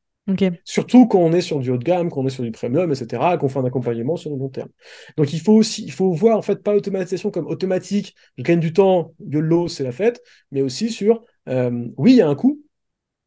Surtout 0.64 1.06
quand 1.06 1.20
on 1.20 1.34
est 1.34 1.42
sur 1.42 1.60
du 1.60 1.70
haut 1.70 1.78
de 1.78 1.84
gamme, 1.84 2.10
quand 2.10 2.22
on 2.22 2.28
est 2.28 2.30
sur 2.30 2.44
du 2.44 2.52
premium, 2.52 2.92
etc., 2.92 3.22
qu'on 3.40 3.50
fait 3.50 3.60
un 3.60 3.66
accompagnement 3.66 4.16
sur 4.16 4.30
le 4.32 4.38
long 4.38 4.50
terme. 4.50 4.70
Donc 5.18 5.34
il 5.34 5.40
faut 5.42 5.54
aussi, 5.54 5.84
il 5.84 5.92
faut 5.92 6.12
voir 6.14 6.38
en 6.38 6.42
fait 6.42 6.64
pas 6.64 6.74
l'automatisation 6.74 7.30
comme 7.30 7.48
automatique, 7.48 8.16
je 8.38 8.44
gagne 8.44 8.60
du 8.60 8.72
temps, 8.72 9.14
YOLO, 9.20 9.68
c'est 9.68 9.84
la 9.84 9.92
fête, 9.92 10.22
mais 10.52 10.62
aussi 10.62 10.92
sur, 10.92 11.22
euh, 11.50 11.88
oui, 11.98 12.14
il 12.14 12.18
y 12.18 12.22
a 12.22 12.30
un 12.30 12.36
coût, 12.36 12.62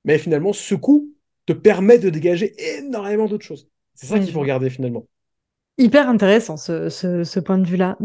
mais 0.04 0.16
finalement 0.18 0.54
ce 0.54 0.74
coût 0.74 1.12
te 1.44 1.52
permet 1.52 1.98
de 1.98 2.08
dégager 2.08 2.54
énormément 2.78 3.26
d'autres 3.26 3.44
choses. 3.44 3.68
C'est 3.94 4.06
ça 4.06 4.18
qu'il 4.18 4.32
faut 4.32 4.40
regarder 4.40 4.70
finalement. 4.70 5.06
Hyper 5.78 6.08
intéressant 6.08 6.56
ce, 6.56 6.88
ce, 6.88 7.40
point 7.40 7.58
de 7.58 7.66
vue-là. 7.66 7.98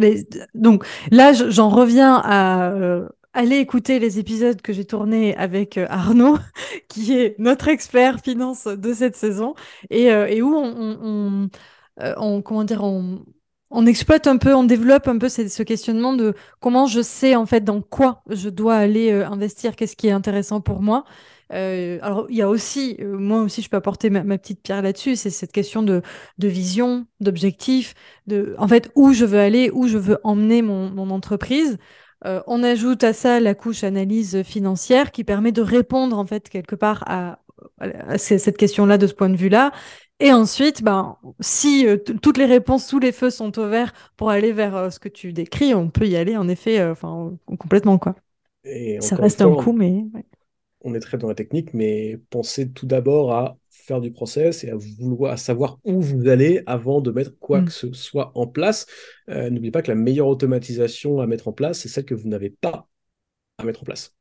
donc 0.53 0.85
là, 1.09 1.31
j'en 1.31 1.69
reviens 1.69 2.15
à 2.15 2.73
euh, 2.73 3.07
allez 3.33 3.57
écouter 3.57 3.99
les 3.99 4.19
épisodes 4.19 4.61
que 4.61 4.73
j'ai 4.73 4.85
tournés 4.85 5.35
avec 5.35 5.77
euh, 5.77 5.87
Arnaud, 5.89 6.37
qui 6.87 7.17
est 7.17 7.35
notre 7.39 7.67
expert 7.67 8.19
finance 8.19 8.65
de 8.65 8.93
cette 8.93 9.15
saison, 9.15 9.55
et, 9.89 10.11
euh, 10.11 10.41
où 10.41 10.55
on, 10.55 10.97
on, 11.01 11.49
euh, 12.01 12.41
comment 12.41 12.63
dire, 12.63 12.83
on, 12.83 13.25
exploite 13.85 14.27
un 14.27 14.37
peu, 14.37 14.53
on 14.53 14.63
développe 14.63 15.07
un 15.07 15.17
peu 15.17 15.29
ce, 15.29 15.63
questionnement 15.63 16.13
de 16.13 16.33
comment 16.59 16.87
je 16.87 17.01
sais 17.01 17.35
en 17.35 17.45
fait 17.45 17.63
dans 17.63 17.81
quoi 17.81 18.21
je 18.29 18.49
dois 18.49 18.75
aller 18.75 19.11
investir, 19.11 19.75
qu'est-ce 19.75 19.95
qui 19.95 20.07
est 20.07 20.11
intéressant 20.11 20.61
pour 20.61 20.81
moi. 20.81 21.05
Alors, 21.49 22.27
il 22.29 22.37
y 22.37 22.41
a 22.41 22.47
aussi, 22.47 22.97
moi 23.01 23.41
aussi, 23.41 23.61
je 23.61 23.69
peux 23.69 23.75
apporter 23.75 24.09
ma, 24.09 24.23
petite 24.37 24.61
pierre 24.61 24.81
là-dessus, 24.81 25.17
c'est 25.17 25.29
cette 25.29 25.51
question 25.51 25.83
de, 25.83 26.01
vision, 26.37 27.05
d'objectif, 27.19 27.93
de, 28.27 28.55
en 28.57 28.67
fait, 28.69 28.89
où 28.95 29.11
je 29.13 29.25
veux 29.25 29.39
aller, 29.39 29.69
où 29.71 29.87
je 29.87 29.97
veux 29.97 30.17
emmener 30.23 30.61
mon 30.61 31.09
entreprise. 31.09 31.77
Euh, 32.25 32.41
on 32.47 32.63
ajoute 32.63 33.03
à 33.03 33.13
ça 33.13 33.39
la 33.39 33.55
couche 33.55 33.83
analyse 33.83 34.43
financière 34.43 35.11
qui 35.11 35.23
permet 35.23 35.51
de 35.51 35.61
répondre 35.61 36.17
en 36.17 36.25
fait 36.25 36.49
quelque 36.49 36.75
part 36.75 37.03
à, 37.07 37.39
cette 38.17 38.57
question-là 38.57 38.97
de 38.97 39.07
ce 39.07 39.13
point 39.13 39.29
de 39.29 39.37
vue-là. 39.37 39.71
Et 40.19 40.31
ensuite, 40.31 40.83
ben, 40.83 41.17
si 41.39 41.87
euh, 41.87 41.97
toutes 41.97 42.37
les 42.37 42.45
réponses 42.45 42.85
sous 42.85 42.99
les 42.99 43.11
feux 43.11 43.31
sont 43.31 43.57
au 43.57 43.67
vert 43.67 43.93
pour 44.17 44.29
aller 44.29 44.51
vers 44.51 44.75
euh, 44.75 44.89
ce 44.89 44.99
que 44.99 45.09
tu 45.09 45.33
décris, 45.33 45.73
on 45.73 45.89
peut 45.89 46.07
y 46.07 46.15
aller 46.15 46.37
en 46.37 46.47
effet, 46.47 46.83
enfin 46.83 47.33
complètement 47.45 47.97
quoi. 47.97 48.15
Ça 48.99 49.15
reste 49.15 49.41
un 49.41 49.55
coup, 49.55 49.73
mais 49.73 50.05
on 50.83 50.93
est 50.93 50.99
très 50.99 51.17
dans 51.17 51.27
la 51.27 51.35
technique, 51.35 51.73
mais 51.73 52.19
pensez 52.29 52.69
tout 52.69 52.85
d'abord 52.85 53.33
à 53.33 53.57
faire 53.91 54.01
du 54.01 54.11
process 54.11 54.63
et 54.63 54.69
à 54.69 54.75
vouloir 54.75 55.37
savoir 55.37 55.79
où 55.83 55.99
vous 56.01 56.29
allez 56.29 56.63
avant 56.65 57.01
de 57.01 57.11
mettre 57.11 57.37
quoi 57.39 57.59
mm. 57.59 57.65
que 57.65 57.71
ce 57.71 57.91
soit 57.91 58.31
en 58.35 58.47
place. 58.47 58.85
Euh, 59.29 59.49
n'oubliez 59.49 59.71
pas 59.71 59.81
que 59.81 59.91
la 59.91 59.95
meilleure 59.95 60.27
automatisation 60.27 61.19
à 61.19 61.27
mettre 61.27 61.49
en 61.49 61.51
place, 61.51 61.79
c'est 61.79 61.89
celle 61.89 62.05
que 62.05 62.15
vous 62.15 62.29
n'avez 62.29 62.49
pas 62.49 62.87
à 63.57 63.65
mettre 63.65 63.81
en 63.81 63.85
place. 63.85 64.15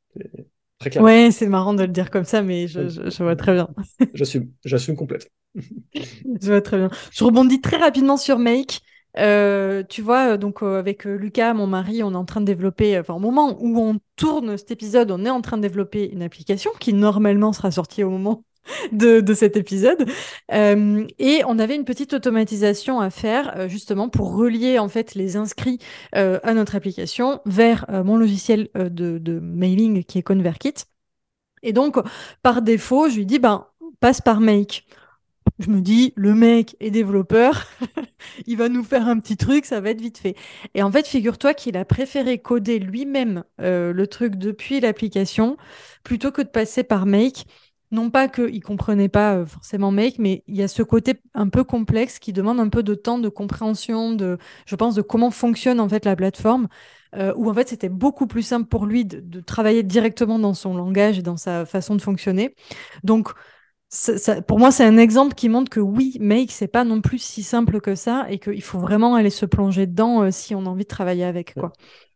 Très 0.80 0.90
clair. 0.90 1.04
Ouais, 1.04 1.30
c'est 1.30 1.46
marrant 1.46 1.74
de 1.74 1.82
le 1.82 1.88
dire 1.88 2.10
comme 2.10 2.24
ça, 2.24 2.42
mais 2.42 2.66
je, 2.66 2.88
je 2.88 3.22
vois 3.22 3.36
très 3.36 3.52
bien. 3.52 3.68
j'assume, 4.14 4.50
j'assume 4.64 4.96
complète. 4.96 5.30
je 5.54 6.46
vois 6.46 6.62
très 6.62 6.78
bien. 6.78 6.90
Je 7.12 7.22
rebondis 7.22 7.60
très 7.60 7.76
rapidement 7.76 8.16
sur 8.16 8.40
Make. 8.40 8.80
Euh, 9.18 9.82
tu 9.88 10.02
vois, 10.02 10.32
euh, 10.32 10.36
donc 10.36 10.62
euh, 10.62 10.78
avec 10.78 11.04
Lucas, 11.04 11.54
mon 11.54 11.66
mari, 11.66 12.02
on 12.02 12.12
est 12.12 12.16
en 12.16 12.24
train 12.24 12.40
de 12.40 12.46
développer, 12.46 12.98
enfin 12.98 13.14
au 13.14 13.18
moment 13.18 13.56
où 13.60 13.78
on 13.80 13.98
tourne 14.14 14.56
cet 14.56 14.70
épisode, 14.70 15.10
on 15.10 15.24
est 15.24 15.30
en 15.30 15.40
train 15.40 15.56
de 15.56 15.62
développer 15.62 16.10
une 16.12 16.22
application 16.22 16.70
qui 16.78 16.92
normalement 16.92 17.52
sera 17.52 17.72
sortie 17.72 18.04
au 18.04 18.10
moment 18.10 18.44
de, 18.92 19.20
de 19.20 19.34
cet 19.34 19.56
épisode. 19.56 20.04
et 20.50 21.42
on 21.46 21.58
avait 21.58 21.76
une 21.76 21.84
petite 21.84 22.14
automatisation 22.14 23.00
à 23.00 23.10
faire 23.10 23.68
justement 23.68 24.08
pour 24.08 24.34
relier 24.34 24.78
en 24.78 24.88
fait 24.88 25.14
les 25.14 25.36
inscrits 25.36 25.78
à 26.12 26.54
notre 26.54 26.76
application 26.76 27.40
vers 27.46 27.86
mon 28.04 28.16
logiciel 28.16 28.68
de, 28.74 29.40
mailing 29.40 30.04
qui 30.04 30.18
est 30.18 30.22
ConvertKit. 30.22 30.84
Et 31.62 31.72
donc, 31.72 31.96
par 32.42 32.62
défaut, 32.62 33.08
je 33.08 33.16
lui 33.16 33.26
dis, 33.26 33.38
ben, 33.38 33.66
passe 34.00 34.20
par 34.20 34.40
Make 34.40 34.86
je 35.60 35.70
me 35.70 35.80
dis, 35.80 36.12
le 36.16 36.34
mec 36.34 36.76
est 36.80 36.90
développeur, 36.90 37.66
il 38.46 38.56
va 38.56 38.68
nous 38.68 38.82
faire 38.82 39.06
un 39.06 39.18
petit 39.18 39.36
truc, 39.36 39.66
ça 39.66 39.80
va 39.80 39.90
être 39.90 40.00
vite 40.00 40.18
fait. 40.18 40.34
Et 40.74 40.82
en 40.82 40.90
fait, 40.90 41.06
figure-toi 41.06 41.54
qu'il 41.54 41.76
a 41.76 41.84
préféré 41.84 42.38
coder 42.38 42.78
lui-même 42.78 43.44
euh, 43.60 43.92
le 43.92 44.06
truc 44.06 44.36
depuis 44.36 44.80
l'application 44.80 45.56
plutôt 46.02 46.32
que 46.32 46.42
de 46.42 46.48
passer 46.48 46.82
par 46.82 47.06
Make. 47.06 47.44
Non 47.90 48.10
pas 48.10 48.28
qu'il 48.28 48.62
comprenait 48.62 49.08
pas 49.08 49.36
euh, 49.36 49.46
forcément 49.46 49.90
Make, 49.90 50.18
mais 50.18 50.44
il 50.46 50.56
y 50.56 50.62
a 50.62 50.68
ce 50.68 50.82
côté 50.82 51.20
un 51.34 51.48
peu 51.48 51.64
complexe 51.64 52.18
qui 52.18 52.32
demande 52.32 52.60
un 52.60 52.68
peu 52.68 52.82
de 52.82 52.94
temps 52.94 53.18
de 53.18 53.28
compréhension, 53.28 54.12
de, 54.12 54.38
je 54.66 54.76
pense, 54.76 54.94
de 54.94 55.02
comment 55.02 55.30
fonctionne 55.30 55.80
en 55.80 55.88
fait 55.88 56.04
la 56.04 56.16
plateforme. 56.16 56.68
Euh, 57.16 57.32
où 57.34 57.50
en 57.50 57.54
fait 57.54 57.68
c'était 57.68 57.88
beaucoup 57.88 58.28
plus 58.28 58.42
simple 58.42 58.68
pour 58.68 58.86
lui 58.86 59.04
de, 59.04 59.18
de, 59.18 59.40
travailler 59.40 59.82
directement 59.82 60.38
dans 60.38 60.54
son 60.54 60.76
langage 60.76 61.18
et 61.18 61.22
dans 61.22 61.36
sa 61.36 61.66
façon 61.66 61.96
de 61.96 62.00
fonctionner. 62.00 62.54
Donc 63.02 63.32
pour 64.46 64.58
moi, 64.58 64.70
c'est 64.70 64.84
un 64.84 64.96
exemple 64.96 65.34
qui 65.34 65.48
montre 65.48 65.68
que 65.68 65.80
oui, 65.80 66.16
Make, 66.20 66.52
c'est 66.52 66.68
pas 66.68 66.84
non 66.84 67.00
plus 67.00 67.18
si 67.18 67.42
simple 67.42 67.80
que 67.80 67.96
ça 67.96 68.26
et 68.30 68.38
qu'il 68.38 68.62
faut 68.62 68.78
vraiment 68.78 69.16
aller 69.16 69.30
se 69.30 69.46
plonger 69.46 69.86
dedans 69.86 70.22
euh, 70.22 70.30
si 70.30 70.54
on 70.54 70.64
a 70.66 70.68
envie 70.68 70.84
de 70.84 70.88
travailler 70.88 71.24
avec. 71.24 71.54
Quoi. 71.54 71.72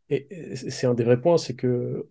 Et 0.08 0.28
c'est 0.54 0.86
un 0.86 0.94
des 0.94 1.02
vrais 1.02 1.20
points, 1.20 1.36
c'est 1.36 1.56
que 1.56 2.06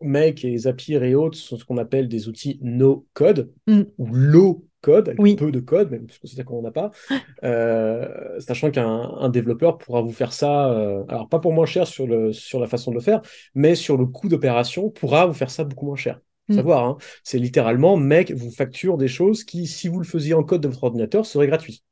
Make 0.00 0.44
et 0.44 0.56
Zapier 0.56 1.02
et 1.02 1.14
autres 1.14 1.38
sont 1.38 1.56
ce 1.56 1.64
qu'on 1.64 1.78
appelle 1.78 2.08
des 2.08 2.28
outils 2.28 2.58
no-code 2.62 3.50
mm. 3.66 3.82
ou 3.98 4.06
low 4.12 4.64
code, 4.84 5.08
avec 5.08 5.38
peu 5.38 5.50
de 5.50 5.60
code, 5.60 5.90
même 5.90 6.06
parce 6.06 6.18
que 6.18 6.26
c'est 6.26 6.36
ça 6.36 6.44
qu'on 6.44 6.60
n'a 6.60 6.70
pas, 6.70 6.90
euh, 7.44 8.38
sachant 8.38 8.70
qu'un 8.70 9.28
développeur 9.30 9.78
pourra 9.78 10.02
vous 10.02 10.12
faire 10.12 10.32
ça, 10.32 10.70
euh, 10.70 11.04
alors 11.08 11.28
pas 11.28 11.38
pour 11.38 11.52
moins 11.52 11.66
cher 11.66 11.86
sur, 11.86 12.06
le, 12.06 12.32
sur 12.32 12.60
la 12.60 12.66
façon 12.66 12.90
de 12.90 12.96
le 12.96 13.02
faire, 13.02 13.22
mais 13.54 13.74
sur 13.74 13.96
le 13.96 14.06
coût 14.06 14.28
d'opération, 14.28 14.90
pourra 14.90 15.26
vous 15.26 15.32
faire 15.32 15.50
ça 15.50 15.64
beaucoup 15.64 15.86
moins 15.86 15.96
cher. 15.96 16.20
Mm. 16.48 16.54
Savoir, 16.56 16.84
hein, 16.84 16.96
c'est 17.22 17.38
littéralement, 17.38 17.96
mec 17.96 18.32
vous 18.32 18.50
facture 18.50 18.98
des 18.98 19.08
choses 19.08 19.44
qui, 19.44 19.66
si 19.66 19.88
vous 19.88 19.98
le 19.98 20.04
faisiez 20.04 20.34
en 20.34 20.42
code 20.42 20.60
de 20.60 20.68
votre 20.68 20.84
ordinateur, 20.84 21.24
seraient 21.24 21.46
gratuites. 21.46 21.82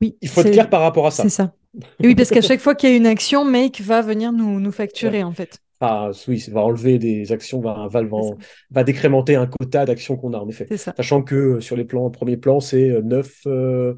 Oui, 0.00 0.16
Il 0.20 0.28
faut 0.28 0.40
être 0.40 0.50
clair 0.50 0.68
par 0.68 0.80
rapport 0.80 1.06
à 1.06 1.12
ça. 1.12 1.22
C'est 1.22 1.28
ça. 1.28 1.54
oui, 2.00 2.16
parce 2.16 2.30
qu'à 2.30 2.40
chaque 2.42 2.60
fois 2.60 2.74
qu'il 2.74 2.90
y 2.90 2.92
a 2.92 2.96
une 2.96 3.06
action, 3.06 3.44
Make 3.44 3.80
va 3.80 4.02
venir 4.02 4.32
nous, 4.32 4.58
nous 4.58 4.72
facturer, 4.72 5.22
en 5.22 5.32
fait. 5.32 5.60
Ah 5.80 6.10
oui, 6.28 6.40
ça 6.40 6.52
va 6.52 6.60
enlever 6.62 6.98
des 6.98 7.32
actions, 7.32 7.60
va, 7.60 7.88
va, 7.88 8.02
va, 8.70 8.84
décrémenter 8.84 9.34
un 9.34 9.46
quota 9.46 9.84
d'actions 9.84 10.16
qu'on 10.16 10.32
a, 10.32 10.38
en 10.38 10.48
effet. 10.48 10.66
Sachant 10.76 11.22
que 11.22 11.34
euh, 11.34 11.60
sur 11.60 11.76
les 11.76 11.84
plans, 11.84 12.08
premier 12.10 12.36
plan, 12.36 12.60
c'est 12.60 13.02
9, 13.02 13.40
euh, 13.46 13.94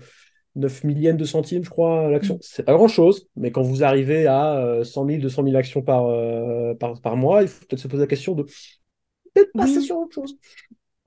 9 0.54 0.84
euh, 0.84 0.86
millièmes 0.88 1.16
de 1.16 1.24
centimes, 1.24 1.64
je 1.64 1.70
crois, 1.70 2.10
l'action. 2.10 2.36
Mm. 2.36 2.40
C'est 2.42 2.62
pas 2.64 2.74
grand-chose, 2.74 3.28
mais 3.36 3.50
quand 3.50 3.62
vous 3.62 3.84
arrivez 3.84 4.26
à 4.26 4.80
100 4.82 5.06
000, 5.06 5.20
200 5.20 5.44
000 5.44 5.56
actions 5.56 5.82
par, 5.82 6.10
par, 6.78 7.00
par, 7.00 7.16
mois, 7.16 7.42
il 7.42 7.48
faut 7.48 7.64
peut-être 7.66 7.80
se 7.80 7.88
poser 7.88 8.02
la 8.02 8.08
question 8.08 8.34
de 8.34 8.42
peut-être 8.42 9.52
passer 9.52 9.80
sur 9.80 9.98
autre 9.98 10.14
chose. 10.14 10.36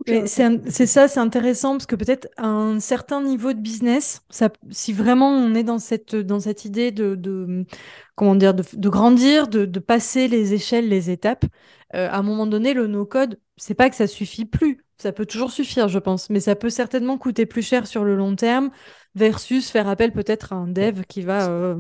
C'est 0.07 0.87
ça, 0.87 1.07
c'est 1.07 1.19
intéressant 1.19 1.73
parce 1.73 1.85
que 1.85 1.95
peut-être 1.95 2.27
à 2.37 2.47
un 2.47 2.79
certain 2.79 3.21
niveau 3.21 3.53
de 3.53 3.59
business, 3.59 4.21
ça, 4.29 4.49
si 4.71 4.91
vraiment 4.93 5.29
on 5.29 5.53
est 5.53 5.63
dans 5.63 5.77
cette, 5.77 6.15
dans 6.15 6.39
cette 6.39 6.65
idée 6.65 6.91
de, 6.91 7.13
de 7.15 7.65
comment 8.15 8.33
dire, 8.35 8.53
de, 8.55 8.63
de 8.73 8.89
grandir, 8.89 9.47
de, 9.47 9.65
de, 9.65 9.79
passer 9.79 10.27
les 10.27 10.53
échelles, 10.53 10.87
les 10.89 11.11
étapes, 11.11 11.45
euh, 11.95 12.09
à 12.09 12.17
un 12.17 12.23
moment 12.23 12.47
donné, 12.47 12.73
le 12.73 12.87
no-code, 12.87 13.39
c'est 13.57 13.75
pas 13.75 13.89
que 13.89 13.95
ça 13.95 14.07
suffit 14.07 14.45
plus. 14.45 14.83
Ça 14.97 15.11
peut 15.11 15.25
toujours 15.25 15.51
suffire, 15.51 15.87
je 15.89 15.99
pense, 15.99 16.29
mais 16.29 16.39
ça 16.39 16.55
peut 16.55 16.69
certainement 16.69 17.17
coûter 17.17 17.45
plus 17.45 17.61
cher 17.61 17.85
sur 17.85 18.03
le 18.03 18.15
long 18.15 18.35
terme 18.35 18.71
versus 19.15 19.69
faire 19.69 19.87
appel 19.87 20.11
peut-être 20.11 20.53
à 20.53 20.55
un 20.57 20.67
dev 20.67 21.03
qui 21.07 21.21
va 21.21 21.49
euh, 21.49 21.75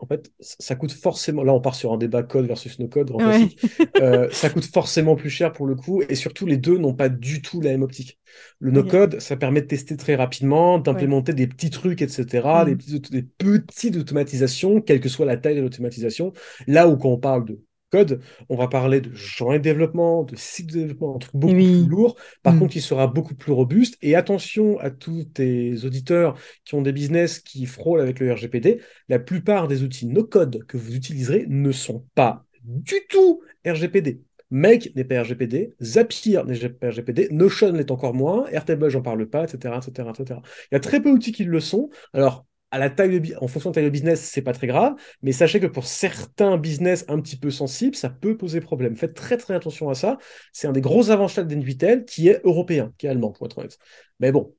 en 0.00 0.06
fait, 0.06 0.32
ça 0.40 0.74
coûte 0.76 0.92
forcément. 0.92 1.44
Là, 1.44 1.52
on 1.52 1.60
part 1.60 1.74
sur 1.74 1.92
un 1.92 1.98
débat 1.98 2.22
code 2.22 2.46
versus 2.46 2.78
no 2.78 2.88
code, 2.88 3.12
euh, 4.00 4.28
ça 4.32 4.48
coûte 4.48 4.64
forcément 4.64 5.14
plus 5.14 5.28
cher 5.28 5.52
pour 5.52 5.66
le 5.66 5.74
coup, 5.74 6.02
et 6.08 6.14
surtout, 6.14 6.46
les 6.46 6.56
deux 6.56 6.78
n'ont 6.78 6.94
pas 6.94 7.10
du 7.10 7.42
tout 7.42 7.60
la 7.60 7.70
même 7.70 7.82
optique. 7.82 8.18
Le 8.60 8.70
no 8.70 8.82
code, 8.82 9.20
ça 9.20 9.36
permet 9.36 9.60
de 9.60 9.66
tester 9.66 9.98
très 9.98 10.14
rapidement, 10.14 10.78
d'implémenter 10.78 11.34
des 11.34 11.46
petits 11.46 11.70
trucs, 11.70 12.00
etc., 12.00 12.64
mm. 12.66 12.74
des, 12.74 13.00
des 13.10 13.22
petites 13.22 13.96
automatisations, 13.96 14.80
quelle 14.80 15.00
que 15.00 15.10
soit 15.10 15.26
la 15.26 15.36
taille 15.36 15.56
de 15.56 15.60
l'automatisation. 15.60 16.32
Là 16.66 16.88
où, 16.88 16.96
quand 16.96 17.10
on 17.10 17.18
parle 17.18 17.44
de 17.44 17.60
code, 17.90 18.20
on 18.48 18.56
va 18.56 18.68
parler 18.68 19.00
de 19.00 19.12
joint 19.12 19.58
de 19.58 19.62
développement, 19.62 20.24
de 20.24 20.36
cycle 20.36 20.72
de 20.72 20.78
développement, 20.80 21.16
un 21.16 21.18
truc 21.18 21.34
beaucoup 21.34 21.54
plus 21.54 21.86
lourd. 21.86 22.16
Par 22.42 22.54
mm. 22.54 22.58
contre, 22.58 22.76
il 22.76 22.82
sera 22.82 23.06
beaucoup 23.06 23.34
plus 23.34 23.52
robuste. 23.52 23.96
Et 24.02 24.14
attention 24.14 24.78
à 24.78 24.90
tous 24.90 25.24
tes 25.24 25.84
auditeurs 25.84 26.38
qui 26.64 26.74
ont 26.74 26.82
des 26.82 26.92
business 26.92 27.40
qui 27.40 27.66
frôlent 27.66 28.00
avec 28.00 28.20
le 28.20 28.32
RGPD. 28.32 28.80
La 29.08 29.18
plupart 29.18 29.68
des 29.68 29.82
outils 29.82 30.06
no-code 30.06 30.64
que 30.66 30.76
vous 30.76 30.94
utiliserez 30.94 31.46
ne 31.48 31.72
sont 31.72 32.04
pas 32.14 32.44
du 32.62 32.96
tout 33.08 33.42
RGPD. 33.66 34.22
Make 34.50 34.94
n'est 34.96 35.04
pas 35.04 35.22
RGPD, 35.22 35.74
Zapier 35.80 36.42
n'est 36.44 36.68
pas 36.70 36.88
RGPD, 36.88 37.28
Notion 37.30 37.72
l'est 37.72 37.90
encore 37.92 38.14
moins, 38.14 38.46
Airtable 38.48 38.88
j'en 38.88 39.00
parle 39.00 39.26
pas, 39.26 39.44
etc., 39.44 39.76
etc., 39.76 40.08
etc. 40.10 40.40
Il 40.70 40.74
y 40.74 40.76
a 40.76 40.80
très 40.80 41.00
peu 41.00 41.12
d'outils 41.12 41.30
qui 41.30 41.44
le 41.44 41.60
sont. 41.60 41.88
Alors, 42.12 42.46
à 42.70 42.78
la 42.78 42.90
taille 42.90 43.20
de, 43.20 43.34
en 43.40 43.48
fonction 43.48 43.70
de 43.70 43.74
taille 43.74 43.84
de 43.84 43.90
business, 43.90 44.20
c'est 44.20 44.42
pas 44.42 44.52
très 44.52 44.66
grave, 44.66 44.94
mais 45.22 45.32
sachez 45.32 45.60
que 45.60 45.66
pour 45.66 45.84
certains 45.84 46.56
business 46.56 47.04
un 47.08 47.20
petit 47.20 47.36
peu 47.36 47.50
sensibles, 47.50 47.96
ça 47.96 48.10
peut 48.10 48.36
poser 48.36 48.60
problème. 48.60 48.96
Faites 48.96 49.14
très 49.14 49.36
très 49.36 49.54
attention 49.54 49.88
à 49.88 49.94
ça. 49.94 50.18
C'est 50.52 50.68
un 50.68 50.72
des 50.72 50.80
gros 50.80 51.10
avantages 51.10 51.46
d'Envitel 51.46 52.04
qui 52.04 52.28
est 52.28 52.40
européen, 52.44 52.92
qui 52.98 53.06
est 53.06 53.10
allemand, 53.10 53.32
pour 53.32 53.46
être 53.46 53.58
honnête. 53.58 53.78
Mais 54.20 54.32
bon, 54.32 54.54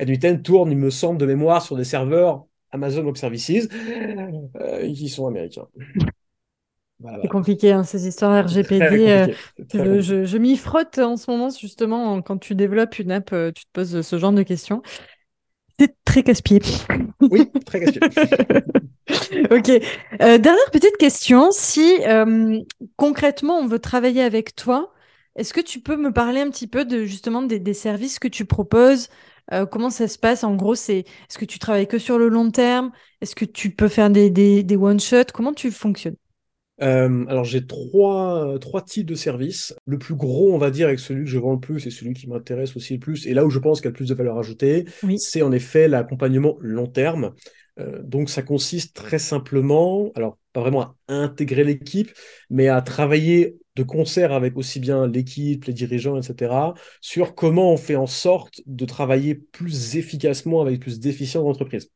Envitel 0.00 0.42
tourne, 0.42 0.70
il 0.72 0.78
me 0.78 0.90
semble, 0.90 1.18
de 1.18 1.26
mémoire 1.26 1.62
sur 1.62 1.76
des 1.76 1.84
serveurs 1.84 2.46
Amazon 2.72 3.04
Web 3.04 3.16
Services 3.16 3.68
euh, 4.60 4.92
qui 4.92 5.08
sont 5.08 5.26
américains. 5.26 5.68
C'est 7.22 7.28
compliqué, 7.28 7.72
hein, 7.72 7.84
ces 7.84 8.08
histoires 8.08 8.46
RGPD. 8.46 9.28
Euh, 9.74 10.00
je, 10.00 10.24
je 10.24 10.38
m'y 10.38 10.56
frotte 10.56 10.98
en 10.98 11.18
ce 11.18 11.30
moment, 11.30 11.50
justement, 11.50 12.22
quand 12.22 12.38
tu 12.38 12.54
développes 12.54 12.98
une 12.98 13.12
app, 13.12 13.34
euh, 13.34 13.52
tu 13.52 13.66
te 13.66 13.70
poses 13.74 14.00
ce 14.00 14.18
genre 14.18 14.32
de 14.32 14.42
questions. 14.42 14.80
C'est 15.78 15.94
très 16.04 16.22
casse-pied. 16.22 16.60
Oui, 17.20 17.50
très 17.64 17.80
casse-pied. 17.80 18.00
ok. 19.50 19.68
Euh, 20.22 20.38
dernière 20.38 20.70
petite 20.72 20.96
question. 20.96 21.50
Si 21.50 21.98
euh, 22.06 22.60
concrètement 22.96 23.58
on 23.58 23.66
veut 23.66 23.78
travailler 23.78 24.22
avec 24.22 24.54
toi, 24.56 24.92
est-ce 25.36 25.52
que 25.52 25.60
tu 25.60 25.80
peux 25.80 25.96
me 25.96 26.12
parler 26.12 26.40
un 26.40 26.50
petit 26.50 26.66
peu 26.66 26.84
de 26.84 27.04
justement 27.04 27.42
des, 27.42 27.74
services 27.74 28.18
que 28.18 28.28
tu 28.28 28.46
proposes? 28.46 29.08
Euh, 29.52 29.66
Comment 29.66 29.90
ça 29.90 30.08
se 30.08 30.18
passe? 30.18 30.44
En 30.44 30.54
gros, 30.56 30.74
c'est 30.74 31.00
est-ce 31.00 31.38
que 31.38 31.44
tu 31.44 31.58
travailles 31.58 31.86
que 31.86 31.98
sur 31.98 32.18
le 32.18 32.28
long 32.28 32.50
terme? 32.50 32.90
Est-ce 33.20 33.34
que 33.34 33.44
tu 33.44 33.70
peux 33.70 33.88
faire 33.88 34.10
des, 34.10 34.30
des, 34.30 34.62
des 34.62 34.76
one-shots? 34.76 35.32
Comment 35.34 35.52
tu 35.52 35.70
fonctionnes? 35.70 36.16
Euh, 36.82 37.24
alors 37.28 37.44
j'ai 37.44 37.66
trois, 37.66 38.58
trois 38.60 38.82
types 38.82 39.06
de 39.06 39.14
services. 39.14 39.74
Le 39.86 39.98
plus 39.98 40.14
gros, 40.14 40.54
on 40.54 40.58
va 40.58 40.70
dire, 40.70 40.88
avec 40.88 40.98
celui 40.98 41.24
que 41.24 41.30
je 41.30 41.38
vends 41.38 41.54
le 41.54 41.60
plus 41.60 41.86
et 41.86 41.90
celui 41.90 42.14
qui 42.14 42.28
m'intéresse 42.28 42.76
aussi 42.76 42.94
le 42.94 43.00
plus, 43.00 43.26
et 43.26 43.34
là 43.34 43.44
où 43.44 43.50
je 43.50 43.58
pense 43.58 43.80
qu'il 43.80 43.86
y 43.86 43.88
a 43.88 43.92
le 43.92 43.96
plus 43.96 44.08
de 44.08 44.14
valeur 44.14 44.38
ajoutée, 44.38 44.84
c'est 45.18 45.42
en 45.42 45.52
effet 45.52 45.88
l'accompagnement 45.88 46.56
long 46.60 46.86
terme. 46.86 47.32
Euh, 47.78 48.02
donc 48.02 48.30
ça 48.30 48.42
consiste 48.42 48.94
très 48.96 49.18
simplement, 49.18 50.10
alors 50.14 50.38
pas 50.52 50.60
vraiment 50.60 50.94
à 51.08 51.14
intégrer 51.14 51.64
l'équipe, 51.64 52.10
mais 52.50 52.68
à 52.68 52.80
travailler 52.80 53.56
de 53.76 53.82
concert 53.82 54.32
avec 54.32 54.56
aussi 54.56 54.80
bien 54.80 55.06
l'équipe, 55.06 55.64
les 55.66 55.72
dirigeants, 55.72 56.18
etc., 56.18 56.74
sur 57.00 57.34
comment 57.34 57.72
on 57.72 57.76
fait 57.76 57.96
en 57.96 58.06
sorte 58.06 58.62
de 58.66 58.84
travailler 58.86 59.34
plus 59.34 59.96
efficacement 59.96 60.62
avec 60.62 60.80
plus 60.80 60.98
d'efficience 60.98 61.42
dans 61.42 61.50
l'entreprise. 61.50 61.90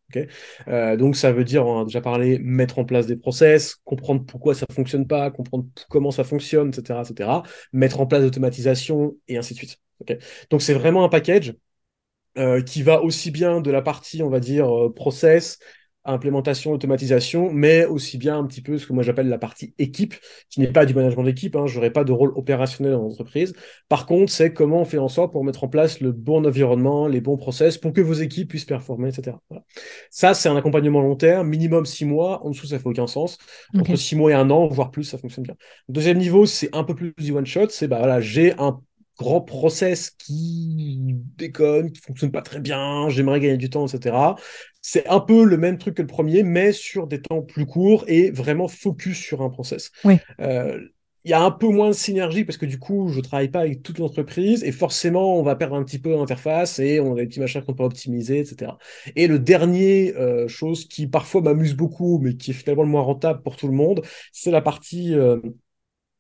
Euh, 0.69 0.97
donc 0.97 1.17
ça 1.17 1.33
veut 1.33 1.45
dire, 1.45 1.67
on 1.67 1.81
a 1.83 1.85
déjà 1.85 2.01
parlé, 2.01 2.39
mettre 2.39 2.79
en 2.79 2.85
place 2.85 3.07
des 3.07 3.17
process, 3.17 3.77
comprendre 3.85 4.25
pourquoi 4.27 4.55
ça 4.55 4.67
fonctionne 4.73 5.07
pas, 5.07 5.31
comprendre 5.31 5.67
comment 5.89 6.11
ça 6.11 6.25
fonctionne, 6.25 6.69
etc., 6.69 7.01
etc., 7.09 7.31
mettre 7.73 8.01
en 8.01 8.07
place 8.07 8.23
d'automatisation 8.23 9.17
et 9.29 9.39
ainsi 9.39 9.55
de 9.55 9.59
suite. 9.59 9.79
donc 10.51 10.63
c'est 10.63 10.75
vraiment 10.75 11.05
un 11.05 11.09
package 11.09 11.55
euh, 12.39 12.63
qui 12.63 12.83
va 12.83 13.03
aussi 13.03 13.31
bien 13.33 13.61
de 13.61 13.71
la 13.71 13.83
partie, 13.83 14.23
on 14.23 14.29
va 14.31 14.39
dire, 14.39 14.71
euh, 14.71 14.95
process, 14.95 15.59
implémentation, 16.05 16.73
automatisation, 16.73 17.51
mais 17.53 17.85
aussi 17.85 18.19
bien 18.19 18.39
un 18.39 18.47
petit 18.47 18.63
peu 18.63 18.79
ce 18.79 18.87
que 18.87 18.93
moi 18.93 19.03
j'appelle 19.03 19.29
la 19.29 19.39
partie 19.39 19.75
équipe, 19.79 20.15
qui 20.49 20.61
n'est 20.61 20.73
pas 20.73 20.87
du 20.87 20.95
management 20.95 21.25
d'équipe, 21.25 21.57
hein, 21.57 21.67
je 21.67 21.75
n'aurai 21.77 21.91
pas 21.91 22.05
de 22.05 22.13
rôle 22.13 22.33
opérationnel 22.37 22.93
dans 22.93 23.03
l'entreprise. 23.03 23.55
Par 23.89 24.07
contre, 24.07 24.33
c'est 24.33 24.53
comment 24.53 24.81
on 24.81 24.85
fait 24.85 24.99
en 24.99 25.09
sorte 25.09 25.33
pour 25.33 25.45
mettre 25.45 25.65
en 25.65 25.69
place 25.69 26.01
le 26.01 26.13
bon 26.13 26.47
environnement, 26.47 27.07
les 27.07 27.21
bons 27.21 27.37
process 27.37 27.79
pour 27.79 27.93
que 27.93 28.01
vos 28.01 28.15
équipes 28.15 28.49
puissent 28.49 28.65
performer, 28.65 29.09
etc. 29.11 29.37
Ça, 30.11 30.35
c'est 30.35 30.49
un 30.49 30.57
accompagnement 30.57 31.01
long 31.01 31.17
terme, 31.17 31.49
minimum 31.49 31.85
six 31.85 32.05
mois, 32.05 32.45
en 32.45 32.51
dessous, 32.51 32.67
ça 32.67 32.79
fait 32.79 32.89
aucun 32.89 33.07
sens. 33.07 33.39
Entre 33.77 33.97
six 33.97 34.17
mois 34.17 34.31
et 34.31 34.35
un 34.35 34.51
an, 34.51 34.69
voire 34.69 34.91
plus, 34.91 35.05
ça 35.05 35.19
fonctionne 35.19 35.45
bien. 35.45 35.55
Deuxième 35.89 36.19
niveau, 36.19 36.47
c'est 36.47 36.75
un 36.75 36.85
peu 36.85 36.95
plus 36.95 37.13
du 37.19 37.33
one-shot, 37.33 37.69
c'est 37.71 37.89
bah 37.89 37.99
voilà, 37.99 38.21
j'ai 38.21 38.53
un 38.59 38.81
grand 39.21 39.43
process 39.43 40.11
qui 40.11 41.15
déconne, 41.37 41.93
qui 41.93 42.01
fonctionne 42.01 42.33
pas 42.33 42.41
très 42.41 42.59
bien, 42.59 43.11
j'aimerais 43.11 43.39
gagner 43.39 43.59
du 43.59 43.69
temps, 43.69 43.87
etc. 43.87 44.17
C'est 44.81 45.07
un 45.09 45.21
peu 45.21 45.45
le 45.45 45.59
même 45.59 45.77
truc 45.77 45.95
que 45.97 46.03
le 46.03 46.09
premier, 46.09 46.43
mais 46.43 46.73
sur 46.73 47.07
des 47.07 47.21
temps 47.21 47.43
plus 47.43 47.67
courts 47.67 48.05
et 48.09 48.31
vraiment 48.31 48.67
focus 48.67 49.19
sur 49.19 49.43
un 49.43 49.51
process. 49.51 49.91
Oui. 50.05 50.17
Euh, 50.41 50.81
il 51.25 51.31
y 51.31 51.35
a 51.35 51.43
un 51.43 51.51
peu 51.51 51.69
moins 51.69 51.89
de 51.89 51.95
synergie 51.95 52.47
parce 52.47 52.57
que 52.57 52.65
du 52.65 52.79
coup, 52.79 53.09
je 53.11 53.21
travaille 53.21 53.51
pas 53.51 53.61
avec 53.61 53.83
toute 53.83 53.99
l'entreprise 53.99 54.65
et 54.65 54.73
forcément, 54.73 55.39
on 55.39 55.43
va 55.43 55.55
perdre 55.55 55.77
un 55.77 55.85
petit 55.85 55.99
peu 55.99 56.17
d'interface 56.17 56.79
et 56.79 56.99
on 56.99 57.13
a 57.13 57.17
des 57.17 57.27
petits 57.27 57.41
machins 57.41 57.61
qu'on 57.61 57.75
peut 57.75 57.85
optimiser, 57.85 58.39
etc. 58.39 58.73
Et 59.17 59.27
le 59.27 59.39
dernier 59.39 60.17
euh, 60.17 60.49
chose 60.49 60.87
qui 60.89 61.07
parfois 61.07 61.43
m'amuse 61.43 61.75
beaucoup, 61.75 62.19
mais 62.23 62.37
qui 62.37 62.53
est 62.53 62.55
finalement 62.55 62.85
le 62.85 62.89
moins 62.89 63.03
rentable 63.03 63.43
pour 63.43 63.57
tout 63.57 63.67
le 63.67 63.75
monde, 63.75 64.01
c'est 64.33 64.51
la 64.51 64.63
partie 64.63 65.15
euh, 65.15 65.37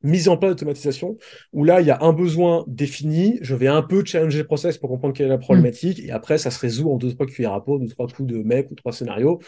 mise 0.02 0.28
en 0.28 0.36
place 0.36 0.52
d'automatisation, 0.52 1.16
où 1.52 1.64
là, 1.64 1.80
il 1.80 1.86
y 1.86 1.90
a 1.90 1.98
un 2.02 2.12
besoin 2.12 2.64
défini, 2.66 3.38
je 3.42 3.54
vais 3.54 3.66
un 3.66 3.82
peu 3.82 4.04
challenger 4.04 4.38
le 4.38 4.46
process 4.46 4.78
pour 4.78 4.88
comprendre 4.88 5.14
quelle 5.14 5.26
est 5.26 5.30
la 5.30 5.38
problématique, 5.38 6.00
et 6.00 6.10
après, 6.10 6.38
ça 6.38 6.50
se 6.50 6.58
résout 6.58 6.90
en 6.90 6.96
deux, 6.96 7.12
trois 7.12 7.26
cuillères 7.26 7.52
à 7.52 7.64
peau, 7.64 7.78
deux, 7.78 7.88
trois 7.88 8.06
coups 8.08 8.28
de 8.28 8.42
mec 8.42 8.70
ou 8.70 8.74
trois 8.74 8.92
scénarios, 8.92 9.40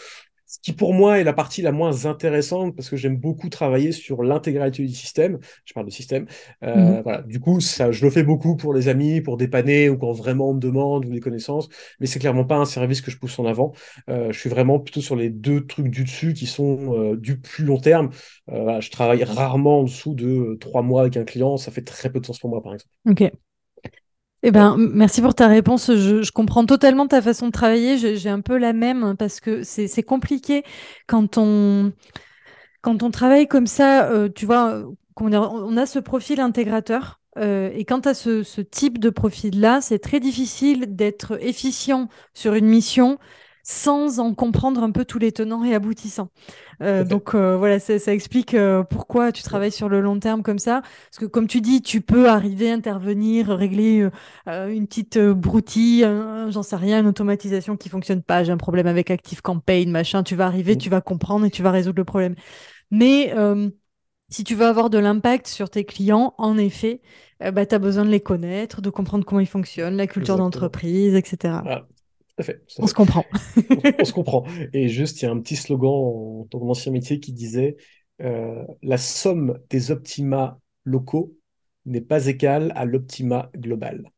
ce 0.52 0.58
qui 0.60 0.74
pour 0.74 0.92
moi 0.92 1.18
est 1.18 1.24
la 1.24 1.32
partie 1.32 1.62
la 1.62 1.72
moins 1.72 2.04
intéressante 2.04 2.76
parce 2.76 2.90
que 2.90 2.96
j'aime 2.96 3.16
beaucoup 3.16 3.48
travailler 3.48 3.90
sur 3.90 4.22
l'intégralité 4.22 4.82
du 4.82 4.94
système. 4.94 5.38
Je 5.64 5.72
parle 5.72 5.86
de 5.86 5.90
système. 5.90 6.26
Euh, 6.62 6.76
mhm. 6.76 7.00
Voilà. 7.04 7.22
Du 7.22 7.40
coup, 7.40 7.60
ça, 7.60 7.90
je 7.90 8.04
le 8.04 8.10
fais 8.10 8.22
beaucoup 8.22 8.54
pour 8.54 8.74
les 8.74 8.88
amis, 8.88 9.22
pour 9.22 9.38
dépanner 9.38 9.88
ou 9.88 9.96
quand 9.96 10.12
vraiment 10.12 10.50
on 10.50 10.54
me 10.54 10.60
demande 10.60 11.06
ou 11.06 11.10
des 11.10 11.20
connaissances. 11.20 11.70
Mais 12.00 12.06
c'est 12.06 12.18
clairement 12.18 12.44
pas 12.44 12.56
un 12.56 12.66
service 12.66 13.00
que 13.00 13.10
je 13.10 13.16
pousse 13.16 13.38
en 13.38 13.46
avant. 13.46 13.72
Euh, 14.10 14.30
je 14.30 14.38
suis 14.38 14.50
vraiment 14.50 14.78
plutôt 14.78 15.00
sur 15.00 15.16
les 15.16 15.30
deux 15.30 15.64
trucs 15.64 15.88
du 15.88 16.04
dessus 16.04 16.34
qui 16.34 16.44
sont 16.44 16.98
euh, 16.98 17.16
du 17.16 17.40
plus 17.40 17.64
long 17.64 17.78
terme. 17.78 18.10
Voilà, 18.46 18.80
je 18.80 18.90
travaille 18.90 19.24
rarement 19.24 19.80
en 19.80 19.84
dessous 19.84 20.14
de 20.14 20.58
trois 20.60 20.82
mois 20.82 21.00
avec 21.00 21.16
un 21.16 21.24
client. 21.24 21.56
Ça 21.56 21.70
fait 21.70 21.80
très 21.80 22.12
peu 22.12 22.20
de 22.20 22.26
sens 22.26 22.38
pour 22.38 22.50
moi, 22.50 22.62
par 22.62 22.74
exemple. 22.74 22.92
Ok. 23.08 23.32
Eh 24.44 24.50
ben, 24.50 24.76
merci 24.76 25.22
pour 25.22 25.34
ta 25.34 25.46
réponse. 25.46 25.92
Je, 25.94 26.30
comprends 26.32 26.66
totalement 26.66 27.06
ta 27.06 27.22
façon 27.22 27.46
de 27.46 27.52
travailler. 27.52 28.16
J'ai 28.16 28.28
un 28.28 28.40
peu 28.40 28.58
la 28.58 28.72
même 28.72 29.16
parce 29.16 29.40
que 29.40 29.62
c'est 29.62 30.02
compliqué 30.02 30.64
quand 31.06 31.38
on, 31.38 31.92
travaille 33.12 33.46
comme 33.46 33.68
ça. 33.68 34.10
Euh, 34.10 34.28
tu 34.28 34.46
vois, 34.46 34.82
on 35.16 35.76
a 35.76 35.86
ce 35.86 35.98
profil 36.00 36.40
intégrateur. 36.40 37.20
et 37.36 37.84
quand 37.86 38.02
tu 38.02 38.08
as 38.08 38.14
ce, 38.14 38.42
ce, 38.42 38.60
type 38.60 38.98
de 38.98 39.10
profil-là, 39.10 39.80
c'est 39.80 40.00
très 40.00 40.18
difficile 40.20 40.96
d'être 40.96 41.38
efficient 41.40 42.08
sur 42.34 42.54
une 42.54 42.66
mission 42.66 43.18
sans 43.62 44.18
en 44.18 44.34
comprendre 44.34 44.82
un 44.82 44.90
peu 44.90 45.04
tous 45.04 45.18
les 45.18 45.30
tenants 45.30 45.64
et 45.64 45.74
aboutissants. 45.74 46.28
Euh, 46.80 47.04
donc 47.04 47.34
euh, 47.34 47.56
voilà, 47.56 47.78
ça, 47.78 47.98
ça 47.98 48.12
explique 48.12 48.54
euh, 48.54 48.82
pourquoi 48.82 49.30
tu 49.30 49.42
travailles 49.42 49.70
sur 49.70 49.88
le 49.88 50.00
long 50.00 50.18
terme 50.18 50.42
comme 50.42 50.58
ça. 50.58 50.82
Parce 50.82 51.18
que 51.18 51.26
comme 51.26 51.46
tu 51.46 51.60
dis, 51.60 51.80
tu 51.80 52.00
peux 52.00 52.28
arriver, 52.28 52.70
intervenir, 52.70 53.48
régler 53.48 54.08
une 54.46 54.86
petite 54.86 55.18
broutille, 55.18 56.06
j'en 56.48 56.62
sais 56.62 56.76
rien, 56.76 57.00
une 57.00 57.06
automatisation 57.06 57.76
qui 57.76 57.88
fonctionne 57.88 58.22
pas, 58.22 58.42
j'ai 58.42 58.52
un 58.52 58.56
problème 58.56 58.86
avec 58.86 59.10
ActiveCampaign, 59.10 59.90
machin, 59.90 60.22
tu 60.22 60.34
vas 60.34 60.46
arriver, 60.46 60.74
mm. 60.74 60.78
tu 60.78 60.90
vas 60.90 61.00
comprendre 61.00 61.46
et 61.46 61.50
tu 61.50 61.62
vas 61.62 61.70
résoudre 61.70 61.98
le 61.98 62.04
problème. 62.04 62.34
Mais 62.90 63.32
si 64.28 64.44
tu 64.44 64.54
veux 64.54 64.66
avoir 64.66 64.90
de 64.90 64.98
l'impact 64.98 65.46
sur 65.46 65.70
tes 65.70 65.84
clients, 65.84 66.34
en 66.38 66.58
effet, 66.58 67.00
bah, 67.40 67.64
tu 67.64 67.74
as 67.74 67.78
besoin 67.78 68.04
de 68.04 68.10
les 68.10 68.20
connaître, 68.20 68.80
de 68.80 68.90
comprendre 68.90 69.24
comment 69.24 69.40
ils 69.40 69.46
fonctionnent, 69.46 69.96
la 69.96 70.06
culture 70.06 70.36
d'entreprise, 70.36 71.14
etc. 71.14 71.58
On 72.78 72.86
se 72.86 72.94
comprend. 72.94 73.24
on, 73.98 74.04
se 74.04 74.12
comprend. 74.12 74.44
Et 74.72 74.88
juste, 74.88 75.20
il 75.20 75.26
y 75.26 75.28
a 75.28 75.30
un 75.30 75.40
petit 75.40 75.56
slogan 75.56 76.46
dans 76.50 76.58
mon 76.58 76.70
ancien 76.70 76.92
métier 76.92 77.20
qui 77.20 77.32
disait 77.32 77.76
euh, 78.22 78.64
La 78.82 78.96
somme 78.96 79.58
des 79.70 79.90
optima 79.90 80.58
locaux 80.84 81.36
n'est 81.84 82.00
pas 82.00 82.26
égale 82.26 82.72
à 82.74 82.84
l'optima 82.84 83.50
global. 83.56 84.10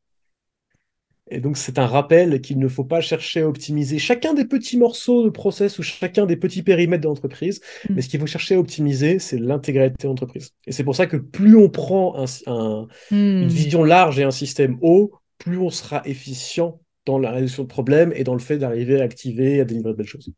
Et 1.31 1.41
donc, 1.41 1.57
c'est 1.57 1.79
un 1.79 1.87
rappel 1.87 2.43
qu'il 2.43 2.59
ne 2.59 2.69
faut 2.69 2.85
pas 2.85 3.01
chercher 3.01 3.41
à 3.41 3.49
optimiser 3.49 3.99
chacun 3.99 4.35
des 4.35 4.45
petits 4.45 4.77
morceaux 4.77 5.25
de 5.25 5.31
process 5.31 5.79
ou 5.79 5.83
chacun 5.83 6.27
des 6.27 6.37
petits 6.37 6.63
périmètres 6.63 7.03
de 7.03 7.09
l'entreprise, 7.09 7.63
mm. 7.89 7.95
mais 7.95 8.03
ce 8.03 8.11
qu'il 8.11 8.21
faut 8.21 8.27
chercher 8.27 8.57
à 8.57 8.59
optimiser, 8.59 9.19
c'est 9.19 9.39
l'intégralité 9.39 10.03
de 10.03 10.09
l'entreprise. 10.09 10.51
Et 10.67 10.73
c'est 10.73 10.85
pour 10.85 10.95
ça 10.95 11.07
que 11.07 11.17
plus 11.17 11.57
on 11.57 11.71
prend 11.71 12.23
mm. 12.23 12.87
une 13.11 13.49
vision 13.49 13.85
large 13.85 14.19
et 14.19 14.25
un 14.25 14.31
système 14.31 14.79
haut, 14.83 15.13
plus 15.39 15.57
on 15.59 15.71
sera 15.71 16.03
efficient 16.05 16.81
dans 17.07 17.19
la 17.19 17.31
résolution 17.31 17.65
de 17.65 17.69
problèmes 17.69 18.13
et 18.15 18.25
dans 18.25 18.35
le 18.35 18.41
fait 18.41 18.59
d'arriver 18.59 19.01
à 19.01 19.05
activer 19.05 19.57
et 19.57 19.61
à 19.61 19.65
délivrer 19.65 19.93
de 19.93 19.97
belles 19.97 20.07
choses. 20.07 20.33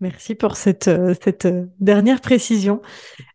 Merci 0.00 0.34
pour 0.34 0.56
cette, 0.56 0.88
euh, 0.88 1.14
cette 1.22 1.44
euh, 1.44 1.66
dernière 1.78 2.22
précision. 2.22 2.80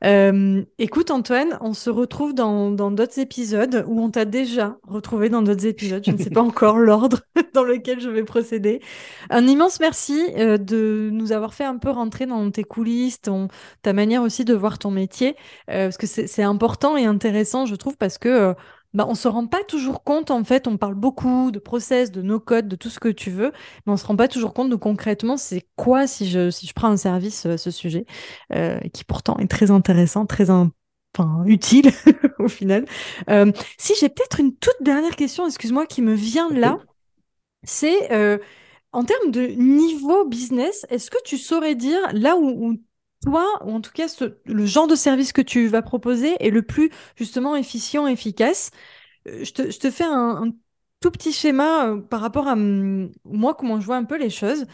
Euh, 0.04 0.64
écoute 0.80 1.12
Antoine, 1.12 1.60
on 1.62 1.74
se 1.76 1.92
retrouve 1.92 2.34
dans 2.34 2.72
d'autres 2.72 3.20
épisodes 3.20 3.86
où 3.88 4.02
on 4.02 4.10
t'a 4.10 4.26
déjà 4.26 4.76
retrouvé 4.82 5.30
dans 5.30 5.44
d'autres 5.44 5.68
épisodes. 5.68 6.04
Je 6.04 6.10
ne 6.10 6.18
sais 6.18 6.32
pas 6.32 6.42
encore 6.42 6.80
l'ordre 6.80 7.22
dans 7.54 7.64
lequel 7.64 8.00
je 8.00 8.10
vais 8.10 8.24
procéder. 8.24 8.82
Un 9.30 9.46
immense 9.46 9.80
merci 9.80 10.20
de 10.36 11.10
nous 11.14 11.32
avoir 11.32 11.54
fait 11.54 11.66
un 11.66 11.78
peu 11.78 11.92
rentrer 11.92 12.26
dans 12.26 12.50
tes 12.50 12.64
coulisses, 12.64 13.22
ton, 13.22 13.48
ta 13.84 13.94
manière 13.94 14.24
aussi 14.24 14.44
de 14.44 14.56
voir 14.56 14.80
ton 14.80 14.90
métier, 14.90 15.36
parce 15.68 15.98
que 15.98 16.08
c'est 16.08 16.44
important 16.44 16.98
et 16.98 17.06
intéressant, 17.06 17.68
je 17.68 17.76
trouve, 17.76 17.96
parce 17.96 18.18
que 18.18 18.56
bah, 18.96 19.06
on 19.10 19.14
se 19.14 19.28
rend 19.28 19.46
pas 19.46 19.64
toujours 19.64 20.04
compte, 20.04 20.32
en 20.32 20.44
fait, 20.46 20.68
on 20.68 20.78
parle 20.78 20.96
beaucoup 20.96 21.52
de 21.52 21.60
process, 21.60 22.12
de 22.12 22.22
no 22.22 22.40
code, 22.40 22.70
de 22.70 22.78
tout 22.78 22.90
ce 22.90 23.00
que 23.00 23.10
tu 23.10 23.30
veux, 23.30 23.52
mais 23.86 23.94
on 23.94 23.98
se 23.98 24.06
rend 24.06 24.16
pas 24.16 24.30
toujours 24.30 24.54
compte 24.54 24.70
de 24.70 24.76
concrètement 24.76 25.36
c'est 25.36 25.68
quoi 25.76 26.08
si 26.08 26.30
je, 26.30 26.50
si 26.50 26.66
je 26.66 26.74
prends 26.74 26.88
un 26.88 26.98
service 26.98 27.46
à 27.46 27.58
ce 27.58 27.72
sujet, 27.72 28.06
euh, 28.54 28.80
qui 28.94 29.04
pourtant 29.04 29.38
est 29.38 29.52
très 29.52 29.70
intéressant, 29.70 30.26
très 30.26 30.50
enfin, 30.50 31.44
utile 31.46 31.92
au 32.40 32.48
final. 32.48 32.86
Euh, 33.30 33.52
si 33.78 33.94
j'ai 34.00 34.08
peut-être 34.08 34.40
une 34.40 34.56
toute 34.56 34.82
dernière 34.82 35.18
question, 35.18 35.46
excuse-moi, 35.46 35.86
qui 35.88 36.02
me 36.02 36.14
vient 36.14 36.50
là, 36.50 36.80
c'est 37.64 38.14
euh, 38.14 38.38
en 38.94 39.04
termes 39.04 39.32
de 39.32 39.42
niveau 39.42 40.26
business, 40.26 40.86
est-ce 40.90 41.12
que 41.12 41.22
tu 41.26 41.38
saurais 41.38 41.76
dire 41.76 42.00
là 42.14 42.38
où 42.38 42.80
toi, 43.26 43.46
ou 43.66 43.72
en 43.72 43.82
tout 43.82 43.92
cas 43.92 44.08
le 44.46 44.66
genre 44.66 44.88
de 44.88 44.96
service 44.96 45.34
que 45.34 45.42
tu 45.42 45.68
vas 45.68 45.82
proposer 45.82 46.36
est 46.40 46.52
le 46.52 46.62
plus 46.62 46.92
justement 47.16 47.56
efficient, 47.56 48.08
efficace. 48.08 48.72
Euh, 49.28 49.44
je 49.44 49.52
te, 49.54 49.92
fais 49.92 50.06
un, 50.06 50.52
tout 51.02 51.12
petit 51.12 51.34
schéma 51.34 51.88
euh, 51.88 52.02
par 52.02 52.22
rapport 52.22 52.48
à 52.48 52.56
moi, 52.56 53.56
comment 53.56 53.80
je 53.80 53.86
vois 53.86 53.98
un 53.98 54.06
peu 54.06 54.18
les 54.18 54.30
choses. 54.30 54.66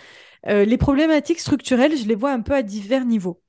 Euh, 0.48 0.66
les 0.66 0.78
problématiques 0.78 1.40
structurelles, 1.40 1.98
je 1.98 2.06
les 2.08 2.16
vois 2.16 2.32
un 2.32 2.42
peu 2.42 2.54
à 2.54 2.64
divers 2.64 3.06
niveaux. 3.06 3.42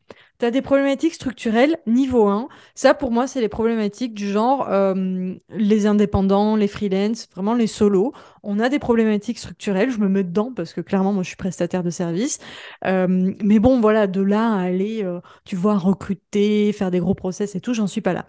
Tu 0.43 0.51
des 0.51 0.61
problématiques 0.61 1.15
structurelles 1.15 1.79
niveau 1.87 2.27
1. 2.27 2.49
Ça, 2.75 2.95
pour 2.95 3.13
moi, 3.13 3.29
c'est 3.29 3.41
les 3.41 3.49
problématiques 3.49 4.13
du 4.13 4.29
genre 4.29 4.67
euh, 4.69 5.35
les 5.51 5.87
indépendants, 5.87 6.57
les 6.57 6.67
freelance, 6.67 7.29
vraiment 7.33 7.55
les 7.55 7.69
solos. 7.69 8.13
On 8.43 8.59
a 8.59 8.69
des 8.69 8.81
problématiques 8.81 9.39
structurelles. 9.39 9.93
Je 9.93 9.99
me 9.99 10.09
mets 10.09 10.25
dedans 10.25 10.53
parce 10.53 10.73
que 10.73 10.81
clairement, 10.81 11.13
moi, 11.13 11.23
je 11.23 11.29
suis 11.29 11.37
prestataire 11.37 11.85
de 11.85 11.91
service. 11.91 12.41
Euh, 12.85 13.33
mais 13.41 13.61
bon, 13.61 13.81
voilà, 13.81 14.09
de 14.09 14.21
là 14.21 14.55
à 14.55 14.63
aller, 14.63 15.05
euh, 15.05 15.21
tu 15.45 15.55
vois, 15.55 15.79
recruter, 15.79 16.73
faire 16.73 16.91
des 16.91 16.99
gros 16.99 17.15
process 17.15 17.55
et 17.55 17.61
tout, 17.61 17.73
j'en 17.73 17.87
suis 17.87 18.01
pas 18.01 18.13
là. 18.13 18.27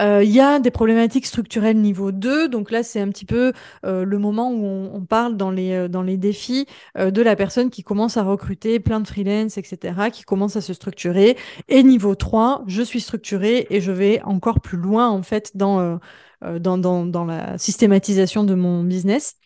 Euh, 0.00 0.22
il 0.24 0.30
y 0.30 0.40
a 0.40 0.58
des 0.58 0.70
problématiques 0.70 1.26
structurelles 1.26 1.76
niveau 1.76 2.12
2, 2.12 2.48
donc 2.48 2.70
là 2.70 2.82
c'est 2.82 3.00
un 3.00 3.08
petit 3.08 3.24
peu 3.24 3.52
euh, 3.84 4.04
le 4.04 4.18
moment 4.18 4.50
où 4.50 4.64
on, 4.64 5.04
parle 5.04 5.36
dans 5.36 5.50
les, 5.50 5.72
euh, 5.72 5.88
dans 5.88 6.02
les 6.02 6.16
défis 6.16 6.66
de 6.98 7.22
la 7.22 7.36
personne 7.36 7.70
qui 7.70 7.82
commence 7.82 8.16
à 8.16 8.22
recruter 8.22 8.80
plein 8.80 9.00
de 9.00 9.06
freelance, 9.06 9.58
etc., 9.58 10.10
qui 10.10 10.22
commence 10.24 10.56
à 10.56 10.60
se 10.60 10.72
structurer. 10.74 11.36
Et 11.68 11.82
niveau 11.82 12.14
3, 12.14 12.64
je 12.66 12.82
suis 12.82 13.00
structuré 13.00 13.66
et 13.70 13.80
je 13.80 13.92
vais 13.92 14.20
encore 14.22 14.60
plus 14.60 14.78
loin 14.78 15.08
en 15.08 15.22
fait 15.22 15.56
dans, 15.56 15.98
dans, 16.42 16.78
dans, 16.78 17.06
dans 17.06 17.24
la 17.24 17.58
systématisation 17.58 18.44
de 18.44 18.54
mon 18.54 18.82
business. 18.82 19.36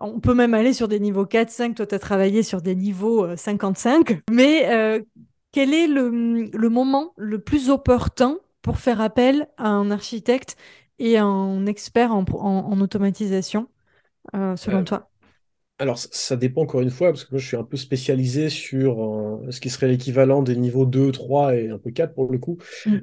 On 0.00 0.20
peut 0.20 0.34
même 0.34 0.54
aller 0.54 0.72
sur 0.72 0.88
des 0.88 1.00
niveaux 1.00 1.26
4, 1.26 1.50
5. 1.50 1.74
Toi, 1.76 1.86
tu 1.86 1.94
as 1.94 1.98
travaillé 1.98 2.42
sur 2.42 2.62
des 2.62 2.74
niveaux 2.74 3.36
55. 3.36 4.22
Mais 4.30 5.02
quel 5.52 5.74
est 5.74 5.86
le, 5.86 6.10
le, 6.52 6.68
moment 6.68 7.12
le 7.16 7.38
plus 7.38 7.70
opportun 7.70 8.38
pour 8.64 8.78
faire 8.78 9.02
appel 9.02 9.46
à 9.58 9.68
un 9.68 9.90
architecte 9.90 10.56
et 10.98 11.18
un 11.18 11.66
expert 11.66 12.12
en, 12.12 12.80
automatisation, 12.80 13.68
euh, 14.34 14.56
selon 14.56 14.78
euh, 14.78 14.84
toi? 14.84 15.10
alors, 15.80 15.98
ça 15.98 16.36
dépend 16.36 16.62
encore 16.62 16.80
une 16.80 16.90
fois, 16.90 17.08
parce 17.08 17.24
que 17.24 17.32
moi, 17.32 17.40
je 17.40 17.46
suis 17.46 17.56
un 17.56 17.64
peu 17.64 17.76
spécialisé 17.76 18.48
sur 18.48 19.04
euh, 19.04 19.50
ce 19.50 19.60
qui 19.60 19.70
serait 19.70 19.88
l'équivalent 19.88 20.40
des 20.40 20.54
niveaux 20.56 20.86
2, 20.86 21.10
3 21.10 21.56
et 21.56 21.68
un 21.68 21.78
peu 21.78 21.90
4 21.90 22.14
pour 22.14 22.30
le 22.30 22.38
coup. 22.38 22.58
Mm. 22.86 23.00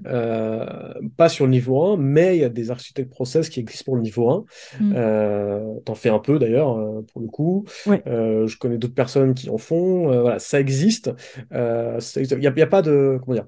pas 1.17 1.29
sur 1.29 1.45
le 1.45 1.51
niveau 1.51 1.83
1, 1.83 1.97
mais 1.97 2.37
il 2.37 2.41
y 2.41 2.45
a 2.45 2.49
des 2.49 2.71
architectes 2.71 3.11
process 3.11 3.49
qui 3.49 3.59
existent 3.59 3.85
pour 3.85 3.97
le 3.97 4.01
niveau 4.01 4.29
1. 4.29 4.45
Mm. 4.79 5.81
T'en 5.83 5.95
fais 5.95 6.09
un 6.09 6.19
peu 6.19 6.39
d'ailleurs, 6.39 7.03
pour 7.11 7.21
le 7.21 7.27
coup. 7.27 7.65
je 7.85 8.57
connais 8.57 8.77
d'autres 8.77 8.95
personnes 8.95 9.35
qui 9.35 9.49
en 9.49 9.59
font. 9.59 10.05
voilà, 10.21 10.39
ça 10.39 10.59
existe. 10.59 11.11
Il 11.51 12.37
n'y 12.39 12.47
a, 12.47 12.51
a, 12.51 12.67
pas 12.67 12.81
de. 12.81 13.19
Comment 13.21 13.35
dire 13.35 13.45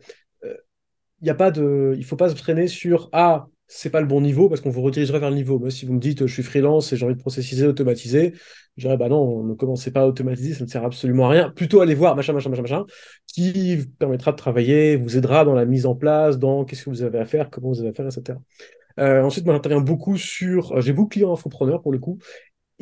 il 1.24 1.28
y 1.28 1.30
a 1.30 1.36
pas 1.36 1.52
de, 1.52 1.96
il 1.98 2.06
faut 2.06 2.18
pas 2.18 2.30
se 2.30 2.36
traîner 2.36 2.68
sur 2.68 3.10
ah 3.14 3.48
c'est 3.68 3.90
pas 3.90 4.02
le 4.02 4.08
bon 4.08 4.22
niveau 4.22 4.50
parce 4.50 4.62
qu'on 4.62 4.70
vous 4.70 4.82
redirigerait 4.82 5.20
vers 5.20 5.30
le 5.30 5.38
niveau. 5.38 5.58
Moi, 5.58 5.72
si 5.72 5.86
vous 5.86 5.94
me 5.94 6.00
dites 6.00 6.28
je 6.28 6.34
suis 6.34 6.44
freelance 6.44 6.92
et 6.92 6.98
j'ai 6.98 7.06
envie 7.06 7.16
de 7.16 7.22
processiser, 7.22 7.66
automatiser, 7.66 8.34
je 8.76 8.84
dirais 8.84 8.98
bah 8.98 9.08
non, 9.08 9.44
ne 9.44 9.54
commencez 9.54 9.92
pas 9.92 10.02
à 10.02 10.06
automatiser, 10.06 10.54
ça 10.54 10.66
ne 10.66 10.70
sert 10.70 10.84
absolument 10.84 11.28
à 11.28 11.30
rien. 11.30 11.50
Plutôt 11.50 11.80
aller 11.80 11.96
voir 11.96 12.16
machin, 12.18 12.34
machin, 12.34 12.50
machin, 12.50 12.62
machin, 12.62 12.86
qui 13.26 13.78
vous 13.78 13.88
permettra 13.98 14.32
de 14.32 14.38
travailler, 14.38 14.98
vous 14.98 15.18
aidera 15.18 15.46
dans 15.46 15.56
la 15.56 15.66
mise 15.66 15.86
en 15.86 15.96
place, 15.96 16.38
dans 16.38 16.66
qu'est-ce 16.66 16.84
que 16.86 16.90
vous 16.90 17.04
avez 17.04 17.20
à 17.20 17.26
faire, 17.26 17.50
comment 17.50 17.70
vous 17.70 17.80
avez 17.80 17.90
à 17.90 17.94
faire, 17.94 18.06
etc. 18.06 18.38
Euh, 19.00 19.24
ensuite, 19.24 19.46
moi, 19.46 19.56
j'interviens 19.56 19.82
beaucoup 19.82 20.18
sur, 20.18 20.74
euh, 20.74 20.82
j'ai 20.82 20.94
beaucoup 20.94 21.10
de 21.10 21.14
clients 21.14 21.34
infopreneurs 21.34 21.82
pour 21.82 21.92
le 21.92 22.00
coup, 22.00 22.20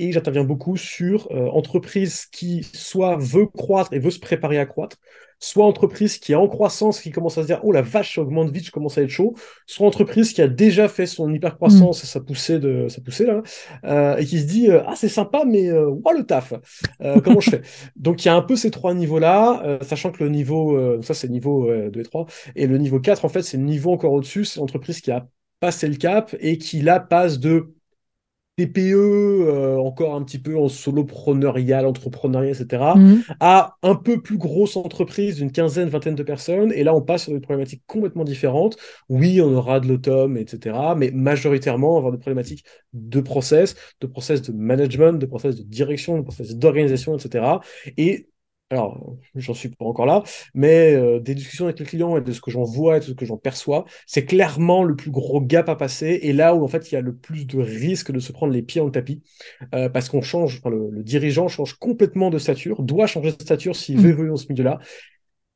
et 0.02 0.12
j'interviens 0.12 0.44
beaucoup 0.44 0.78
sur 0.78 1.28
euh, 1.32 1.48
entreprise 1.50 2.26
qui 2.26 2.64
soit 2.74 3.18
veut 3.18 3.46
croître 3.46 3.94
et 3.94 4.00
veut 4.00 4.12
se 4.12 4.20
préparer 4.20 4.58
à 4.58 4.66
croître, 4.66 4.98
soit 5.42 5.66
entreprise 5.66 6.18
qui 6.20 6.32
est 6.32 6.36
en 6.36 6.48
croissance, 6.48 7.02
qui 7.02 7.12
commence 7.12 7.38
à 7.38 7.42
se 7.42 7.48
dire 7.48 7.60
oh 7.64 7.72
la 7.72 7.82
vache, 7.82 8.16
ça 8.16 8.22
augmente 8.22 8.52
vite, 8.52 8.66
je 8.66 8.72
commence 8.72 8.98
à 8.98 9.02
être 9.02 9.10
chaud, 9.10 9.36
soit 9.66 9.86
entreprise 9.88 10.34
qui 10.34 10.42
a 10.42 10.48
déjà 10.48 10.88
fait 10.88 11.08
son 11.08 11.34
hyper 11.34 11.56
croissance 11.56 12.02
mm. 12.02 12.06
et 12.06 12.08
sa 12.08 12.20
poussée 12.20 12.60
de 12.60 12.88
sa 12.88 13.02
poussée 13.02 13.26
là, 13.26 13.42
euh, 13.86 14.18
et 14.18 14.26
qui 14.26 14.40
se 14.40 14.46
dit 14.46 14.70
euh, 14.70 14.82
ah 14.86 14.94
c'est 14.96 15.10
sympa 15.10 15.44
mais 15.46 15.70
euh, 15.70 15.92
le 16.16 16.24
taf, 16.24 16.54
euh, 17.02 17.20
comment 17.22 17.40
je 17.40 17.50
fais? 17.50 17.62
Donc 17.96 18.24
il 18.24 18.28
y 18.28 18.30
a 18.30 18.36
un 18.36 18.42
peu 18.42 18.56
ces 18.56 18.72
trois 18.72 18.94
niveaux 18.94 19.20
là, 19.20 19.80
sachant 19.82 20.12
que 20.12 20.24
le 20.24 20.30
niveau 20.30 21.02
ça 21.02 21.14
c'est 21.14 21.28
le 21.28 21.34
niveau 21.34 21.72
2 21.90 22.00
et 22.00 22.04
3 22.04 22.26
et 22.56 22.68
le 22.68 22.78
niveau 22.78 23.00
4 23.00 23.26
en 23.26 23.30
fait 23.30 23.42
c'est 23.42 23.58
le 23.58 23.64
niveau 23.64 23.92
encore 23.92 24.14
au-dessus, 24.14 24.46
c'est 24.46 24.60
l'entreprise 24.60 25.02
qui 25.02 25.12
a 25.12 25.28
passé 25.60 25.88
le 25.88 25.96
cap 25.96 26.36
et 26.40 26.58
qui 26.58 26.82
là 26.82 27.00
passe 27.00 27.40
de 27.40 27.74
TPE, 28.58 28.94
euh, 28.94 29.78
encore 29.78 30.16
un 30.16 30.24
petit 30.24 30.40
peu 30.40 30.58
en 30.58 30.68
solopreneurial, 30.68 31.86
entrepreneuriat, 31.86 32.52
etc., 32.52 32.84
mhm. 32.96 33.24
à 33.40 33.76
un 33.82 33.96
peu 33.96 34.22
plus 34.22 34.38
grosse 34.38 34.76
entreprise 34.76 35.38
d'une 35.38 35.52
quinzaine, 35.52 35.90
vingtaine 35.90 36.16
de 36.16 36.24
personnes. 36.24 36.72
Et 36.74 36.84
là, 36.84 36.94
on 36.94 37.02
passe 37.02 37.24
sur 37.24 37.34
des 37.34 37.40
problématiques 37.40 37.84
complètement 37.88 38.24
différentes. 38.24 38.78
Oui, 39.10 39.42
on 39.42 39.54
aura 39.54 39.80
de 39.80 39.88
l'autome, 39.88 40.38
etc., 40.38 40.78
mais 40.98 41.12
majoritairement, 41.12 41.92
on 41.92 41.94
va 41.94 41.98
avoir 42.00 42.12
des 42.12 42.20
problématiques 42.20 42.66
de 42.94 43.22
process, 43.22 43.76
de 44.02 44.08
process 44.08 44.42
de 44.42 44.52
management, 44.52 45.14
de 45.14 45.26
process 45.26 45.56
de 45.56 45.64
direction, 45.64 46.18
de 46.18 46.24
process 46.24 46.56
d'organisation, 46.56 47.16
etc. 47.18 47.46
Et 47.98 48.31
alors 48.72 49.16
j'en 49.36 49.54
suis 49.54 49.70
pas 49.70 49.86
encore 49.86 50.06
là, 50.06 50.24
mais 50.54 50.94
euh, 50.94 51.20
des 51.20 51.36
discussions 51.36 51.66
avec 51.66 51.80
les 51.80 51.86
clients 51.86 52.18
et 52.18 52.22
de 52.22 52.32
ce 52.32 52.42
que 52.42 52.52
j'en 52.52 52.64
vois 52.64 52.98
et 52.98 53.00
de 53.00 53.06
ce 53.06 53.12
que 53.12 53.26
j'en 53.26 53.38
perçois, 53.38 53.86
c'est 54.08 54.26
clairement 54.26 54.84
le 54.84 54.96
plus 54.96 55.12
gros 55.12 55.42
gap 55.42 55.70
à 55.70 55.76
passer 55.76 56.20
et 56.24 56.34
là 56.34 56.56
où 56.56 56.64
en 56.64 56.68
fait 56.68 56.92
il 56.92 56.96
y 56.96 56.98
a 56.98 57.02
le 57.02 57.16
plus 57.16 57.46
de 57.46 57.60
risque 57.60 58.12
de 58.12 58.20
se 58.20 58.32
prendre 58.32 58.54
les 58.54 58.62
pieds 58.62 58.80
dans 58.80 58.86
le 58.86 58.92
tapis 58.92 59.22
euh, 59.76 59.90
parce 59.90 60.10
qu'on 60.10 60.22
change, 60.22 60.62
le, 60.66 61.04
dirigeant 61.04 61.48
change 61.48 61.74
complètement 61.76 62.30
de 62.30 62.38
stature, 62.38 62.82
doit 62.84 63.08
changer 63.08 63.32
de 63.32 63.42
stature 63.42 63.76
s'il 63.76 63.98
mmh. 63.98 64.02
veut 64.02 64.10
évoluer 64.10 64.30
dans 64.30 64.38
ce 64.38 64.48
milieu-là 64.50 64.80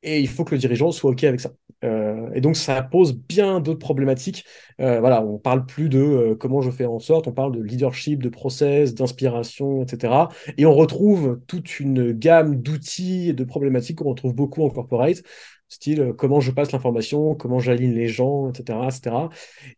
et 0.02 0.20
il 0.20 0.28
faut 0.28 0.44
que 0.44 0.54
le 0.54 0.58
dirigeant 0.58 0.92
soit 0.92 1.10
OK 1.10 1.24
avec 1.24 1.40
ça. 1.40 1.52
Euh, 1.86 2.30
et 2.34 2.40
donc 2.40 2.56
ça 2.56 2.82
pose 2.82 3.14
bien 3.14 3.60
d'autres 3.60 3.78
problématiques. 3.78 4.44
Euh, 4.80 5.00
voilà, 5.00 5.22
on 5.24 5.38
parle 5.38 5.64
plus 5.66 5.88
de 5.88 5.98
euh, 5.98 6.34
comment 6.34 6.60
je 6.60 6.70
fais 6.70 6.86
en 6.86 6.98
sorte, 6.98 7.26
on 7.28 7.32
parle 7.32 7.52
de 7.52 7.62
leadership, 7.62 8.22
de 8.22 8.28
process, 8.28 8.94
d'inspiration, 8.94 9.82
etc. 9.82 10.28
Et 10.58 10.66
on 10.66 10.74
retrouve 10.74 11.40
toute 11.46 11.80
une 11.80 12.12
gamme 12.12 12.60
d'outils 12.60 13.30
et 13.30 13.32
de 13.32 13.44
problématiques 13.44 13.98
qu'on 13.98 14.10
retrouve 14.10 14.34
beaucoup 14.34 14.64
en 14.64 14.70
corporate 14.70 15.22
style 15.68 16.00
euh, 16.00 16.12
comment 16.12 16.40
je 16.40 16.50
passe 16.50 16.72
l'information, 16.72 17.34
comment 17.34 17.58
j'aligne 17.58 17.94
les 17.94 18.08
gens, 18.08 18.50
etc., 18.50 18.78
etc. 18.84 19.16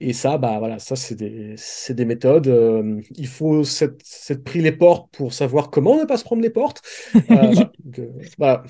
Et 0.00 0.12
ça, 0.12 0.38
bah 0.38 0.58
voilà, 0.58 0.78
ça 0.78 0.96
c'est 0.96 1.14
des, 1.14 1.54
c'est 1.56 1.94
des 1.94 2.04
méthodes. 2.04 2.48
Euh, 2.48 3.00
il 3.16 3.26
faut 3.26 3.64
s'être, 3.64 3.98
pris 4.44 4.60
les 4.60 4.72
portes 4.72 5.10
pour 5.12 5.32
savoir 5.32 5.70
comment 5.70 5.98
ne 5.98 6.04
pas 6.04 6.16
se 6.16 6.24
prendre 6.24 6.42
les 6.42 6.50
portes. 6.50 6.82
Euh, 7.30 7.54
voilà. 8.38 8.62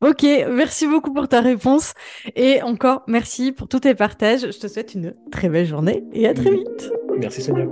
Ok, 0.00 0.22
merci 0.22 0.86
beaucoup 0.86 1.12
pour 1.12 1.28
ta 1.28 1.42
réponse 1.42 1.92
et 2.34 2.62
encore 2.62 3.02
merci 3.06 3.52
pour 3.52 3.68
tous 3.68 3.80
tes 3.80 3.94
partages. 3.94 4.40
Je 4.50 4.58
te 4.58 4.66
souhaite 4.66 4.94
une 4.94 5.14
très 5.30 5.50
belle 5.50 5.66
journée 5.66 6.04
et 6.12 6.26
à 6.26 6.32
très 6.32 6.50
vite. 6.50 6.90
Merci 7.18 7.42
Sonia. 7.42 7.66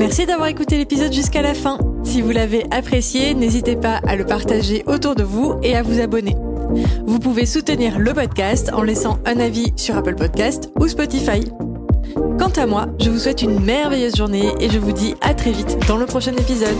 Merci 0.00 0.24
d'avoir 0.24 0.48
écouté 0.48 0.78
l'épisode 0.78 1.12
jusqu'à 1.12 1.42
la 1.42 1.52
fin. 1.52 1.76
Si 2.04 2.22
vous 2.22 2.30
l'avez 2.30 2.64
apprécié, 2.70 3.34
n'hésitez 3.34 3.76
pas 3.76 4.00
à 4.06 4.16
le 4.16 4.24
partager 4.24 4.82
autour 4.86 5.14
de 5.14 5.22
vous 5.22 5.56
et 5.62 5.76
à 5.76 5.82
vous 5.82 6.00
abonner. 6.00 6.34
Vous 7.06 7.18
pouvez 7.18 7.44
soutenir 7.44 7.98
le 7.98 8.14
podcast 8.14 8.70
en 8.72 8.82
laissant 8.82 9.18
un 9.26 9.38
avis 9.38 9.74
sur 9.76 9.98
Apple 9.98 10.14
Podcast 10.14 10.70
ou 10.80 10.88
Spotify. 10.88 11.44
Quant 12.38 12.52
à 12.56 12.66
moi, 12.66 12.86
je 12.98 13.10
vous 13.10 13.18
souhaite 13.18 13.42
une 13.42 13.60
merveilleuse 13.60 14.16
journée 14.16 14.54
et 14.58 14.70
je 14.70 14.78
vous 14.78 14.92
dis 14.92 15.16
à 15.20 15.34
très 15.34 15.52
vite 15.52 15.76
dans 15.86 15.98
le 15.98 16.06
prochain 16.06 16.32
épisode. 16.32 16.78